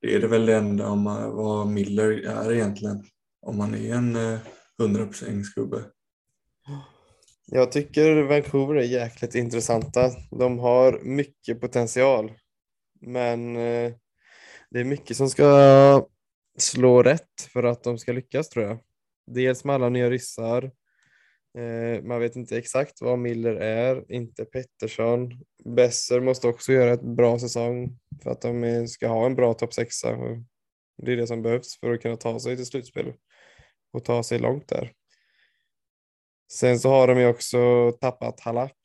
Det 0.00 0.14
är 0.14 0.20
det 0.20 0.28
väl 0.28 0.46
det 0.46 0.56
enda 0.56 0.88
om 0.88 1.04
vad 1.34 1.66
Miller 1.66 2.12
är 2.26 2.52
egentligen. 2.52 3.04
Om 3.40 3.58
man 3.58 3.74
är 3.74 3.94
en 3.94 4.16
100% 4.78 5.28
eh, 5.28 5.42
gubbe. 5.54 5.84
Jag 7.52 7.72
tycker 7.72 8.22
Vancouver 8.22 8.74
är 8.74 8.82
jäkligt 8.82 9.34
intressanta. 9.34 10.10
De 10.30 10.58
har 10.58 11.00
mycket 11.02 11.60
potential. 11.60 12.32
Men 13.00 13.56
eh, 13.56 13.92
det 14.70 14.80
är 14.80 14.84
mycket 14.84 15.16
som 15.16 15.30
ska 15.30 16.06
slå 16.58 17.02
rätt 17.02 17.42
för 17.52 17.62
att 17.62 17.82
de 17.82 17.98
ska 17.98 18.12
lyckas 18.12 18.48
tror 18.48 18.64
jag. 18.64 18.78
Dels 19.26 19.64
med 19.64 19.74
alla 19.74 19.88
nya 19.88 20.10
ryssar. 20.10 20.64
Eh, 21.58 22.02
man 22.02 22.20
vet 22.20 22.36
inte 22.36 22.58
exakt 22.58 23.00
vad 23.00 23.18
Miller 23.18 23.54
är, 23.54 24.12
inte 24.12 24.44
Pettersson. 24.44 25.30
Besser 25.64 26.20
måste 26.20 26.48
också 26.48 26.72
göra 26.72 26.92
ett 26.92 27.16
bra 27.16 27.38
säsong 27.38 27.98
för 28.22 28.30
att 28.30 28.40
de 28.40 28.88
ska 28.88 29.08
ha 29.08 29.26
en 29.26 29.34
bra 29.34 29.54
topp 29.54 29.74
sexa. 29.74 30.18
Det 31.02 31.12
är 31.12 31.16
det 31.16 31.26
som 31.26 31.42
behövs 31.42 31.80
för 31.80 31.92
att 31.92 32.02
kunna 32.02 32.16
ta 32.16 32.40
sig 32.40 32.56
till 32.56 32.66
slutspel 32.66 33.12
och 33.92 34.04
ta 34.04 34.22
sig 34.22 34.38
långt 34.38 34.68
där. 34.68 34.92
Sen 36.52 36.78
så 36.78 36.88
har 36.88 37.08
de 37.08 37.18
ju 37.18 37.26
också 37.26 37.92
tappat 38.00 38.40
Halak. 38.40 38.76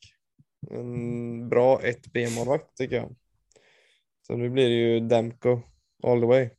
En 0.70 1.48
bra 1.48 1.80
1B-målvakt 1.80 2.76
tycker 2.76 2.96
jag. 2.96 3.16
Så 4.26 4.36
nu 4.36 4.50
blir 4.50 4.68
det 4.68 4.74
ju 4.74 5.00
Demko 5.00 5.60
all 6.02 6.20
the 6.20 6.26
way. 6.26 6.50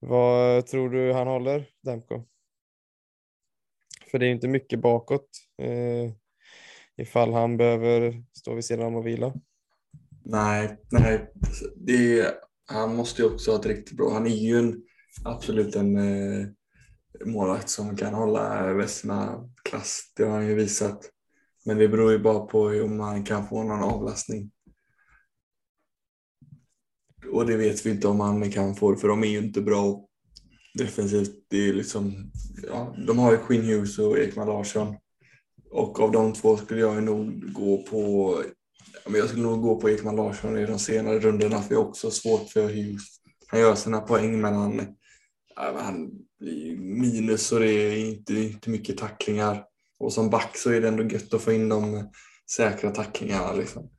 Vad 0.00 0.66
tror 0.66 0.90
du 0.90 1.12
han 1.12 1.26
håller, 1.26 1.68
Demko? 1.82 2.24
För 4.10 4.18
det 4.18 4.26
är 4.26 4.30
inte 4.30 4.48
mycket 4.48 4.80
bakåt 4.80 5.28
eh, 5.62 6.12
ifall 6.96 7.32
han 7.32 7.56
behöver 7.56 8.24
stå 8.32 8.54
vid 8.54 8.64
sidan 8.64 8.86
om 8.86 8.94
och 8.94 9.06
vila. 9.06 9.34
Nej, 10.24 10.76
nej. 10.90 11.32
Det, 11.76 12.34
han 12.66 12.96
måste 12.96 13.22
ju 13.22 13.28
också 13.34 13.50
ha 13.50 13.58
ett 13.58 13.66
riktigt 13.66 13.96
bra. 13.96 14.12
Han 14.12 14.26
är 14.26 14.30
ju 14.30 14.58
en, 14.58 14.82
absolut 15.24 15.76
en 15.76 15.96
eh, 15.96 16.46
målvakt 17.24 17.68
som 17.68 17.96
kan 17.96 18.14
hålla 18.14 18.72
västerna-klass, 18.72 20.12
Det 20.16 20.24
har 20.24 20.30
han 20.30 20.46
ju 20.46 20.54
visat. 20.54 21.10
Men 21.64 21.78
det 21.78 21.88
beror 21.88 22.12
ju 22.12 22.18
bara 22.18 22.40
på 22.40 22.60
om 22.60 23.00
han 23.00 23.24
kan 23.24 23.48
få 23.48 23.62
någon 23.62 23.82
avlastning. 23.82 24.50
Och 27.32 27.46
det 27.46 27.56
vet 27.56 27.86
vi 27.86 27.90
inte 27.90 28.08
om 28.08 28.20
han 28.20 28.50
kan 28.50 28.74
få 28.74 28.96
för 28.96 29.08
de 29.08 29.24
är 29.24 29.28
ju 29.28 29.38
inte 29.38 29.60
bra 29.60 30.06
defensivt. 30.74 31.44
Det 31.48 31.68
är 31.68 31.72
liksom, 31.72 32.30
ja, 32.68 32.96
de 33.06 33.18
har 33.18 33.32
ju 33.32 33.38
Quinn 33.38 33.64
Hughes 33.64 33.98
och 33.98 34.18
Ekman 34.18 34.46
Larsson. 34.46 34.96
Och 35.70 36.00
av 36.00 36.12
de 36.12 36.32
två 36.32 36.56
skulle 36.56 36.80
jag 36.80 37.02
nog 37.02 37.52
gå 37.52 37.82
på 37.82 38.34
jag 39.04 39.28
skulle 39.28 39.42
nog 39.42 39.62
gå 39.62 39.80
på 39.80 39.90
Ekman 39.90 40.16
Larsson 40.16 40.58
i 40.58 40.66
de 40.66 40.78
senare 40.78 41.18
rundorna 41.18 41.62
för 41.62 41.74
jag 41.74 41.80
har 41.80 41.88
också 41.88 42.10
svårt 42.10 42.48
för 42.48 42.68
Hughes. 42.68 43.02
Han 43.46 43.60
gör 43.60 43.74
sina 43.74 44.00
poäng 44.00 44.40
men 44.40 44.54
han, 44.54 44.96
han 45.56 46.10
minus 46.78 47.52
och 47.52 47.60
det 47.60 47.72
är 47.72 47.96
inte, 47.96 48.34
inte 48.34 48.70
mycket 48.70 48.98
tacklingar. 48.98 49.64
Och 49.98 50.12
som 50.12 50.30
back 50.30 50.56
så 50.56 50.70
är 50.70 50.80
det 50.80 50.88
ändå 50.88 51.02
gött 51.02 51.34
att 51.34 51.42
få 51.42 51.52
in 51.52 51.68
de 51.68 52.10
säkra 52.50 52.90
tacklingarna. 52.90 53.52
Liksom. 53.52 53.90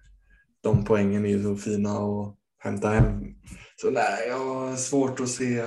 De 0.61 0.85
poängen 0.85 1.25
är 1.25 1.29
ju 1.29 1.43
så 1.43 1.55
fina 1.55 1.91
att 1.91 2.35
hämta 2.59 2.89
hem. 2.89 3.23
Så 3.75 3.89
nej, 3.89 4.27
jag 4.27 4.37
har 4.37 4.75
svårt 4.75 5.19
att 5.19 5.29
se 5.29 5.59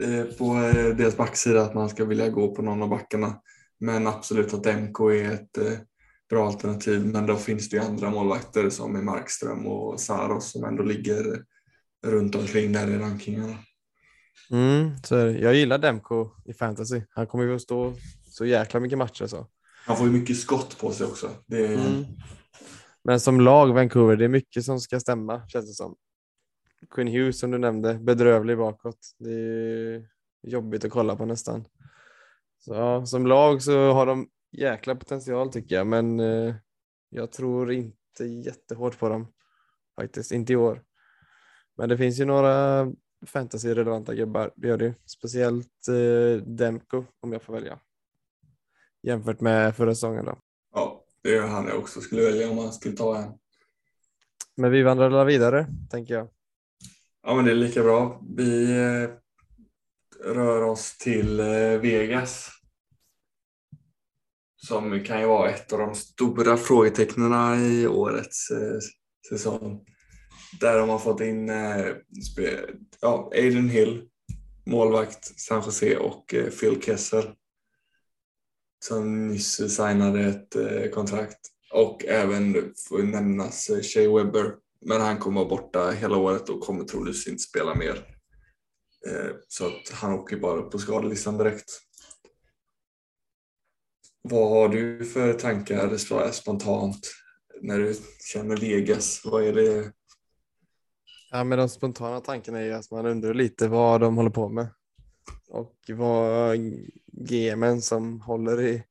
eh, 0.00 0.24
på 0.38 0.44
eh, 0.44 0.96
deras 0.96 1.16
backsida 1.16 1.62
att 1.62 1.74
man 1.74 1.88
ska 1.88 2.04
vilja 2.04 2.28
gå 2.28 2.54
på 2.54 2.62
någon 2.62 2.82
av 2.82 2.88
backarna. 2.88 3.40
Men 3.80 4.06
absolut 4.06 4.54
att 4.54 4.76
MK 4.76 5.00
är 5.00 5.32
ett 5.32 5.58
eh, 5.58 5.78
bra 6.30 6.46
alternativ. 6.46 7.06
Men 7.06 7.26
då 7.26 7.36
finns 7.36 7.68
det 7.68 7.76
ju 7.76 7.82
andra 7.82 8.10
målvakter 8.10 8.70
som 8.70 8.96
är 8.96 9.02
Markström 9.02 9.66
och 9.66 10.00
Saros 10.00 10.52
som 10.52 10.64
ändå 10.64 10.82
ligger 10.82 11.42
runt 12.06 12.34
omkring 12.34 12.72
där 12.72 12.88
i 12.88 12.98
rankingarna. 12.98 13.56
Mm, 14.50 14.96
så 15.04 15.14
jag 15.14 15.54
gillar 15.54 15.78
Demko 15.78 16.30
i 16.44 16.52
fantasy. 16.52 17.02
Han 17.10 17.26
kommer 17.26 17.44
ju 17.44 17.54
att 17.54 17.62
stå 17.62 17.94
så 18.30 18.46
jäkla 18.46 18.80
mycket 18.80 18.98
matcher. 18.98 19.26
Så. 19.26 19.46
Han 19.86 19.96
får 19.96 20.06
ju 20.06 20.12
mycket 20.12 20.36
skott 20.36 20.78
på 20.80 20.92
sig 20.92 21.06
också. 21.06 21.30
Är... 21.52 21.74
mm. 21.74 22.04
Men 23.04 23.20
som 23.20 23.40
lag, 23.40 23.74
Vancouver, 23.74 24.16
det 24.16 24.24
är 24.24 24.28
mycket 24.28 24.64
som 24.64 24.80
ska 24.80 25.00
stämma 25.00 25.48
känns 25.48 25.66
det 25.66 25.74
som. 25.74 25.96
Quinn 26.90 27.08
Hughes 27.08 27.38
som 27.38 27.50
du 27.50 27.58
nämnde, 27.58 27.94
bedrövlig 27.94 28.58
bakåt. 28.58 28.98
Det 29.18 29.32
är 29.32 30.06
jobbigt 30.42 30.84
att 30.84 30.90
kolla 30.90 31.16
på 31.16 31.26
nästan. 31.26 31.64
Så, 32.58 32.74
ja, 32.74 33.06
som 33.06 33.26
lag 33.26 33.62
så 33.62 33.92
har 33.92 34.06
de 34.06 34.28
jäkla 34.52 34.94
potential 34.94 35.52
tycker 35.52 35.74
jag, 35.74 35.86
men 35.86 36.20
eh, 36.20 36.54
jag 37.08 37.32
tror 37.32 37.72
inte 37.72 38.24
jättehårt 38.24 38.98
på 38.98 39.08
dem 39.08 39.32
faktiskt, 40.00 40.32
inte 40.32 40.52
i 40.52 40.56
år. 40.56 40.82
Men 41.76 41.88
det 41.88 41.98
finns 41.98 42.20
ju 42.20 42.24
några 42.24 42.86
fantasy-relevanta 43.26 44.14
gubbar, 44.14 44.50
det 44.56 44.68
gör 44.68 44.76
det 44.76 44.94
Speciellt 45.06 45.88
eh, 45.88 46.42
Demko 46.46 47.04
om 47.20 47.32
jag 47.32 47.42
får 47.42 47.52
välja. 47.52 47.78
Jämfört 49.02 49.40
med 49.40 49.76
förra 49.76 49.94
säsongen 49.94 50.24
då. 50.24 50.38
Ja, 50.74 51.04
det 51.22 51.36
är 51.36 51.42
han 51.42 51.66
jag 51.66 51.78
också 51.78 52.00
skulle 52.00 52.22
välja 52.22 52.50
om 52.50 52.56
man 52.56 52.72
skulle 52.72 52.96
ta 52.96 53.18
en. 53.18 53.32
Men 54.56 54.70
vi 54.70 54.82
vandrar 54.82 55.24
vidare, 55.24 55.66
tänker 55.90 56.14
jag. 56.14 56.28
Ja, 57.22 57.34
men 57.34 57.44
det 57.44 57.50
är 57.50 57.54
lika 57.54 57.82
bra. 57.82 58.22
Vi 58.36 58.78
eh, 58.78 59.10
rör 60.34 60.62
oss 60.62 60.98
till 60.98 61.40
eh, 61.40 61.46
Vegas. 61.80 62.50
som 64.56 65.04
kan 65.04 65.20
ju 65.20 65.26
vara 65.26 65.50
ett 65.50 65.72
av 65.72 65.78
de 65.78 65.94
stora 65.94 66.56
frågetecknen 66.56 67.60
i 67.60 67.86
årets 67.86 68.50
eh, 68.50 68.78
säsong. 69.28 69.84
Där 70.60 70.78
de 70.78 70.88
har 70.88 70.98
fått 70.98 71.20
in 71.20 71.50
eh, 71.50 71.86
ja, 73.00 73.30
Aiden 73.34 73.68
Hill, 73.68 74.08
målvakt 74.66 75.40
San 75.40 75.62
Jose 75.64 75.96
och 75.96 76.34
eh, 76.34 76.50
Phil 76.50 76.82
Kessel 76.82 77.24
som 78.84 79.28
nyss 79.28 79.76
signade 79.76 80.20
ett 80.20 80.56
eh, 80.56 80.90
kontrakt. 80.90 81.40
Och 81.72 82.04
även 82.04 82.74
får 82.88 83.02
nämnas 83.02 83.70
eh, 83.70 83.82
Shea 83.82 84.16
Webber, 84.16 84.54
men 84.80 85.00
han 85.00 85.18
kommer 85.18 85.40
vara 85.40 85.48
borta 85.48 85.90
hela 85.90 86.16
året 86.16 86.48
och 86.48 86.60
kommer 86.60 86.84
troligtvis 86.84 87.26
inte 87.26 87.42
spela 87.42 87.74
mer. 87.74 88.16
Eh, 89.08 89.30
så 89.48 89.66
att 89.66 89.90
han 89.92 90.12
åker 90.12 90.36
bara 90.36 90.60
upp 90.60 90.72
på 90.72 90.78
skadelistan 90.78 91.38
direkt. 91.38 91.80
Vad 94.22 94.50
har 94.50 94.68
du 94.68 95.04
för 95.04 95.32
tankar 95.32 95.96
spontant 96.32 97.12
när 97.60 97.78
du 97.78 97.94
känner 98.32 98.56
Vegas? 98.56 99.20
Vad 99.24 99.44
är 99.44 99.52
det? 99.52 99.92
Ja, 101.30 101.44
men 101.44 101.58
de 101.58 101.68
spontana 101.68 102.20
tankarna 102.20 102.58
är 102.58 102.64
ju 102.64 102.72
att 102.72 102.90
man 102.90 103.06
undrar 103.06 103.34
lite 103.34 103.68
vad 103.68 104.00
de 104.00 104.16
håller 104.16 104.30
på 104.30 104.48
med 104.48 104.68
och 105.48 105.74
vad 105.88 106.58
GMen 107.06 107.82
som 107.82 108.20
håller 108.20 108.62
i, 108.62 108.82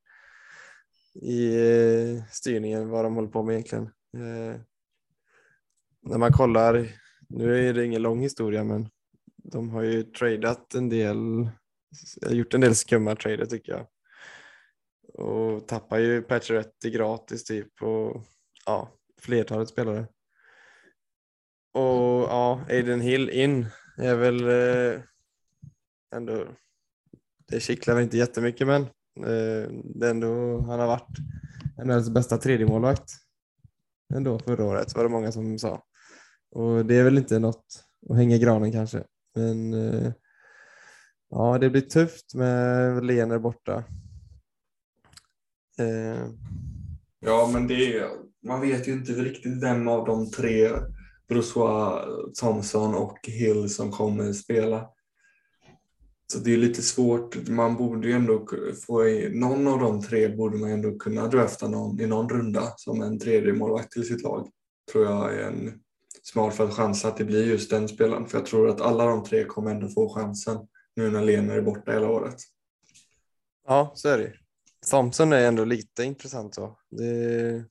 i 1.22 1.56
eh, 1.56 2.24
styrningen, 2.32 2.90
vad 2.90 3.06
de 3.06 3.16
håller 3.16 3.30
på 3.30 3.44
med 3.44 3.54
egentligen. 3.54 3.84
Eh, 4.18 4.62
när 6.02 6.18
man 6.18 6.32
kollar, 6.32 6.88
nu 7.30 7.70
är 7.70 7.74
det 7.74 7.86
ingen 7.86 8.02
lång 8.02 8.22
historia, 8.22 8.64
men 8.64 8.90
de 9.38 9.70
har 9.70 9.82
ju 9.82 10.04
tradat 10.04 10.74
en 10.74 10.90
del, 10.90 11.50
gjort 12.30 12.54
en 12.54 12.62
del 12.62 12.76
skumma 12.76 13.16
trader 13.16 13.46
tycker 13.46 13.72
jag 13.72 13.88
och 15.18 15.68
tappar 15.68 15.98
ju 15.98 16.22
Pacioretty 16.22 16.90
gratis 16.90 17.44
typ 17.44 17.82
och 17.82 18.24
ja, 18.66 18.92
flertalet 19.22 19.70
spelare. 19.70 20.08
Och 21.76 22.24
ja, 22.30 22.66
Aiden 22.70 23.02
Hill 23.02 23.30
in 23.30 23.66
är 23.98 24.16
väl 24.16 24.48
eh, 24.48 25.02
ändå, 26.16 26.48
det 27.48 27.60
kittlar 27.60 27.96
väl 27.96 28.04
inte 28.04 28.18
jättemycket 28.18 28.68
men 28.68 28.82
eh, 29.18 29.70
det 29.84 30.06
är 30.08 30.10
ändå, 30.10 30.62
han 30.62 30.80
har 30.80 30.88
varit 30.88 31.18
NHLs 31.86 32.10
bästa 32.10 32.38
tredjemålvakt 32.38 33.12
ändå 34.14 34.40
förra 34.40 34.66
året 34.66 34.96
var 34.96 35.04
det 35.04 35.10
många 35.10 35.32
som 35.32 35.60
sa. 35.60 35.84
Och 36.52 36.86
det 36.86 36.96
är 36.96 37.04
väl 37.04 37.18
inte 37.18 37.40
något 37.40 37.66
att 38.10 38.18
hänga 38.18 38.36
i 38.36 38.40
granen 38.40 38.72
kanske. 38.72 39.04
Men 39.36 39.74
eh, 39.74 40.12
ja, 41.30 41.58
det 41.58 41.70
blir 41.70 41.82
tufft 41.82 42.34
med 42.34 43.06
Lener 43.06 43.40
borta. 43.40 43.84
Eh. 45.80 46.28
Ja, 47.20 47.50
men 47.54 47.68
det 47.68 47.98
är, 47.98 48.10
man 48.44 48.62
vet 48.62 48.88
ju 48.88 48.94
inte 48.94 49.12
riktigt 49.12 49.64
vem 49.64 49.88
av 49.88 50.06
de 50.06 50.32
tre, 50.32 50.70
Brossois, 51.28 52.06
Thompson 52.40 52.96
och 52.96 53.20
Hill, 53.24 53.70
som 53.70 53.92
kommer 53.92 54.34
spela. 54.34 54.90
Så 56.34 56.40
det 56.40 56.54
är 56.54 56.58
lite 56.58 56.82
svårt. 56.82 57.48
Man 57.48 57.76
borde 57.76 58.08
ju 58.08 58.14
ändå 58.14 58.48
få 58.88 59.08
i, 59.08 59.30
någon 59.30 59.68
av 59.68 59.80
de 59.80 60.02
tre 60.02 60.28
borde 60.28 60.58
man 60.58 60.72
ändå 60.72 60.98
kunna 60.98 61.28
drafta 61.28 61.68
någon 61.68 62.02
i 62.02 62.08
någon 62.08 62.30
runda 62.30 62.74
som 62.78 63.02
en 63.02 63.20
tredje 63.20 63.54
målvakt 63.54 63.92
till 63.92 64.08
sitt 64.08 64.24
lag. 64.24 64.50
Tror 64.92 65.06
jag 65.06 65.36
är 65.36 65.48
en 65.48 65.80
smart 66.24 66.56
för 66.56 66.64
att 66.68 66.74
chansa 66.74 67.08
att 67.08 67.18
det 67.18 67.26
blir 67.26 67.46
just 67.46 67.70
den 67.70 67.88
spelaren. 67.88 68.26
För 68.26 68.38
jag 68.38 68.46
tror 68.46 68.70
att 68.70 68.82
alla 68.82 69.06
de 69.06 69.24
tre 69.24 69.46
kommer 69.46 69.72
ändå 69.72 69.88
få 69.88 70.10
chansen 70.10 70.58
nu 70.96 71.12
när 71.12 71.22
Lena 71.22 71.54
är 71.54 71.62
borta 71.62 71.92
hela 71.92 72.10
året. 72.10 72.36
Ja, 73.68 73.92
så 73.96 74.10
är 74.10 74.18
det 74.18 74.34
Thompson 74.92 75.34
är 75.34 75.48
ändå 75.48 75.66
lite 75.66 76.04
intressant 76.04 76.56
så. 76.56 76.78
Det, 76.92 77.66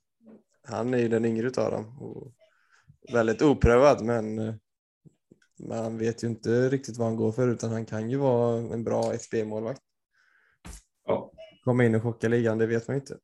han 0.62 0.94
är 0.94 0.98
ju 0.98 1.08
den 1.08 1.24
yngre 1.24 1.46
av 1.46 1.70
dem 1.70 1.98
och 1.98 2.32
väldigt 3.12 3.42
oprövad 3.42 4.04
men 4.04 4.38
eh, 4.38 4.54
man 5.58 5.98
vet 5.98 6.24
ju 6.24 6.28
inte 6.28 6.68
riktigt 6.68 6.96
vad 6.96 7.06
han 7.06 7.16
går 7.16 7.32
för 7.32 7.48
utan 7.48 7.70
han 7.70 7.86
kan 7.86 8.10
ju 8.10 8.16
vara 8.16 8.58
en 8.58 8.84
bra 8.84 9.12
XP-målvakt. 9.16 9.82
Ja. 11.06 11.32
Komma 11.64 11.84
in 11.84 11.94
och 11.94 12.02
chocka 12.02 12.28
ligan, 12.28 12.58
det 12.58 12.66
vet 12.66 12.88
man 12.88 12.96
inte. 12.96 13.14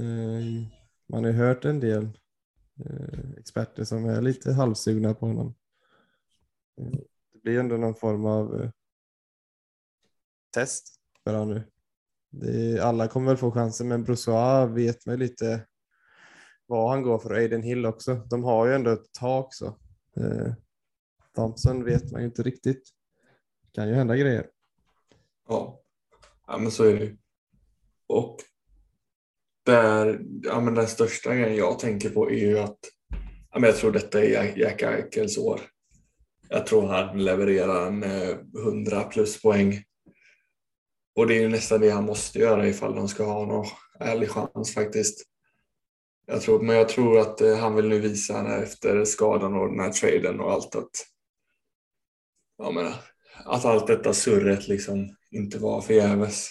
Eh, 0.00 0.68
man 1.08 1.24
har 1.24 1.30
ju 1.30 1.36
hört 1.36 1.64
en 1.64 1.80
del 1.80 2.04
eh, 2.84 3.30
experter 3.38 3.84
som 3.84 4.04
är 4.04 4.22
lite 4.22 4.52
halvsugna 4.52 5.14
på 5.14 5.26
honom. 5.26 5.54
Det 7.32 7.42
blir 7.42 7.60
ändå 7.60 7.76
någon 7.76 7.94
form 7.94 8.26
av 8.26 8.70
test 10.54 10.94
för 11.24 11.34
honom 11.34 11.62
nu. 12.30 12.78
Alla 12.80 13.08
kommer 13.08 13.26
väl 13.26 13.36
få 13.36 13.50
chansen, 13.50 13.88
men 13.88 14.04
Brossois 14.04 14.70
vet 14.70 15.06
man 15.06 15.14
ju 15.14 15.18
lite 15.18 15.66
vad 16.68 16.90
han 16.90 17.02
går 17.02 17.18
för. 17.18 17.34
Aiden 17.34 17.62
Hill 17.62 17.86
också. 17.86 18.14
De 18.14 18.44
har 18.44 18.66
ju 18.66 18.74
ändå 18.74 18.90
ett 18.90 19.12
tak 19.12 19.54
så. 19.54 19.66
Eh, 20.16 20.52
Thompson 21.34 21.84
vet 21.84 22.12
man 22.12 22.20
ju 22.20 22.26
inte 22.26 22.42
riktigt. 22.42 22.88
Det 23.62 23.72
kan 23.72 23.88
ju 23.88 23.94
hända 23.94 24.16
grejer. 24.16 24.46
Ja, 25.48 25.80
ja 26.46 26.58
men 26.58 26.70
så 26.70 26.84
är 26.84 26.94
det 26.94 27.04
ju. 27.04 27.16
Och 28.06 28.36
där, 29.64 30.20
ja, 30.42 30.60
men 30.60 30.74
den 30.74 30.86
största 30.86 31.34
grejen 31.34 31.56
jag 31.56 31.78
tänker 31.78 32.10
på 32.10 32.30
är 32.30 32.34
ju 32.34 32.58
att 32.58 32.78
ja, 33.52 33.58
men 33.58 33.70
jag 33.70 33.76
tror 33.76 33.92
detta 33.92 34.24
är 34.24 34.58
Jack 34.58 34.82
Eichels 34.82 35.38
år. 35.38 35.60
Jag 36.48 36.66
tror 36.66 36.86
han 36.86 37.24
levererar 37.24 37.86
en 37.86 38.02
eh, 38.02 38.36
100 38.64 39.02
plus 39.02 39.42
poäng 39.42 39.84
och 41.18 41.26
det 41.26 41.36
är 41.36 41.40
ju 41.40 41.48
nästan 41.48 41.80
det 41.80 41.90
han 41.90 42.04
måste 42.04 42.38
göra 42.38 42.68
ifall 42.68 42.94
de 42.94 43.08
ska 43.08 43.24
ha 43.24 43.46
någon 43.46 43.66
ärlig 44.00 44.30
chans 44.30 44.74
faktiskt. 44.74 45.24
Jag 46.30 46.40
tror, 46.40 46.62
men 46.62 46.76
jag 46.76 46.88
tror 46.88 47.18
att 47.18 47.40
eh, 47.40 47.56
han 47.56 47.74
vill 47.74 47.88
nu 47.88 47.98
visa 47.98 48.62
efter 48.62 49.04
skadan 49.04 49.54
och 49.54 49.68
den 49.68 49.80
här 49.80 49.92
traden 49.92 50.40
och 50.40 50.52
allt 50.52 50.74
att, 50.74 50.90
jag 52.58 52.74
menar, 52.74 52.94
att 53.44 53.64
allt 53.64 53.86
detta 53.86 54.12
surret 54.12 54.68
liksom 54.68 55.16
inte 55.30 55.58
var 55.58 55.80
förgäves. 55.80 56.48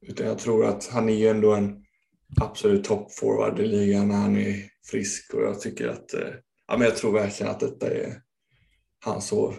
Utan 0.00 0.26
jag 0.26 0.38
tror 0.38 0.66
att 0.66 0.86
han 0.86 1.08
är 1.08 1.14
ju 1.14 1.28
ändå 1.28 1.54
en 1.54 1.84
absolut 2.40 2.84
toppforward 2.84 3.60
i 3.60 3.66
ligan 3.66 4.08
när 4.08 4.16
han 4.16 4.36
är 4.36 4.64
frisk 4.90 5.34
och 5.34 5.42
jag 5.42 5.60
tycker 5.60 5.88
att, 5.88 6.14
eh, 6.14 6.34
ja 6.66 6.76
men 6.76 6.88
jag 6.88 6.96
tror 6.96 7.12
verkligen 7.12 7.52
att 7.52 7.60
detta 7.60 7.90
är 7.90 8.22
hans 9.04 9.32
år. 9.32 9.54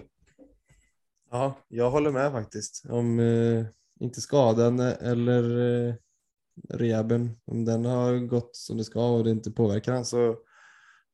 Ja, 1.31 1.53
jag 1.67 1.91
håller 1.91 2.11
med 2.11 2.31
faktiskt. 2.31 2.85
Om, 2.89 3.19
eh, 3.19 3.65
inte 3.99 4.21
skadan 4.21 4.79
eh, 4.79 4.93
eller 5.01 5.43
eh, 5.87 5.95
rehaben, 6.69 7.39
om 7.45 7.65
den 7.65 7.85
har 7.85 8.17
gått 8.17 8.55
som 8.55 8.77
det 8.77 8.83
ska 8.83 9.09
och 9.09 9.23
det 9.23 9.31
inte 9.31 9.51
påverkar 9.51 9.93
han 9.93 10.05
så 10.05 10.37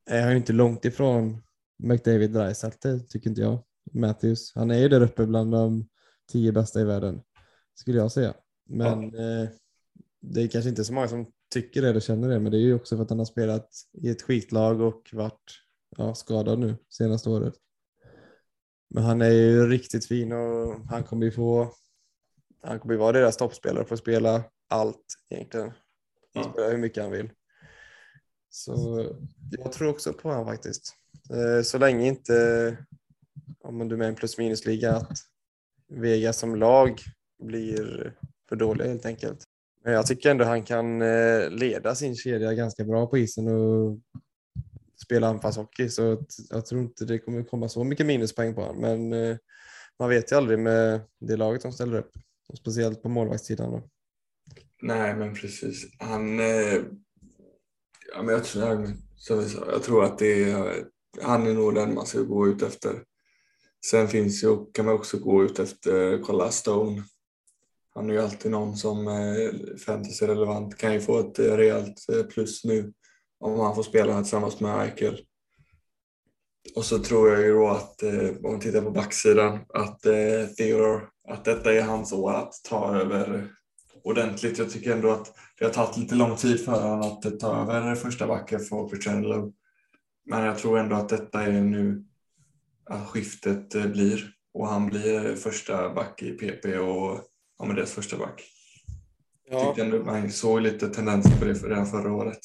är 0.06 0.22
han 0.22 0.36
inte 0.36 0.54
långt 0.54 0.86
ifrån 0.86 1.44
McDavid 1.84 2.32
Dreisaitl 2.32 3.00
tycker 3.10 3.30
inte 3.30 3.42
jag. 3.42 3.64
Matthews, 3.94 4.56
han 4.56 4.72
är 4.72 4.78
ju 4.78 4.90
där 4.90 5.02
uppe 5.02 5.26
bland 5.26 5.52
de 5.52 5.88
tio 6.32 6.52
bästa 6.52 6.82
i 6.82 6.84
världen 6.84 7.22
skulle 7.74 7.98
jag 7.98 8.12
säga. 8.12 8.34
Men 8.70 9.12
ja. 9.14 9.20
eh, 9.20 9.50
det 10.22 10.42
är 10.42 10.48
kanske 10.48 10.70
inte 10.70 10.84
så 10.84 10.94
många 10.94 11.08
som 11.08 11.26
tycker 11.54 11.82
det 11.82 11.90
eller 11.90 12.00
känner 12.00 12.30
det, 12.30 12.40
men 12.40 12.52
det 12.52 12.58
är 12.58 12.62
ju 12.62 12.76
också 12.76 12.96
för 12.96 13.04
att 13.04 13.10
han 13.10 13.20
har 13.20 13.26
spelat 13.26 13.70
i 13.94 14.10
ett 14.10 14.22
skitlag 14.22 14.82
och 14.82 15.10
varit 15.14 15.62
ja, 15.98 16.16
skadad 16.16 16.60
nu 16.60 16.76
senaste 16.90 17.30
året. 17.30 17.54
Men 18.90 19.04
han 19.04 19.22
är 19.22 19.30
ju 19.30 19.68
riktigt 19.68 20.06
fin 20.06 20.32
och 20.32 20.76
han 20.90 21.04
kommer 21.04 21.26
ju 21.26 21.32
få 21.32 21.74
han 22.62 22.80
kommer 22.80 22.94
ju 22.94 23.00
vara 23.00 23.12
deras 23.12 23.38
toppspelare 23.38 23.84
och 23.84 23.90
få 23.90 23.98
spela 23.98 24.44
allt 24.68 25.16
egentligen. 25.30 25.72
Ja. 26.34 26.44
Spela 26.44 26.70
hur 26.70 26.78
mycket 26.78 27.04
han 27.04 27.12
vill. 27.12 27.30
Så 28.50 29.06
jag 29.52 29.72
tror 29.72 29.90
också 29.90 30.14
på 30.14 30.30
honom 30.30 30.46
faktiskt. 30.46 30.94
Eh, 31.34 31.64
så 31.64 31.78
länge 31.78 32.08
inte, 32.08 32.78
om 33.64 33.88
du 33.88 33.96
är 33.96 34.00
med 34.00 34.06
i 34.06 34.10
en 34.10 34.16
plus 34.16 34.38
minus-liga, 34.38 34.92
att 34.92 35.18
Vegas 35.88 36.38
som 36.38 36.56
lag 36.56 37.00
blir 37.44 38.14
för 38.50 38.56
dåliga 38.56 38.88
helt 38.88 39.06
enkelt. 39.06 39.44
Men 39.84 39.94
jag 39.94 40.06
tycker 40.06 40.32
ändå 40.32 40.46
han 40.46 40.64
kan 40.64 41.02
eh, 41.02 41.50
leda 41.50 41.96
sin 41.96 42.16
kedja 42.16 42.54
ganska 42.54 42.84
bra 42.84 43.08
på 43.08 43.18
isen 43.18 43.48
och 43.48 44.00
spela 45.04 45.28
anfallshockey 45.28 45.90
så 45.90 46.24
jag 46.50 46.66
tror 46.66 46.82
inte 46.82 47.06
det 47.06 47.20
kommer 47.20 47.44
komma 47.44 47.70
så 47.70 47.84
mycket 47.84 48.06
minuspoäng 48.06 48.56
på 48.56 48.62
honom. 48.62 48.82
Men 48.82 49.14
eh, 49.14 49.38
man 50.00 50.10
vet 50.10 50.32
ju 50.32 50.36
aldrig 50.36 50.60
med 50.60 51.02
det 51.20 51.36
laget 51.36 51.62
som 51.62 51.72
ställer 51.72 51.98
upp. 51.98 52.12
Speciellt 52.60 53.02
på 53.02 53.10
målvaktssidan 53.10 53.72
då. 53.72 53.90
Nej, 54.86 55.16
men 55.16 55.34
precis. 55.34 55.88
Han... 56.00 56.40
Eh, 56.40 56.82
ja, 58.14 58.24
men 58.24 58.28
jag, 58.28 58.44
tror, 58.44 58.88
som 59.16 59.40
jag, 59.40 59.50
sa, 59.50 59.72
jag 59.72 59.84
tror 59.84 60.04
att 60.04 60.18
det 60.18 60.44
är, 60.44 60.86
han 61.22 61.48
är 61.48 61.54
nog 61.54 61.76
den 61.76 61.94
man 61.94 62.06
ska 62.06 62.20
gå 62.20 62.48
ut 62.48 62.62
efter. 62.62 63.04
Sen 63.92 64.08
finns 64.08 64.44
ju, 64.44 64.66
kan 64.72 64.86
man 64.86 64.94
också 64.94 65.18
gå 65.18 65.44
ut 65.44 65.60
efter, 65.60 66.22
kolla 66.24 66.52
Stone. 66.52 67.04
Han 67.94 68.10
är 68.10 68.14
ju 68.14 68.20
alltid 68.20 68.52
någon 68.52 68.78
som 68.78 69.08
eh, 69.08 69.14
är 69.14 69.78
fantasy-relevant. 69.78 70.78
Kan 70.78 70.94
ju 70.94 71.02
få 71.02 71.20
ett 71.20 71.40
eh, 71.40 71.58
rejält 71.58 72.10
eh, 72.10 72.24
plus 72.24 72.64
nu 72.64 72.94
om 73.40 73.60
han 73.60 73.76
får 73.76 73.84
spela 73.84 74.22
tillsammans 74.22 74.60
med 74.60 74.82
Eichel. 74.82 75.26
Och 76.76 76.86
så 76.86 77.00
tror 77.00 77.30
jag 77.30 77.42
ju 77.42 77.54
då 77.54 77.68
att, 77.68 78.04
eh, 78.04 78.30
om 78.44 78.52
man 78.52 78.60
tittar 78.60 78.82
på 78.82 78.92
backsidan, 78.92 79.60
att 79.74 80.06
eh, 80.06 80.46
Theodore, 80.58 81.02
att 81.28 81.46
detta 81.46 81.74
är 81.74 81.82
hans 81.82 82.14
år 82.14 82.34
att 82.34 82.54
ta 82.64 82.96
över 82.96 83.56
ordentligt. 84.06 84.58
Jag 84.58 84.70
tycker 84.70 84.92
ändå 84.92 85.12
att 85.12 85.34
det 85.60 85.66
har 85.66 85.72
tagit 85.72 85.98
lite 85.98 86.16
lång 86.16 86.36
tid 86.36 86.66
för 86.66 86.72
honom 86.72 87.02
att 87.02 87.40
ta 87.40 87.62
över 87.62 87.96
första 87.96 88.28
backen 88.28 88.60
för 88.60 88.90
Petrangelo. 88.90 89.54
Men 90.26 90.44
jag 90.44 90.58
tror 90.58 90.80
ändå 90.80 90.96
att 90.96 91.10
detta 91.10 91.44
är 91.44 91.62
nu 91.62 92.06
att 92.86 93.08
skiftet 93.08 93.76
eh, 93.76 93.86
blir 93.86 94.32
och 94.54 94.68
han 94.68 94.88
blir 94.88 95.36
första 95.36 95.94
back 95.94 96.22
i 96.22 96.32
PP 96.32 96.66
och 96.66 97.20
ja, 97.60 97.66
men 97.66 97.76
deras 97.76 97.92
första 97.92 98.18
back. 98.18 98.44
Ja. 99.50 99.66
Tyckte 99.66 99.82
ändå 99.82 100.04
man 100.04 100.32
såg 100.32 100.62
lite 100.62 100.88
tendenser 100.88 101.40
på 101.40 101.46
det 101.46 101.54
redan 101.54 101.88
förra 101.88 102.14
året. 102.14 102.40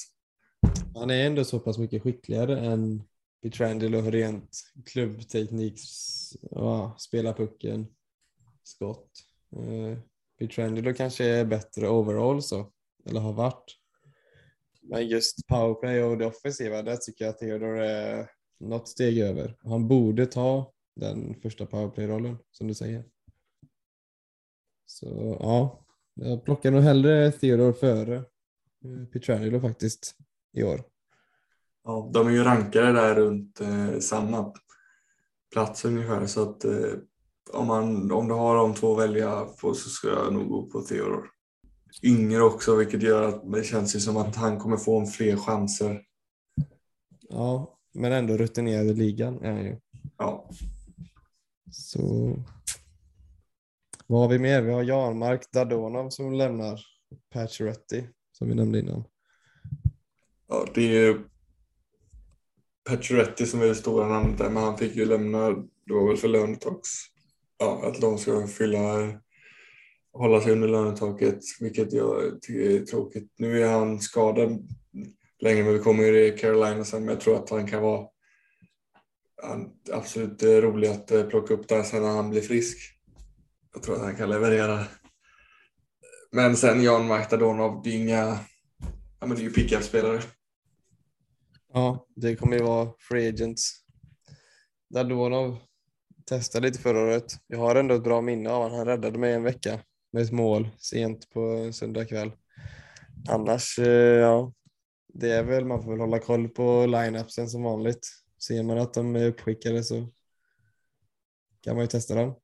Han 0.94 1.10
är 1.10 1.26
ändå 1.26 1.44
så 1.44 1.60
pass 1.60 1.78
mycket 1.78 2.02
skickligare 2.02 2.60
än 2.60 3.02
Petrangelo 3.42 4.00
rent 4.00 4.60
klubbteknik, 4.86 5.80
ja, 6.50 6.96
spela 6.98 7.32
pucken, 7.32 7.86
skott. 8.62 9.10
Petrangelo 10.40 10.94
kanske 10.94 11.24
är 11.24 11.44
bättre 11.44 11.88
overall 11.88 12.42
så, 12.42 12.72
eller 13.06 13.20
har 13.20 13.32
varit. 13.32 13.76
Men 14.82 15.08
just 15.08 15.46
powerplay 15.46 16.02
och 16.02 16.18
det 16.18 16.26
offensiva, 16.26 16.82
där 16.82 16.96
tycker 16.96 17.24
jag 17.24 17.32
att 17.32 17.38
Theodore 17.38 17.90
är 17.90 18.30
något 18.60 18.88
steg 18.88 19.18
över. 19.18 19.56
Han 19.62 19.88
borde 19.88 20.26
ta 20.26 20.72
den 20.96 21.40
första 21.40 21.66
powerplay-rollen, 21.66 22.38
som 22.50 22.66
du 22.68 22.74
säger. 22.74 23.04
Så 24.86 25.36
ja, 25.40 25.86
jag 26.14 26.44
plockar 26.44 26.70
nog 26.70 26.82
hellre 26.82 27.32
Theodore 27.32 27.72
före 27.72 28.16
eh, 28.16 29.04
Petrangelo 29.12 29.60
faktiskt 29.60 30.16
i 30.52 30.62
år. 30.62 30.82
Ja, 31.84 32.10
de 32.12 32.26
är 32.26 32.30
ju 32.30 32.44
rankade 32.44 32.92
där 32.92 33.14
runt 33.14 33.60
eh, 33.60 33.98
samma 33.98 34.54
plats 35.52 35.84
ungefär 35.84 36.26
så 36.26 36.50
att 36.50 36.64
eh, 36.64 36.92
om, 37.52 37.66
man, 37.66 38.12
om 38.12 38.28
du 38.28 38.34
har 38.34 38.56
de 38.56 38.74
två 38.74 38.92
att 38.92 39.08
välja 39.08 39.44
på 39.44 39.74
så 39.74 39.88
ska 39.88 40.08
jag 40.08 40.32
nog 40.32 40.48
gå 40.48 40.62
på 40.62 40.80
Theodor. 40.80 41.30
Yngre 42.02 42.42
också 42.42 42.76
vilket 42.76 43.02
gör 43.02 43.22
att 43.22 43.52
det 43.52 43.64
känns 43.64 43.96
ju 43.96 44.00
som 44.00 44.16
att 44.16 44.36
han 44.36 44.58
kommer 44.58 44.76
få 44.76 45.06
fler 45.06 45.36
chanser. 45.36 46.02
Ja, 47.28 47.78
men 47.94 48.12
ändå 48.12 48.36
rutinerad 48.36 48.86
i 48.86 48.94
ligan 48.94 49.42
är 49.42 49.52
han 49.52 49.64
ju. 49.64 49.76
Ja. 50.18 50.50
Så 51.70 52.34
vad 54.06 54.20
har 54.20 54.28
vi 54.28 54.38
mer? 54.38 54.62
Vi 54.62 54.72
har 54.72 54.82
Janmark 54.82 55.52
Dadonov 55.52 56.10
som 56.10 56.32
lämnar 56.32 56.80
Pacioretty 57.32 58.04
som 58.32 58.48
vi 58.48 58.54
nämnde 58.54 58.78
innan. 58.78 59.04
Ja, 60.48 60.66
det 60.74 60.80
är 60.80 60.92
ju 60.92 61.24
Pacioretty 62.84 63.46
som 63.46 63.62
är 63.62 63.66
det 63.66 63.74
stora 63.74 64.08
namnet 64.08 64.38
där, 64.38 64.50
men 64.50 64.62
han 64.62 64.78
fick 64.78 64.96
ju 64.96 65.04
lämna, 65.04 65.50
det 65.86 65.92
var 65.92 66.08
väl 66.08 66.16
för 66.16 66.28
lönetaks, 66.28 66.88
ja, 67.60 67.86
att 67.86 68.00
de 68.00 68.18
ska 68.18 68.46
fylla, 68.46 69.12
hålla 70.12 70.40
sig 70.40 70.52
under 70.52 70.68
lönetaket, 70.68 71.38
vilket 71.60 71.92
jag 71.92 72.42
tycker 72.42 72.70
är 72.70 72.84
tråkigt. 72.84 73.32
Nu 73.38 73.62
är 73.62 73.68
han 73.72 74.00
skadad 74.00 74.68
länge, 75.40 75.62
men 75.62 75.72
vi 75.72 75.78
kommer 75.78 76.04
ju 76.04 76.30
till 76.30 76.40
Carolina 76.40 76.84
sen, 76.84 77.04
men 77.04 77.14
jag 77.14 77.20
tror 77.20 77.36
att 77.36 77.50
han 77.50 77.66
kan 77.66 77.82
vara 77.82 78.06
absolut 79.92 80.42
rolig 80.42 80.88
att 80.88 81.10
eh, 81.10 81.26
plocka 81.26 81.54
upp 81.54 81.68
där 81.68 81.82
sen 81.82 82.02
när 82.02 82.10
han 82.10 82.30
blir 82.30 82.40
frisk. 82.40 82.78
Jag 83.74 83.82
tror 83.82 83.96
att 83.96 84.02
han 84.02 84.16
kan 84.16 84.30
leverera. 84.30 84.84
Men 86.32 86.56
sen 86.56 86.82
Jan 86.82 87.06
Maktadonov, 87.06 87.82
det 87.84 87.90
är 87.90 87.96
inga, 87.96 88.38
ja 89.20 89.26
men 89.26 89.30
det 89.30 89.42
är 89.42 89.44
ju 89.44 89.52
pickup-spelare. 89.52 90.22
Ja, 91.72 92.06
det 92.16 92.36
kommer 92.36 92.56
ju 92.56 92.62
vara 92.62 92.92
free 92.98 93.28
agents. 93.28 93.72
Dadonov 94.94 95.58
testade 96.30 96.66
lite 96.66 96.78
förra 96.78 97.02
året. 97.02 97.32
Jag 97.46 97.58
har 97.58 97.76
ändå 97.76 97.94
ett 97.94 98.04
bra 98.04 98.20
minne 98.20 98.50
av 98.50 98.62
honom. 98.62 98.78
Han 98.78 98.86
räddade 98.86 99.18
mig 99.18 99.32
en 99.32 99.42
vecka 99.42 99.80
med 100.12 100.22
ett 100.22 100.32
mål 100.32 100.68
sent 100.78 101.30
på 101.30 101.40
en 101.40 101.72
söndag 101.72 102.04
kväll. 102.04 102.32
Annars, 103.28 103.78
eh, 103.78 104.18
ja, 104.18 104.52
det 105.14 105.30
är 105.30 105.42
väl, 105.42 105.64
man 105.64 105.82
får 105.82 105.90
väl 105.90 106.00
hålla 106.00 106.18
koll 106.18 106.48
på 106.48 106.86
line-upsen 106.86 107.48
som 107.48 107.62
vanligt. 107.62 108.08
Ser 108.38 108.62
man 108.62 108.78
att 108.78 108.94
de 108.94 109.16
är 109.16 109.26
uppskickade 109.26 109.84
så 109.84 110.08
kan 111.60 111.74
man 111.74 111.84
ju 111.84 111.88
testa 111.88 112.14
dem. 112.14 112.34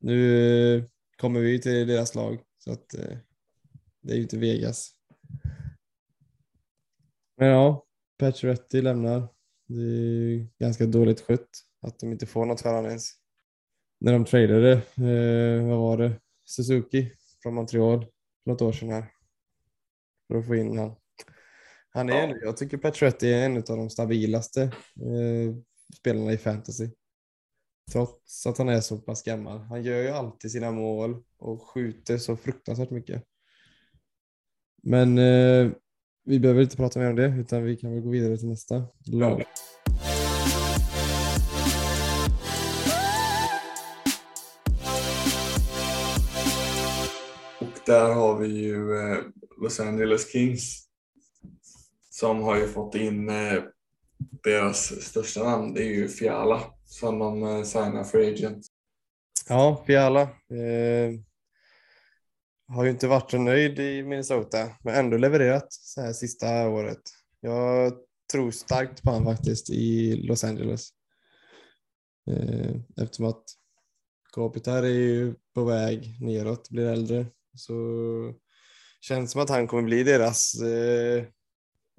Nu 0.00 0.76
eh, 0.76 0.84
kommer 1.16 1.40
vi 1.40 1.60
till 1.60 1.86
deras 1.86 2.14
lag 2.14 2.40
så 2.58 2.72
att 2.72 2.94
eh, 2.94 3.18
det 4.00 4.12
är 4.12 4.16
ju 4.16 4.22
inte 4.22 4.38
Vegas. 4.38 4.90
Men 7.36 7.48
ja, 7.48 7.86
Pacioretty 8.18 8.82
lämnar. 8.82 9.28
Det 9.66 9.82
är 9.82 10.48
ganska 10.58 10.86
dåligt 10.86 11.20
skött 11.20 11.67
att 11.80 11.98
de 11.98 12.12
inte 12.12 12.26
får 12.26 12.46
något 12.46 12.60
för 12.60 12.68
honom 12.68 12.86
ens. 12.86 13.10
När 14.00 14.12
de 14.12 14.24
tradade, 14.24 14.72
eh, 14.72 15.68
vad 15.68 15.78
var 15.78 15.96
det, 15.96 16.20
Suzuki 16.44 17.12
från 17.42 17.54
Montreal 17.54 18.00
för 18.44 18.50
något 18.50 18.62
år 18.62 18.72
sedan 18.72 18.90
här. 18.90 19.12
För 20.28 20.38
att 20.38 20.46
få 20.46 20.54
in 20.54 20.78
han. 20.78 20.94
Han 21.90 22.08
är, 22.08 22.28
ja. 22.28 22.36
jag 22.42 22.56
tycker 22.56 22.76
Pacioretty 22.76 23.28
är 23.28 23.46
en 23.46 23.56
av 23.56 23.62
de 23.62 23.90
stabilaste 23.90 24.62
eh, 24.62 25.54
spelarna 25.96 26.32
i 26.32 26.38
fantasy. 26.38 26.90
Trots 27.92 28.46
att 28.46 28.58
han 28.58 28.68
är 28.68 28.80
så 28.80 28.98
pass 28.98 29.22
gammal. 29.22 29.58
Han 29.58 29.82
gör 29.82 30.02
ju 30.02 30.08
alltid 30.08 30.50
sina 30.50 30.70
mål 30.70 31.22
och 31.38 31.62
skjuter 31.62 32.18
så 32.18 32.36
fruktansvärt 32.36 32.90
mycket. 32.90 33.24
Men 34.82 35.18
eh, 35.18 35.70
vi 36.24 36.40
behöver 36.40 36.62
inte 36.62 36.76
prata 36.76 37.00
mer 37.00 37.10
om 37.10 37.16
det 37.16 37.34
utan 37.38 37.64
vi 37.64 37.76
kan 37.76 37.94
väl 37.94 38.02
gå 38.02 38.10
vidare 38.10 38.36
till 38.36 38.48
nästa 38.48 38.86
lag. 39.06 39.44
Där 47.88 48.14
har 48.14 48.38
vi 48.38 48.48
ju 48.48 48.98
eh, 48.98 49.18
Los 49.62 49.80
Angeles 49.80 50.32
Kings 50.32 50.88
som 52.10 52.42
har 52.42 52.56
ju 52.56 52.68
fått 52.68 52.94
in 52.94 53.28
eh, 53.28 53.62
deras 54.44 55.02
största 55.02 55.44
namn, 55.44 55.74
det 55.74 55.82
är 55.82 55.90
ju 55.90 56.08
Fiala 56.08 56.62
som 56.84 57.18
de 57.18 57.42
eh, 57.42 57.62
signar 57.62 58.04
för 58.04 58.18
agent. 58.18 58.66
Ja, 59.48 59.84
Fiala. 59.86 60.22
Eh, 60.22 61.20
har 62.68 62.84
ju 62.84 62.90
inte 62.90 63.08
varit 63.08 63.30
så 63.30 63.38
nöjd 63.38 63.78
i 63.78 64.02
Minnesota, 64.02 64.68
men 64.84 64.94
ändå 64.94 65.16
levererat 65.16 65.72
så 65.72 66.00
här 66.00 66.12
sista 66.12 66.68
året. 66.68 67.02
Jag 67.40 67.92
tror 68.32 68.50
starkt 68.50 69.02
på 69.02 69.10
honom 69.10 69.36
faktiskt 69.36 69.70
i 69.70 70.16
Los 70.16 70.44
Angeles. 70.44 70.88
Eh, 72.30 72.76
eftersom 72.96 73.26
att 73.26 73.44
Kopitar 74.30 74.82
är 74.82 74.88
ju 74.88 75.34
på 75.54 75.64
väg 75.64 76.18
neråt, 76.20 76.70
blir 76.70 76.86
äldre, 76.86 77.26
så 77.58 77.74
känns 79.00 79.32
som 79.32 79.40
att 79.40 79.50
han 79.50 79.66
kommer 79.66 79.82
bli 79.82 80.02
deras, 80.02 80.54
eh, 80.62 81.24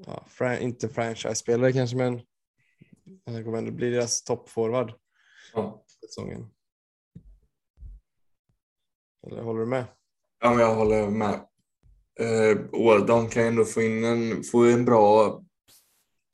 ja, 0.05 0.26
fran 0.28 0.57
inte 0.57 0.89
franchise-spelare 0.89 1.74
kanske, 1.74 1.97
men 1.97 2.22
han 3.26 3.43
kommer 3.43 3.57
ändå 3.57 3.72
bli 3.72 3.89
deras 3.89 4.24
toppforward. 4.24 4.93
Ja. 5.53 5.84
Säsongen. 6.05 6.49
Eller 9.28 9.41
håller 9.41 9.60
du 9.60 9.66
med? 9.66 9.86
Ja, 10.39 10.49
men 10.49 10.60
jag 10.60 10.76
håller 10.76 11.10
med. 11.10 11.45
Eh, 12.20 12.57
och 12.72 13.05
de 13.05 13.30
kan 13.30 13.43
ändå 13.43 13.66
få 13.66 13.82
in 13.82 14.03
en, 14.03 14.43
få 14.43 14.64
en 14.64 14.86
bra 14.86 15.41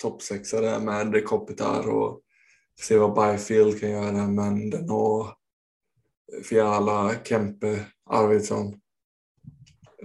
toppsexa 0.02 0.62
där 0.62 0.80
med 0.80 1.26
Kopitar 1.26 1.90
och 1.90 2.22
se 2.82 2.98
vad 2.98 3.16
Byfield 3.16 3.80
kan 3.80 3.90
göra 3.90 4.28
med 4.28 4.72
den 4.72 4.90
och 4.90 5.28
Fiala, 6.44 7.16
Kempe, 7.24 7.86
Arvidsson. 8.10 8.82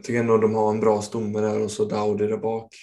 Jag 0.01 0.05
tycker 0.05 0.21
ändå 0.21 0.39
de 0.39 0.55
har 0.55 0.71
en 0.71 0.81
bra 0.81 1.03
stomme 1.03 1.41
där 1.41 1.61
och 1.61 1.71
så 1.71 1.85
Daudi 1.85 2.27
där 2.27 2.37
bak. 2.37 2.75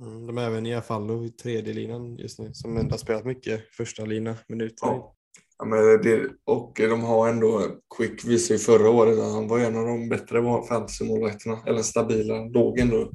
Mm, 0.00 0.26
de 0.26 0.38
är 0.38 0.46
även 0.46 0.66
i 0.66 0.74
Afallo 0.74 1.24
i 1.24 1.30
tredje 1.30 1.74
linan 1.74 2.16
just 2.16 2.38
nu 2.38 2.50
som 2.54 2.76
ändå 2.76 2.90
har 2.90 2.98
spelat 2.98 3.24
mycket 3.24 3.74
första 3.74 4.04
lina 4.04 4.36
minuter. 4.48 4.86
Ja. 4.86 5.16
Ja, 5.58 5.64
men 5.64 5.78
det, 5.78 6.30
och 6.44 6.72
de 6.76 7.02
har 7.02 7.28
ändå, 7.28 7.68
Quick 7.96 8.24
visade 8.24 8.54
ju 8.54 8.64
förra 8.64 8.90
året 8.90 9.18
att 9.18 9.32
han 9.32 9.48
var 9.48 9.58
en 9.58 9.76
av 9.76 9.86
de 9.86 10.08
bättre 10.08 10.42
fantasymålvakterna, 10.68 11.62
eller 11.66 11.82
stabila, 11.82 12.44
låg 12.44 12.78
ändå 12.78 13.12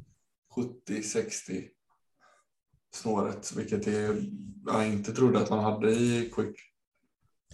70-60 0.88 1.64
snåret, 2.94 3.52
vilket 3.56 3.86
är, 3.86 4.22
jag 4.66 4.86
inte 4.86 5.12
trodde 5.12 5.38
att 5.38 5.50
man 5.50 5.64
hade 5.64 5.90
i 5.90 6.30
Quick. 6.34 6.69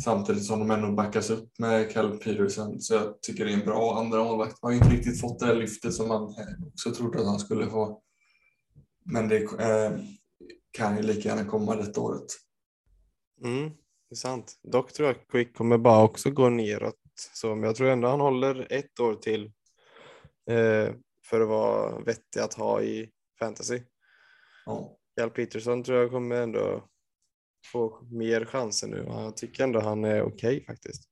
Samtidigt 0.05 0.44
som 0.44 0.59
de 0.59 0.70
ändå 0.70 0.92
backas 0.92 1.30
upp 1.30 1.59
med 1.59 1.92
Cal 1.92 2.18
Peterson, 2.18 2.80
så 2.80 2.94
jag 2.94 3.22
tycker 3.22 3.44
det 3.44 3.51
är 3.51 3.55
en 3.55 3.66
bra 3.66 3.99
andra 3.99 4.24
målvakt. 4.24 4.59
Har 4.62 4.72
inte 4.72 4.88
riktigt 4.88 5.20
fått 5.20 5.38
det 5.38 5.55
lyftet 5.55 5.94
som 5.94 6.09
man 6.09 6.34
också 6.66 6.90
trodde 6.94 7.20
att 7.20 7.26
han 7.26 7.38
skulle 7.38 7.70
få. 7.70 8.03
Men 9.05 9.28
det 9.28 9.36
eh, 9.36 9.99
kan 10.70 10.97
ju 10.97 11.03
lika 11.03 11.28
gärna 11.28 11.44
komma 11.44 11.76
detta 11.76 12.01
året. 12.01 12.26
Mm. 13.44 13.70
Det 14.09 14.14
är 14.14 14.16
sant. 14.16 14.61
Dock 14.62 14.92
tror 14.92 15.09
jag 15.09 15.16
att 15.16 15.28
Quick 15.28 15.57
kommer 15.57 15.78
bara 15.78 16.05
också 16.05 16.30
gå 16.30 16.49
neråt. 16.49 16.94
Så, 17.34 17.55
men 17.55 17.62
jag 17.62 17.76
tror 17.76 17.88
ändå 17.88 18.09
han 18.09 18.20
håller 18.20 18.66
ett 18.70 19.01
år 19.01 19.14
till 19.14 19.44
eh, 20.51 20.94
för 21.24 21.40
att 21.40 21.49
vara 21.49 22.01
vettig 22.01 22.40
att 22.40 22.55
ha 22.55 22.82
i 22.82 23.11
fantasy. 23.38 23.80
Ja. 24.66 24.97
Cal 25.16 25.30
Peterson 25.30 25.82
tror 25.82 25.99
jag 25.99 26.11
kommer 26.11 26.36
ändå 26.36 26.84
få 27.73 28.03
mer 28.11 28.45
chanser 28.45 28.89
nu. 28.89 29.05
Jag 29.09 29.37
tycker 29.37 29.64
ändå 29.64 29.81
han 29.81 30.05
är 30.05 30.23
okej 30.23 30.57
okay, 30.57 30.64
faktiskt. 30.64 31.11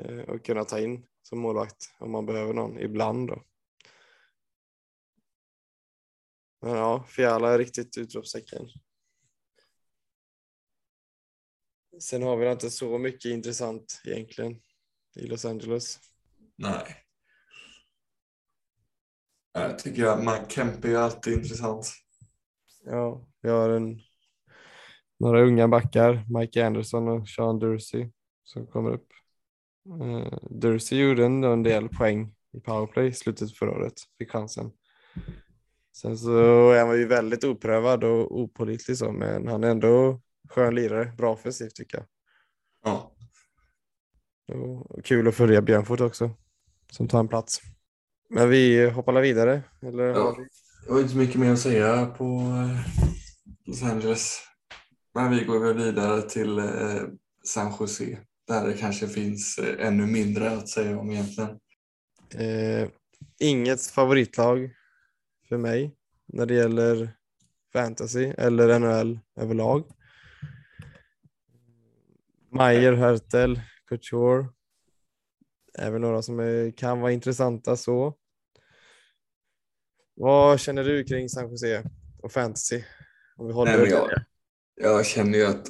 Eh, 0.00 0.18
och 0.18 0.44
kunna 0.44 0.64
ta 0.64 0.78
in 0.80 1.06
som 1.22 1.38
målvakt 1.38 1.94
om 1.98 2.10
man 2.10 2.26
behöver 2.26 2.52
någon 2.52 2.78
ibland. 2.78 3.28
Då. 3.28 3.42
Men 6.62 6.76
ja, 6.76 7.04
Fiala 7.08 7.54
är 7.54 7.58
riktigt 7.58 7.98
utropstecken. 7.98 8.68
Sen 12.00 12.22
har 12.22 12.36
vi 12.36 12.50
inte 12.50 12.70
så 12.70 12.98
mycket 12.98 13.30
intressant 13.30 14.02
egentligen 14.04 14.60
i 15.16 15.26
Los 15.26 15.44
Angeles. 15.44 16.00
Nej. 16.56 17.06
Jag 19.52 19.78
tycker 19.78 20.06
att 20.06 20.18
Mike 20.18 20.46
Kempe 20.48 20.88
är 20.88 20.96
alltid 20.96 21.32
intressant. 21.32 21.92
Ja, 22.84 23.28
vi 23.40 23.48
har 23.48 23.70
en, 23.70 24.00
några 25.20 25.42
unga 25.42 25.68
backar, 25.68 26.24
Mike 26.38 26.66
Anderson 26.66 27.08
och 27.08 27.28
Sean 27.28 27.58
Dursey 27.58 28.10
som 28.44 28.66
kommer 28.66 28.90
upp. 28.90 29.08
Uh, 30.02 30.38
Dursey 30.50 30.98
gjorde 30.98 31.24
en, 31.24 31.44
en 31.44 31.62
del 31.62 31.88
poäng 31.88 32.34
i 32.52 32.60
powerplay 32.60 33.06
i 33.06 33.12
slutet 33.12 33.56
förra 33.56 33.70
året, 33.70 33.94
fick 34.18 34.30
chansen. 34.30 34.70
Sen 35.96 36.18
så 36.18 36.70
är 36.70 36.86
han 36.86 36.98
ju 36.98 37.06
väldigt 37.06 37.44
oprövad 37.44 38.04
och 38.04 38.40
opålitlig 38.40 38.96
så, 38.98 39.12
men 39.12 39.48
han 39.48 39.64
är 39.64 39.70
ändå 39.70 40.20
skön 40.48 40.74
lirare, 40.74 41.12
bra 41.18 41.32
offensivt 41.32 41.74
tycker 41.74 41.98
jag. 41.98 42.06
Ja. 42.84 43.12
Och 44.56 45.04
kul 45.04 45.28
att 45.28 45.34
följa 45.34 45.62
Björnfot 45.62 46.00
också, 46.00 46.30
som 46.90 47.08
tar 47.08 47.20
en 47.20 47.28
plats. 47.28 47.60
Men 48.30 48.50
vi 48.50 48.90
hoppar 48.90 49.20
vidare? 49.20 49.62
Eller 49.82 50.04
ja. 50.04 50.36
Jag 50.86 50.92
har 50.92 51.00
inte 51.00 51.12
så 51.12 51.18
mycket 51.18 51.40
mer 51.40 51.52
att 51.52 51.58
säga 51.58 52.06
på 52.06 52.24
eh, 52.24 52.80
Los 53.66 53.82
Angeles. 53.82 54.40
Men 55.16 55.30
vi 55.30 55.44
går 55.44 55.58
väl 55.58 55.76
vidare 55.76 56.22
till 56.22 56.58
eh, 56.58 57.02
San 57.44 57.72
Jose 57.80 58.18
där 58.48 58.66
det 58.66 58.74
kanske 58.74 59.08
finns 59.08 59.58
eh, 59.58 59.86
ännu 59.86 60.06
mindre 60.06 60.50
att 60.50 60.68
säga 60.68 60.98
om 60.98 61.10
egentligen. 61.10 61.50
Eh, 62.34 62.88
inget 63.40 63.86
favoritlag 63.86 64.70
för 65.48 65.56
mig 65.56 65.96
när 66.26 66.46
det 66.46 66.54
gäller 66.54 67.10
fantasy 67.72 68.24
eller 68.24 68.78
NHL 68.78 69.18
överlag. 69.36 69.84
Meyer, 72.50 72.92
Hertel, 72.92 73.60
Couture 73.88 74.48
är 75.78 75.90
väl 75.90 76.00
några 76.00 76.22
som 76.22 76.40
är, 76.40 76.70
kan 76.70 77.00
vara 77.00 77.12
intressanta 77.12 77.76
så. 77.76 78.14
Vad 80.14 80.60
känner 80.60 80.84
du 80.84 81.04
kring 81.04 81.28
San 81.28 81.50
Jose 81.50 81.90
och 82.22 82.32
fantasy? 82.32 82.82
Om 83.36 83.46
vi 83.46 83.52
håller 83.52 83.78
Nej, 83.78 83.90
jag, 83.90 84.10
jag 84.76 85.06
känner 85.06 85.38
ju 85.38 85.46
att 85.46 85.66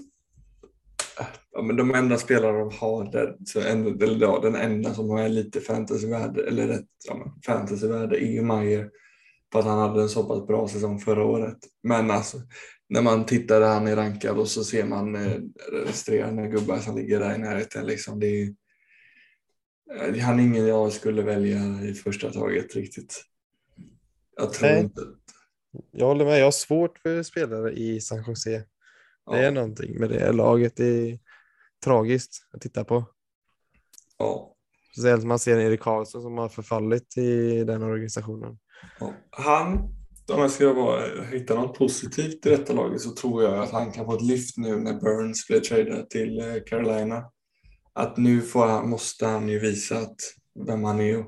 ja, 1.52 1.62
men 1.62 1.76
de 1.76 1.94
enda 1.94 2.18
spelare 2.18 2.58
de 2.58 2.70
har, 2.72 3.12
där, 3.12 3.36
så 3.44 3.60
en, 3.60 4.02
eller 4.02 4.20
ja, 4.20 4.40
den 4.42 4.54
enda 4.54 4.94
som 4.94 5.10
har 5.10 5.28
lite 5.28 5.60
fantasyvärde, 5.60 6.46
eller 6.46 6.66
rätt 6.66 6.86
ja, 7.08 7.34
fantasyvärde 7.46 8.24
är 8.24 8.32
ju 8.32 8.42
Meyer 8.42 8.90
för 9.52 9.58
att 9.58 9.64
han 9.64 9.78
hade 9.78 10.02
en 10.02 10.08
så 10.08 10.24
pass 10.24 10.46
bra 10.46 10.68
säsong 10.68 10.98
förra 10.98 11.24
året. 11.24 11.58
Men 11.82 12.10
alltså, 12.10 12.38
när 12.88 13.02
man 13.02 13.26
tittar 13.26 13.60
där 13.60 13.74
han 13.74 13.86
är 13.86 13.96
rankad 13.96 14.38
och 14.38 14.48
så 14.48 14.64
ser 14.64 14.84
man 14.84 15.14
eh, 15.14 15.40
resterande 15.72 16.48
gubbar 16.48 16.78
som 16.78 16.96
ligger 16.96 17.20
där 17.20 17.34
i 17.34 17.38
närheten. 17.38 17.86
Liksom, 17.86 18.20
det 18.20 18.26
är, 18.26 18.54
eh, 19.94 20.18
han 20.18 20.40
är 20.40 20.44
ingen 20.44 20.66
jag 20.66 20.92
skulle 20.92 21.22
välja 21.22 21.58
i 21.84 21.94
första 21.94 22.30
taget 22.30 22.74
riktigt. 22.74 23.24
Jag 24.36 24.52
tror 24.52 24.68
Nej. 24.68 24.80
inte. 24.80 25.02
Jag 25.90 26.06
håller 26.06 26.24
med. 26.24 26.40
Jag 26.40 26.44
har 26.44 26.50
svårt 26.50 26.98
för 26.98 27.22
spelare 27.22 27.72
i 27.72 28.00
San 28.00 28.24
Jose. 28.26 28.64
Det 29.30 29.38
är 29.38 29.50
någonting 29.50 29.98
med 29.98 30.10
det 30.10 30.32
laget. 30.32 30.76
Det 30.76 30.84
är 30.84 31.18
tragiskt 31.84 32.48
att 32.52 32.60
titta 32.60 32.84
på. 32.84 33.04
Ja. 34.18 34.56
Speciellt 34.92 35.22
när 35.22 35.28
man 35.28 35.38
ser 35.38 35.58
Erik 35.58 35.80
Karlsson 35.80 36.22
som 36.22 36.38
har 36.38 36.48
förfallit 36.48 37.16
i 37.18 37.64
den 37.64 37.82
organisationen. 37.82 38.58
Ja. 39.00 39.14
Han, 39.30 39.78
om 40.32 40.40
jag 40.40 40.50
ska 40.50 40.74
bara 40.74 41.24
hitta 41.24 41.54
något 41.54 41.78
positivt 41.78 42.46
i 42.46 42.50
detta 42.50 42.72
laget 42.72 43.00
så 43.00 43.10
tror 43.10 43.42
jag 43.42 43.58
att 43.58 43.70
han 43.70 43.92
kan 43.92 44.04
få 44.04 44.14
ett 44.14 44.22
lyft 44.22 44.56
nu 44.56 44.76
när 44.76 45.00
Burns 45.00 45.46
blir 45.48 45.60
tradad 45.60 46.10
till 46.10 46.38
eh, 46.38 46.62
Carolina. 46.66 47.24
Att 47.92 48.16
nu 48.16 48.42
han, 48.54 48.90
måste 48.90 49.26
han 49.26 49.48
ju 49.48 49.58
visa 49.58 49.98
att 49.98 50.16
vem 50.66 50.84
han 50.84 51.00
är. 51.00 51.24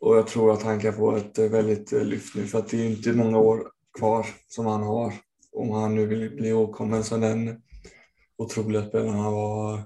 Och 0.00 0.16
jag 0.16 0.26
tror 0.26 0.52
att 0.52 0.62
han 0.62 0.80
kan 0.80 0.94
få 0.94 1.16
ett 1.16 1.38
eh, 1.38 1.48
väldigt 1.48 1.92
eh, 1.92 2.04
lyft 2.04 2.34
nu 2.34 2.46
för 2.46 2.58
att 2.58 2.68
det 2.68 2.76
är 2.76 2.90
inte 2.90 3.12
många 3.12 3.38
år 3.38 3.70
kvar 3.98 4.26
som 4.46 4.66
han 4.66 4.82
har. 4.82 5.12
Om 5.54 5.70
han 5.70 5.94
nu 5.94 6.06
vill 6.06 6.36
bli 6.36 6.52
åkommen 6.52 7.04
som 7.04 7.20
den 7.20 7.62
otroliga 8.36 8.88
spelaren 8.88 9.18
han 9.18 9.32
var 9.32 9.84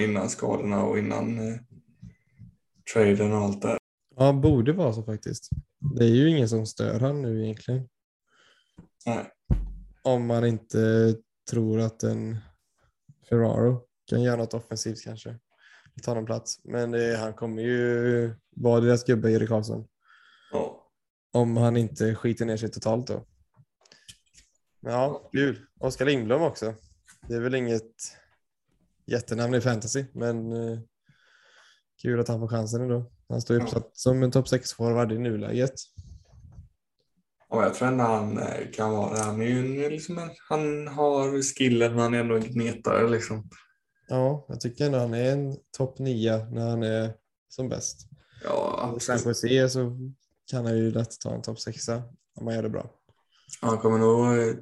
innan 0.00 0.28
skadorna 0.28 0.84
och 0.84 0.98
innan 0.98 1.38
eh, 1.38 1.60
traden 2.94 3.32
och 3.32 3.38
allt 3.38 3.62
det. 3.62 3.78
Ja, 4.16 4.32
borde 4.32 4.72
vara 4.72 4.92
så 4.92 5.02
faktiskt. 5.02 5.50
Det 5.98 6.04
är 6.04 6.14
ju 6.14 6.28
ingen 6.28 6.48
som 6.48 6.66
stör 6.66 7.00
han 7.00 7.22
nu 7.22 7.44
egentligen. 7.44 7.88
Nej. 9.06 9.30
Om 10.02 10.26
man 10.26 10.46
inte 10.46 11.14
tror 11.50 11.80
att 11.80 12.02
en 12.02 12.36
Ferraro 13.28 13.82
kan 14.06 14.22
göra 14.22 14.36
något 14.36 14.54
offensivt 14.54 15.02
kanske. 15.04 15.38
Ta 16.02 16.14
någon 16.14 16.26
plats. 16.26 16.60
Men 16.64 16.90
det, 16.90 17.16
han 17.16 17.34
kommer 17.34 17.62
ju 17.62 18.34
vara 18.56 18.80
deras 18.80 19.04
gubbe, 19.04 19.32
Erik 19.32 19.48
Karlsson. 19.48 19.86
Ja. 20.52 20.90
Om 21.32 21.56
han 21.56 21.76
inte 21.76 22.14
skiter 22.14 22.44
ner 22.46 22.56
sig 22.56 22.70
totalt 22.70 23.06
då. 23.06 23.26
Ja, 24.86 25.28
kul. 25.32 25.66
Oskar 25.80 26.04
Lindblom 26.04 26.42
också. 26.42 26.74
Det 27.28 27.34
är 27.34 27.40
väl 27.40 27.54
inget 27.54 27.92
jättenamn 29.06 29.54
i 29.54 29.60
fantasy, 29.60 30.04
men 30.12 30.52
eh, 30.52 30.78
kul 32.02 32.20
att 32.20 32.28
han 32.28 32.40
får 32.40 32.48
chansen 32.48 32.82
ändå. 32.82 33.10
Han 33.28 33.40
står 33.40 33.62
uppsatt 33.62 33.90
som 33.92 34.22
en 34.22 34.30
topp 34.30 34.46
6-forward 34.46 35.12
i 35.12 35.18
nuläget. 35.18 35.74
Ja, 37.50 37.62
jag 37.62 37.74
tror 37.74 37.88
ändå 37.88 38.04
han 38.04 38.38
eh, 38.38 38.70
kan 38.72 38.90
vara 38.92 39.18
Han, 39.18 39.42
är 39.42 39.46
ju 39.46 39.90
liksom 39.90 40.30
han 40.48 40.88
har 40.88 41.42
skillen, 41.42 41.92
men 41.92 42.00
han 42.02 42.14
är 42.14 42.20
ändå 42.20 42.36
en 42.36 42.52
gnetare. 42.52 43.08
Liksom. 43.08 43.50
Ja, 44.08 44.46
jag 44.48 44.60
tycker 44.60 44.86
ändå 44.86 44.98
han 44.98 45.14
är 45.14 45.32
en 45.32 45.56
topp 45.76 45.98
9 45.98 46.46
när 46.50 46.70
han 46.70 46.82
är 46.82 47.14
som 47.48 47.68
bäst. 47.68 48.08
Ja, 48.44 48.92
absolut. 48.94 49.22
Sen 49.22 49.34
se 49.34 49.68
så 49.68 49.98
kan 50.50 50.64
han 50.64 50.76
ju 50.76 50.90
lätt 50.90 51.20
ta 51.20 51.34
en 51.34 51.42
topp 51.42 51.60
6 51.60 51.88
om 51.88 52.44
man 52.44 52.54
gör 52.54 52.62
det 52.62 52.70
bra. 52.70 52.90
Han 53.60 53.78
kommer 53.78 53.98
nog 53.98 54.38
eh, 54.38 54.54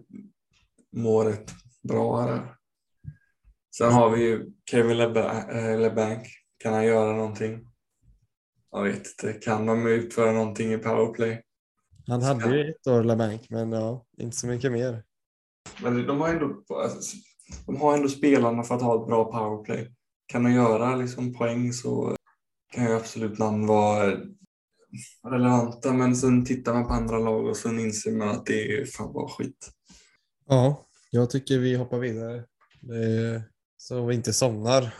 må 0.92 1.24
rätt 1.24 1.52
bra 1.82 2.20
här. 2.20 2.56
Sen 3.76 3.92
har 3.92 4.10
vi 4.10 4.22
ju 4.22 4.52
Kevin 4.70 5.00
eh, 5.00 5.78
LeBanc. 5.80 6.28
Kan 6.58 6.72
han 6.72 6.84
göra 6.84 7.12
någonting? 7.12 7.68
Jag 8.70 8.82
vet 8.82 8.96
inte. 8.96 9.32
Kan 9.32 9.66
de 9.66 9.86
utföra 9.86 10.32
någonting 10.32 10.72
i 10.72 10.78
powerplay? 10.78 11.42
Han 12.06 12.22
hade 12.22 12.56
ju 12.56 12.70
ett 12.70 12.86
år 12.86 13.04
LeBanc, 13.04 13.50
men 13.50 13.72
ja, 13.72 14.06
inte 14.18 14.36
så 14.36 14.46
mycket 14.46 14.72
mer. 14.72 15.04
Men 15.82 16.06
de 16.06 16.20
har 16.20 16.28
ändå, 16.28 16.62
de 17.66 17.80
har 17.80 17.94
ändå 17.94 18.08
spelarna 18.08 18.62
för 18.62 18.74
att 18.74 18.82
ha 18.82 19.02
ett 19.02 19.06
bra 19.06 19.24
powerplay. 19.24 19.94
Kan 20.26 20.44
de 20.44 20.52
göra 20.52 20.96
liksom 20.96 21.34
poäng 21.34 21.72
så 21.72 22.16
kan 22.72 22.84
ju 22.84 22.92
absolut 22.92 23.38
namn 23.38 23.66
vara 23.66 24.16
relevanta, 25.28 25.92
men 25.92 26.16
sen 26.16 26.44
tittar 26.44 26.74
man 26.74 26.86
på 26.86 26.92
andra 26.92 27.18
lag 27.18 27.46
och 27.46 27.56
sen 27.56 27.78
inser 27.80 28.12
man 28.12 28.28
att 28.28 28.46
det 28.46 28.80
är 28.80 28.84
fan 28.84 29.12
bara 29.12 29.28
skit. 29.28 29.70
Ja, 30.48 30.86
jag 31.10 31.30
tycker 31.30 31.58
vi 31.58 31.74
hoppar 31.74 31.98
vidare. 31.98 32.44
Det 32.80 33.42
så 33.76 34.06
vi 34.06 34.14
inte 34.14 34.32
somnar. 34.32 34.94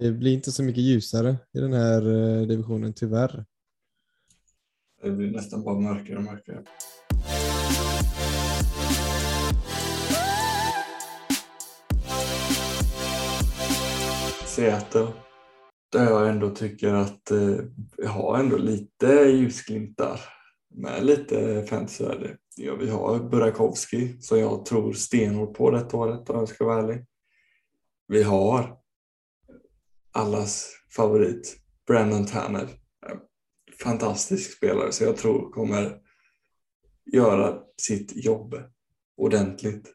Det 0.00 0.12
blir 0.12 0.32
inte 0.32 0.52
så 0.52 0.62
mycket 0.62 0.82
ljusare 0.82 1.36
i 1.52 1.60
den 1.60 1.72
här 1.72 2.02
eh, 2.02 2.46
divisionen 2.46 2.92
tyvärr. 2.92 3.44
Det 5.02 5.10
blir 5.10 5.30
nästan 5.30 5.64
bara 5.64 5.80
mörkare 5.80 6.16
och 6.16 6.22
mörkare. 6.22 6.64
Seattle. 14.46 15.08
Där 15.92 16.04
jag 16.04 16.28
ändå 16.28 16.50
tycker 16.50 16.94
att 16.94 17.30
eh, 17.30 17.56
vi 17.96 18.06
har 18.06 18.38
ändå 18.38 18.56
lite 18.56 19.06
ljusglimtar 19.06 20.20
med 20.74 21.04
lite 21.04 21.66
fantasyvärde. 21.68 22.36
Ja, 22.56 22.74
vi 22.74 22.90
har 22.90 23.18
Burakovsky 23.18 24.20
som 24.20 24.38
jag 24.38 24.64
tror 24.66 24.92
stenhårt 24.92 25.56
på 25.56 25.70
detta 25.70 25.96
året 25.96 26.30
om 26.30 26.38
jag 26.38 26.48
ska 26.48 26.64
vara 26.64 26.82
ärlig 26.82 27.04
vi 28.12 28.22
har 28.22 28.78
allas 30.12 30.70
favorit, 30.96 31.56
Brandon 31.86 32.26
Tanner. 32.26 32.68
Fantastisk 33.82 34.56
spelare 34.56 34.92
som 34.92 35.06
jag 35.06 35.16
tror 35.16 35.50
kommer 35.50 36.00
göra 37.12 37.58
sitt 37.76 38.24
jobb 38.24 38.54
ordentligt. 39.16 39.92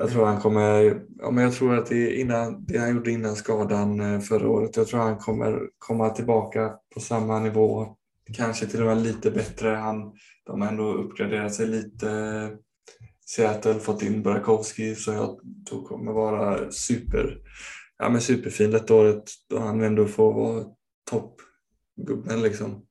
Jag 0.00 0.10
tror 0.10 0.26
han 0.26 0.40
kommer, 0.40 1.02
ja 1.18 1.30
men 1.30 1.44
jag 1.44 1.52
tror 1.52 1.74
att 1.74 1.86
det, 1.86 2.14
innan, 2.14 2.64
det 2.64 2.78
han 2.78 2.94
gjorde 2.94 3.10
innan 3.10 3.36
skadan 3.36 4.00
eh, 4.00 4.20
förra 4.20 4.48
året, 4.48 4.76
jag 4.76 4.86
tror 4.86 5.00
han 5.00 5.18
kommer 5.18 5.60
komma 5.78 6.10
tillbaka 6.10 6.72
på 6.94 7.00
samma 7.00 7.40
nivå, 7.40 7.96
kanske 8.36 8.66
till 8.66 8.80
och 8.80 8.86
med 8.86 9.02
lite 9.02 9.30
bättre. 9.30 9.68
Han, 9.68 10.12
de 10.46 10.60
har 10.60 10.68
ändå 10.68 10.92
uppgraderat 10.92 11.54
sig 11.54 11.66
lite 11.66 12.08
Seattle 13.26 13.74
fått 13.74 14.02
in 14.02 14.22
Burakovsky 14.22 14.94
som 14.94 15.14
jag 15.14 15.40
tror 15.68 15.84
kommer 15.84 16.12
vara 16.12 16.70
super 16.70 17.38
ja, 18.00 18.08
men 18.08 18.20
superfin 18.20 18.70
detta 18.70 18.94
året 18.94 19.30
då 19.48 19.58
han 19.58 19.80
ändå 19.80 20.06
får 20.06 20.32
vara 20.32 20.64
toppgubben 21.10 22.42
liksom. 22.42 22.86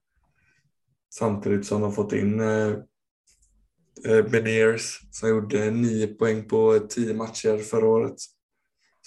Samtidigt 1.14 1.66
som 1.66 1.82
de 1.82 1.92
fått 1.92 2.14
in 2.14 2.40
eh, 2.40 2.74
Eh, 4.06 4.12
Beneers, 4.12 4.32
Beniers 4.32 5.00
som 5.12 5.30
gjorde 5.30 5.72
nio 5.72 6.08
poäng 6.08 6.48
på 6.48 6.80
tio 6.90 7.14
matcher 7.14 7.58
förra 7.58 7.88
året. 7.88 8.16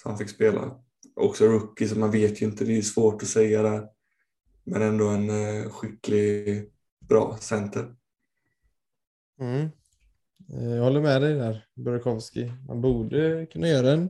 Så 0.01 0.09
han 0.09 0.17
fick 0.17 0.29
spela. 0.29 0.79
Också 1.15 1.45
rookie, 1.45 1.87
så 1.87 1.99
man 1.99 2.11
vet 2.11 2.41
ju 2.41 2.45
inte, 2.45 2.65
det 2.65 2.77
är 2.77 2.81
svårt 2.81 3.21
att 3.21 3.27
säga 3.27 3.61
där. 3.61 3.87
Men 4.63 4.81
ändå 4.81 5.07
en 5.07 5.29
eh, 5.29 5.69
skicklig, 5.69 6.69
bra 6.99 7.37
center. 7.41 7.95
Mm. 9.39 9.69
Eh, 10.53 10.75
jag 10.75 10.83
håller 10.83 11.01
med 11.01 11.21
dig 11.21 11.33
där, 11.33 11.65
Burakovsky. 11.75 12.51
Han 12.67 12.81
borde 12.81 13.45
kunna 13.45 13.67
göra 13.67 13.91
en 13.91 14.09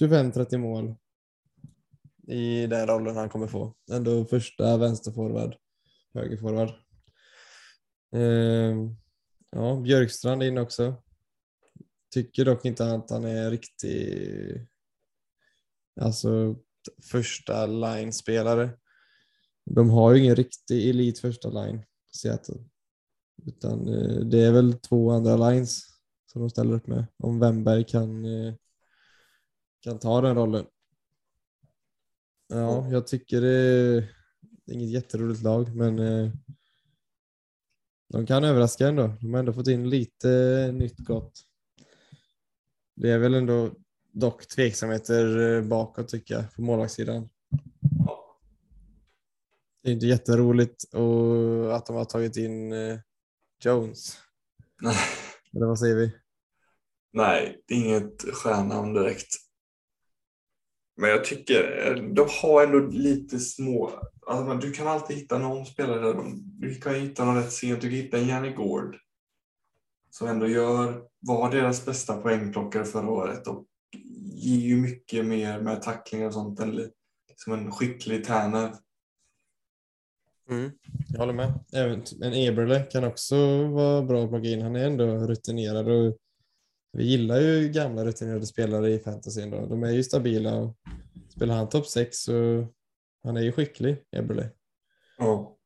25-30 0.00 0.58
mål 0.58 0.94
i 2.26 2.66
den 2.66 2.86
rollen 2.86 3.16
han 3.16 3.28
kommer 3.28 3.46
få. 3.46 3.74
Ändå 3.92 4.24
första 4.24 4.76
vänsterforward, 4.76 5.54
högerforward 6.14 6.72
ja, 9.54 9.80
Björkstrand 9.80 10.42
är 10.42 10.46
inne 10.46 10.60
också. 10.60 11.02
Tycker 12.14 12.44
dock 12.44 12.64
inte 12.64 12.92
att 12.92 13.10
han 13.10 13.24
är 13.24 13.50
riktig 13.50 14.68
alltså 16.00 16.56
första 17.02 17.66
line-spelare. 17.66 18.70
De 19.64 19.90
har 19.90 20.14
ju 20.14 20.20
ingen 20.20 20.36
riktig 20.36 20.88
elit 20.90 21.18
första 21.18 21.48
line, 21.48 21.82
Seattle. 22.12 22.64
Utan 23.46 23.88
eh, 23.88 24.26
det 24.26 24.40
är 24.40 24.52
väl 24.52 24.72
två 24.72 25.10
andra 25.10 25.50
lines 25.50 25.80
som 26.32 26.40
de 26.40 26.50
ställer 26.50 26.74
upp 26.74 26.86
med. 26.86 27.06
Om 27.16 27.40
Wemberg 27.40 27.84
kan, 27.84 28.24
eh, 28.24 28.54
kan 29.80 29.98
ta 29.98 30.20
den 30.20 30.34
rollen. 30.34 30.66
Ja, 32.48 32.88
jag 32.90 33.06
tycker 33.06 33.40
det 33.40 33.50
är 33.50 34.08
inget 34.66 34.90
jätteroligt 34.90 35.42
lag, 35.42 35.76
men 35.76 35.98
eh, 35.98 36.30
de 38.14 38.26
kan 38.26 38.44
överraska 38.44 38.88
ändå. 38.88 39.14
De 39.20 39.32
har 39.32 39.40
ändå 39.40 39.52
fått 39.52 39.68
in 39.68 39.90
lite 39.90 40.28
nytt 40.74 40.98
gott. 40.98 41.40
Det 42.96 43.10
är 43.10 43.18
väl 43.18 43.34
ändå 43.34 43.70
dock 44.12 44.46
tveksamheter 44.46 45.60
bakåt 45.62 46.08
tycker 46.08 46.34
jag 46.34 46.54
på 46.54 46.62
målvaktssidan. 46.62 47.28
Det 49.82 49.90
är 49.90 49.92
inte 49.92 50.06
jätteroligt 50.06 50.94
och 50.94 51.76
att 51.76 51.86
de 51.86 51.96
har 51.96 52.04
tagit 52.04 52.36
in 52.36 52.74
Jones. 53.64 54.18
Nej. 54.82 54.96
Eller 55.56 55.66
vad 55.66 55.78
säger 55.78 55.96
vi? 55.96 56.12
Nej, 57.12 57.62
det 57.66 57.74
är 57.74 57.78
inget 57.78 58.22
stjärnamn 58.22 58.94
direkt. 58.94 59.43
Men 60.96 61.10
jag 61.10 61.24
tycker 61.24 61.96
de 62.14 62.28
har 62.42 62.64
ändå 62.64 62.78
lite 62.78 63.38
små... 63.38 63.90
Alltså, 64.26 64.54
du 64.54 64.72
kan 64.72 64.88
alltid 64.88 65.16
hitta 65.16 65.38
någon 65.38 65.66
spelare 65.66 66.14
du 66.58 66.74
kan 66.74 66.94
hitta 66.94 67.24
någon 67.24 67.36
rätt 67.36 67.52
sent. 67.52 67.80
Du 67.80 67.88
kan 67.88 67.96
hitta 67.96 68.18
en 68.18 68.28
Janne 68.28 68.50
Gård 68.50 68.96
som 70.10 70.28
ändå 70.28 70.46
gör, 70.46 71.02
var 71.20 71.50
deras 71.50 71.86
bästa 71.86 72.16
poängplockare 72.16 72.84
förra 72.84 73.10
året 73.10 73.46
och 73.46 73.66
ger 74.32 74.60
ju 74.60 74.76
mycket 74.76 75.26
mer 75.26 75.60
med 75.60 75.82
tacklingar 75.82 76.26
och 76.26 76.34
sånt 76.34 76.60
än 76.60 76.90
som 77.36 77.52
en 77.52 77.72
skicklig 77.72 78.24
Tärner. 78.24 78.72
Mm, 80.50 80.70
jag 81.08 81.18
håller 81.18 81.32
med. 81.32 81.52
Även 81.72 82.02
en 82.22 82.34
Eberle 82.34 82.82
kan 82.82 83.04
också 83.04 83.66
vara 83.66 84.02
bra 84.02 84.24
att 84.24 84.30
plocka 84.30 84.48
in. 84.48 84.62
Han 84.62 84.76
är 84.76 84.86
ändå 84.86 85.04
rutinerad 85.04 85.88
och 85.88 86.16
vi 86.94 87.04
gillar 87.04 87.40
ju 87.40 87.68
gamla 87.68 88.04
rutinerade 88.04 88.46
spelare 88.46 88.90
i 88.90 88.98
fantasy. 88.98 89.50
Då. 89.50 89.66
De 89.66 89.82
är 89.82 89.90
ju 89.90 90.04
stabila 90.04 90.74
spelar 91.28 91.54
han 91.54 91.68
topp 91.68 91.86
6 91.86 92.18
så 92.18 92.66
han 93.22 93.36
är 93.36 93.40
ju 93.40 93.52
skicklig, 93.52 93.96
Eberle. 94.10 94.50
Ja. 95.18 95.56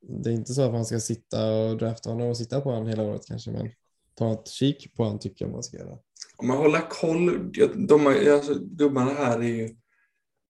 Det 0.00 0.30
är 0.30 0.34
inte 0.34 0.54
så 0.54 0.62
att 0.62 0.72
man 0.72 0.84
ska 0.84 1.00
sitta 1.00 1.52
och 1.52 1.78
drafta 1.78 2.10
honom 2.10 2.28
och 2.28 2.36
sitta 2.36 2.60
på 2.60 2.70
honom 2.70 2.88
hela 2.88 3.02
året 3.02 3.26
kanske, 3.26 3.50
men 3.50 3.70
ta 4.14 4.32
ett 4.32 4.48
kik 4.48 4.94
på 4.96 5.04
honom 5.04 5.18
tycker 5.18 5.44
jag 5.44 5.52
man 5.52 5.62
ska 5.62 5.76
göra. 5.76 5.98
Om 6.36 6.48
man 6.48 6.56
håller 6.56 6.90
koll, 6.90 7.52
de, 7.88 8.06
alltså, 8.06 8.54
gubbarna 8.54 9.10
här 9.10 9.38
är 9.38 9.42
ju, 9.42 9.76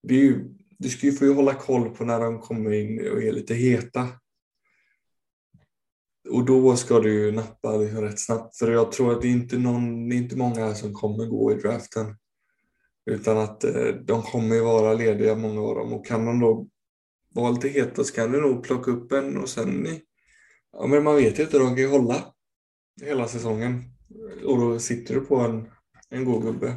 det 0.02 0.14
är 0.14 0.18
ju 0.18 0.44
du 0.78 0.88
ska 0.88 1.06
ju 1.06 1.12
få 1.12 1.32
hålla 1.32 1.54
koll 1.54 1.90
på 1.90 2.04
när 2.04 2.20
de 2.20 2.40
kommer 2.40 2.72
in 2.72 3.12
och 3.12 3.22
är 3.22 3.32
lite 3.32 3.54
heta. 3.54 4.08
Och 6.30 6.44
då 6.44 6.76
ska 6.76 7.00
du 7.00 7.14
ju 7.14 7.32
nappa 7.32 7.76
liksom 7.76 8.00
rätt 8.00 8.20
snabbt. 8.20 8.56
För 8.56 8.72
jag 8.72 8.92
tror 8.92 9.12
att 9.12 9.22
det 9.22 9.28
är 9.28 9.32
inte, 9.32 9.58
någon, 9.58 10.12
är 10.12 10.16
inte 10.16 10.36
många 10.36 10.74
som 10.74 10.94
kommer 10.94 11.26
gå 11.26 11.52
i 11.52 11.54
draften. 11.54 12.16
Utan 13.10 13.38
att 13.38 13.64
eh, 13.64 13.86
de 14.04 14.22
kommer 14.22 14.60
vara 14.60 14.94
lediga, 14.94 15.34
många 15.34 15.60
av 15.60 15.74
dem. 15.74 15.92
Och 15.92 16.06
kan 16.06 16.26
de 16.26 16.40
då 16.40 16.66
vara 17.34 17.50
lite 17.50 17.68
heta 17.68 18.04
så 18.04 18.14
kan 18.14 18.32
du 18.32 18.40
nog 18.40 18.62
plocka 18.64 18.90
upp 18.90 19.12
en 19.12 19.36
och 19.36 19.48
sen... 19.48 19.86
Ja, 20.72 20.86
men 20.86 21.04
man 21.04 21.16
vet 21.16 21.38
ju 21.38 21.42
inte, 21.42 21.58
de 21.58 21.68
kan 21.68 21.78
ju 21.78 21.88
hålla 21.88 22.34
hela 23.02 23.28
säsongen. 23.28 23.82
Och 24.44 24.58
då 24.58 24.78
sitter 24.78 25.14
du 25.14 25.20
på 25.20 25.36
en, 25.36 25.70
en 26.10 26.24
god 26.24 26.42
gubbe. 26.42 26.76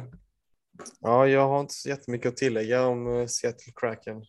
Ja, 1.00 1.26
jag 1.26 1.48
har 1.48 1.60
inte 1.60 1.74
så 1.74 1.88
jättemycket 1.88 2.28
att 2.28 2.36
tillägga 2.36 2.86
om 2.86 3.06
eh, 3.06 3.26
Seattle 3.26 3.72
Kraken. 3.76 4.24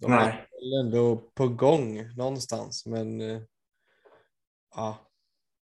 De 0.00 0.10
Nej. 0.10 0.46
är 0.74 0.84
ändå 0.84 1.16
på 1.16 1.48
gång 1.48 2.16
någonstans, 2.16 2.86
men 2.86 3.20
eh, 3.20 3.42
ja, 4.74 5.12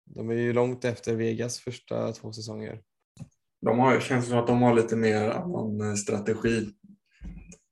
de 0.05 0.29
är 0.29 0.33
ju 0.33 0.53
långt 0.53 0.85
efter 0.85 1.15
Vegas 1.15 1.59
första 1.59 2.11
två 2.11 2.33
säsonger. 2.33 2.81
De 3.61 3.79
har, 3.79 3.99
känns 3.99 4.27
som 4.27 4.37
att 4.37 4.47
de 4.47 4.61
har 4.61 4.73
lite 4.73 4.95
mer 4.95 5.29
annan 5.29 5.81
eh, 5.81 5.95
strategi. 5.95 6.69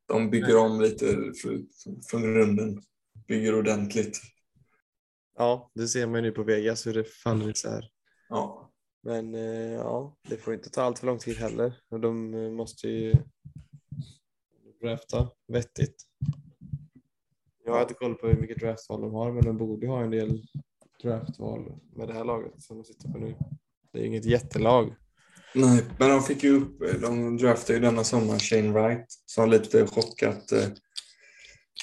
De 0.07 0.29
bygger 0.29 0.57
om 0.57 0.81
lite 0.81 1.05
från 2.09 2.21
grunden, 2.21 2.81
bygger 3.27 3.59
ordentligt. 3.59 4.19
Ja, 5.37 5.71
det 5.75 5.87
ser 5.87 6.07
man 6.07 6.15
ju 6.15 6.21
nu 6.21 6.31
på 6.31 6.43
Vegas 6.43 6.87
hur 6.87 6.93
det 6.93 7.03
faller 7.03 7.49
isär. 7.49 7.89
Ja. 8.29 8.71
Men 9.03 9.35
eh, 9.35 9.71
ja, 9.71 10.17
det 10.29 10.37
får 10.37 10.53
inte 10.53 10.69
ta 10.69 10.81
allt 10.81 10.99
för 10.99 11.07
lång 11.07 11.19
tid 11.19 11.37
heller. 11.37 11.73
De 11.89 12.33
eh, 12.33 12.51
måste 12.51 12.87
ju 12.87 13.13
drafta 14.81 15.29
vettigt. 15.47 15.95
Jag 17.65 17.73
har 17.73 17.81
inte 17.81 17.93
koll 17.93 18.15
på 18.15 18.27
hur 18.27 18.41
mycket 18.41 18.59
draftval 18.59 19.01
de 19.01 19.13
har, 19.13 19.31
men 19.31 19.43
de 19.43 19.57
borde 19.57 19.87
ha 19.87 20.03
en 20.03 20.11
del 20.11 20.41
draftval 21.01 21.79
med 21.95 22.07
det 22.07 22.13
här 22.13 22.25
laget 22.25 22.61
som 22.61 22.77
de 22.77 22.83
sitter 22.83 23.09
på 23.09 23.17
nu. 23.17 23.35
Det 23.93 23.99
är 23.99 24.03
inget 24.03 24.25
jättelag. 24.25 24.95
Nej, 25.55 25.83
men 25.99 26.09
de 26.09 26.21
fick 26.21 26.43
ju 26.43 26.61
upp, 26.61 27.01
de 27.01 27.37
draftade 27.37 27.73
ju 27.73 27.85
denna 27.85 28.03
sommar 28.03 28.39
Shane 28.39 28.71
Wright 28.71 29.05
som 29.25 29.49
lite 29.49 29.87
chockat. 29.87 30.51
Eh, 30.51 30.67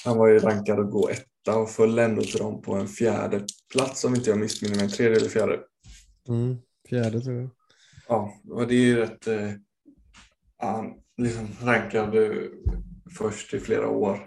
han 0.05 0.17
var 0.17 0.27
ju 0.27 0.39
rankad 0.39 0.79
att 0.79 0.91
gå 0.91 1.09
etta 1.09 1.57
och 1.57 1.69
föll 1.69 1.99
ändå 1.99 2.21
till 2.21 2.39
dem 2.39 2.61
på 2.61 2.75
en 2.75 2.87
fjärde 2.87 3.45
plats 3.73 4.03
om 4.03 4.15
inte 4.15 4.29
jag 4.29 4.39
missminner 4.39 4.75
mig, 4.75 4.89
tredje 4.89 5.17
eller 5.17 5.29
fjärde. 5.29 5.59
Mm. 6.27 6.57
Fjärde 6.89 7.21
tror 7.21 7.35
jag. 7.35 7.49
Ja, 8.07 8.33
och 8.49 8.67
det 8.67 8.75
är 8.75 8.85
ju 8.85 8.95
rätt 8.95 9.27
eh, 9.27 9.51
liksom 11.17 11.47
rankad 11.61 12.15
först 13.17 13.53
i 13.53 13.59
flera 13.59 13.87
år. 13.87 14.19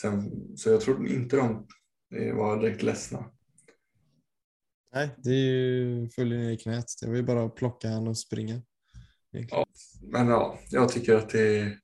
Sen, 0.00 0.30
så 0.56 0.70
jag 0.70 0.80
tror 0.80 1.08
inte 1.08 1.36
de 1.36 1.66
var 2.34 2.60
direkt 2.60 2.82
ledsna. 2.82 3.24
Nej, 4.94 5.10
det 5.16 5.30
är 5.30 5.34
ju 5.34 6.08
följer 6.08 6.38
ner 6.38 6.50
i 6.50 6.56
knät. 6.56 6.86
Det 7.00 7.08
var 7.08 7.16
ju 7.16 7.22
bara 7.22 7.44
att 7.44 7.54
plocka 7.54 7.88
han 7.88 8.08
och 8.08 8.18
springa. 8.18 8.62
Ja, 9.30 9.66
men 10.02 10.28
ja, 10.28 10.58
jag 10.70 10.88
tycker 10.88 11.14
att 11.14 11.28
det, 11.28 11.78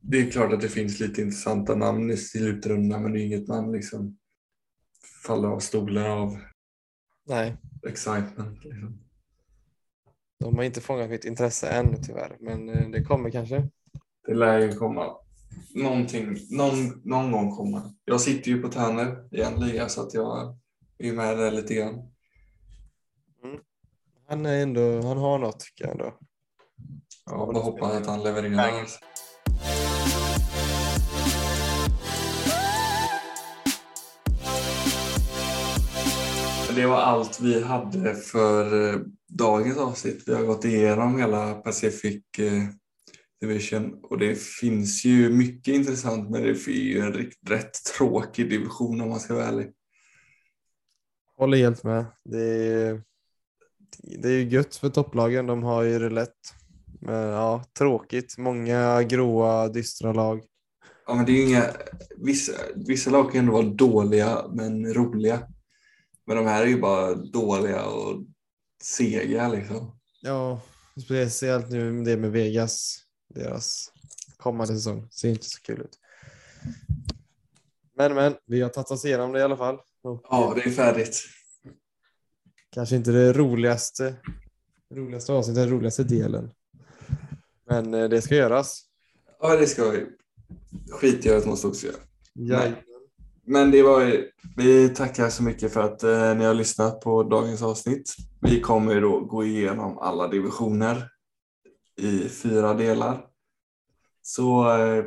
det 0.00 0.18
är 0.18 0.30
klart 0.30 0.52
att 0.52 0.60
det 0.60 0.68
finns 0.68 1.00
lite 1.00 1.22
intressanta 1.22 1.74
namn 1.74 2.10
i 2.10 2.16
slutrundan 2.16 3.02
men 3.02 3.12
det 3.12 3.20
är 3.20 3.24
inget 3.24 3.48
man 3.48 3.72
liksom 3.72 4.18
faller 5.26 5.48
av 5.48 5.58
stolen 5.58 6.10
av 6.10 6.38
Nej. 7.26 7.56
excitement. 7.86 8.64
Liksom. 8.64 9.04
De 10.40 10.56
har 10.56 10.64
inte 10.64 10.80
fångat 10.80 11.10
mitt 11.10 11.24
intresse 11.24 11.68
än 11.68 12.02
tyvärr, 12.02 12.36
men 12.40 12.68
eh, 12.68 12.90
det 12.90 13.04
kommer 13.04 13.30
kanske. 13.30 13.68
Det 14.26 14.34
lär 14.34 14.58
ju 14.58 14.72
komma. 14.72 15.16
Någonting, 15.74 16.36
någon, 16.50 17.02
någon 17.04 17.32
gång 17.32 17.56
komma. 17.56 17.94
Jag 18.04 18.20
sitter 18.20 18.50
ju 18.50 18.62
på 18.62 18.68
Tärner 18.68 19.28
i 19.36 19.40
en 19.40 19.60
liga 19.60 19.88
så 19.88 20.02
att 20.02 20.14
jag 20.14 20.58
är 20.98 21.12
med 21.12 21.38
där 21.38 21.50
lite 21.50 21.74
grann. 21.74 22.10
Han, 24.30 24.46
är 24.46 24.62
ändå, 24.62 25.02
han 25.02 25.18
har 25.18 25.38
något 25.38 25.60
tycker 25.60 25.84
jag 25.84 25.92
ändå. 25.92 26.18
Ja, 27.26 27.46
bara 27.52 27.64
hoppas 27.64 27.92
att 27.92 28.06
han 28.06 28.22
levererar. 28.22 28.86
Det 36.76 36.86
var 36.86 36.96
allt 36.96 37.40
vi 37.40 37.62
hade 37.62 38.14
för 38.14 38.88
eh, 38.94 39.00
dagens 39.28 39.78
avsnitt. 39.78 40.22
Vi 40.26 40.34
har 40.34 40.44
gått 40.44 40.64
igenom 40.64 41.18
hela 41.18 41.54
Pacific 41.54 42.22
eh, 42.38 42.62
Division 43.40 44.00
och 44.02 44.18
det 44.18 44.38
finns 44.38 45.04
ju 45.04 45.30
mycket 45.30 45.74
intressant 45.74 46.30
men 46.30 46.42
det 46.42 46.48
är 46.48 46.68
ju 46.68 47.00
en 47.00 47.30
rätt 47.46 47.84
tråkig 47.96 48.50
division 48.50 49.00
om 49.00 49.08
man 49.08 49.20
ska 49.20 49.34
vara 49.34 49.46
ärlig. 49.46 49.72
Håller 51.36 51.58
helt 51.58 51.84
med. 51.84 52.06
Det 52.24 52.42
är, 52.42 53.02
det 53.98 54.28
är 54.28 54.32
ju 54.32 54.48
gött 54.48 54.76
för 54.76 54.88
topplagen. 54.88 55.46
De 55.46 55.62
har 55.62 55.82
ju 55.82 55.98
det 55.98 56.10
lätt. 56.10 56.54
Men 57.00 57.28
ja, 57.28 57.64
tråkigt. 57.78 58.38
Många 58.38 59.02
gråa, 59.02 59.68
dystra 59.68 60.12
lag. 60.12 60.42
Ja, 61.06 61.14
men 61.14 61.24
det 61.26 61.32
är 61.32 61.36
ju 61.36 61.42
inga, 61.42 61.64
vissa, 62.16 62.52
vissa 62.76 63.10
lag 63.10 63.32
kan 63.32 63.40
ändå 63.40 63.52
vara 63.52 63.66
dåliga 63.66 64.44
men 64.52 64.94
roliga. 64.94 65.48
Men 66.26 66.36
de 66.36 66.46
här 66.46 66.62
är 66.62 66.66
ju 66.66 66.80
bara 66.80 67.14
dåliga 67.14 67.86
och 67.86 68.24
sega 68.82 69.48
liksom. 69.48 69.98
Ja, 70.22 70.60
speciellt 71.04 71.70
nu 71.70 72.04
det 72.04 72.16
med 72.16 72.32
Vegas. 72.32 73.04
Deras 73.34 73.92
kommande 74.36 74.74
säsong. 74.74 75.08
Ser 75.10 75.28
inte 75.28 75.46
så 75.46 75.60
kul 75.60 75.80
ut. 75.80 75.98
Men 77.96 78.14
men, 78.14 78.34
vi 78.46 78.62
har 78.62 78.68
tagit 78.68 78.90
oss 78.90 79.04
igenom 79.04 79.32
det 79.32 79.38
i 79.38 79.42
alla 79.42 79.56
fall. 79.56 79.78
Och 80.02 80.20
Ja, 80.24 80.52
det 80.56 80.62
är 80.62 80.70
färdigt. 80.70 81.22
Kanske 82.70 82.96
inte 82.96 83.10
det 83.10 83.32
roligaste, 83.32 84.14
roligaste 84.94 85.32
avsnittet, 85.32 85.62
den 85.62 85.70
roligaste 85.70 86.04
delen. 86.04 86.50
Men 87.68 87.94
eh, 87.94 88.08
det 88.08 88.22
ska 88.22 88.34
göras. 88.34 88.84
Ja, 89.40 89.56
det 89.56 89.66
ska 89.66 89.90
vi. 89.90 90.06
Skitgörat 90.90 91.46
måste 91.46 91.66
också 91.66 91.86
göra. 91.86 91.96
Ja. 92.32 92.62
Men 93.46 93.70
det 93.70 93.82
var 93.82 94.24
Vi 94.56 94.88
tackar 94.88 95.28
så 95.28 95.42
mycket 95.42 95.72
för 95.72 95.80
att 95.80 96.02
eh, 96.02 96.34
ni 96.34 96.44
har 96.44 96.54
lyssnat 96.54 97.00
på 97.00 97.22
dagens 97.22 97.62
avsnitt. 97.62 98.14
Vi 98.40 98.60
kommer 98.60 99.00
då 99.00 99.20
gå 99.20 99.44
igenom 99.44 99.98
alla 99.98 100.28
divisioner 100.28 101.08
i 102.00 102.28
fyra 102.28 102.74
delar. 102.74 103.26
Så 104.22 104.78
eh, 104.78 105.04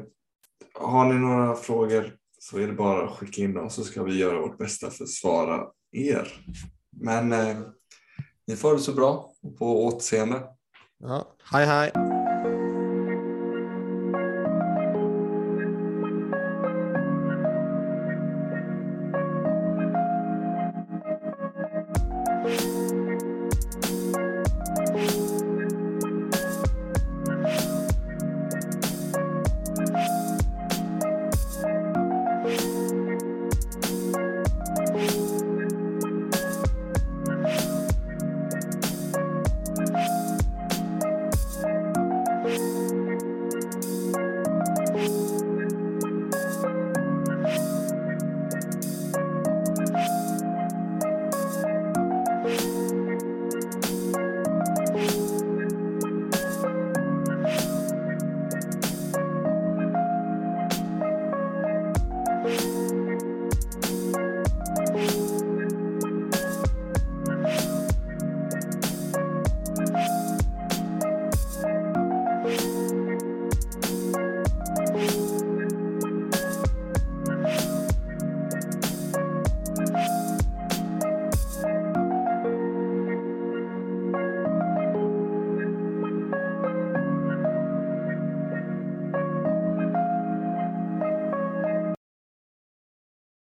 har 0.74 1.14
ni 1.14 1.20
några 1.20 1.56
frågor 1.56 2.16
så 2.40 2.58
är 2.58 2.68
det 2.68 2.74
bara 2.74 3.04
att 3.04 3.18
skicka 3.18 3.42
in 3.42 3.54
dem 3.54 3.70
så 3.70 3.84
ska 3.84 4.04
vi 4.04 4.18
göra 4.18 4.42
vårt 4.42 4.58
bästa 4.58 4.90
för 4.90 5.04
att 5.04 5.10
svara 5.10 5.68
er. 5.92 6.46
Men 6.92 7.34
eh, 7.34 7.58
ni 8.48 8.56
får 8.56 8.74
det 8.74 8.80
så 8.80 8.94
bra 8.94 9.32
och 9.44 9.58
på 9.58 9.86
återseende. 9.86 10.44
Ja. 11.00 11.36
Hej 11.52 11.66
hej! 11.66 12.21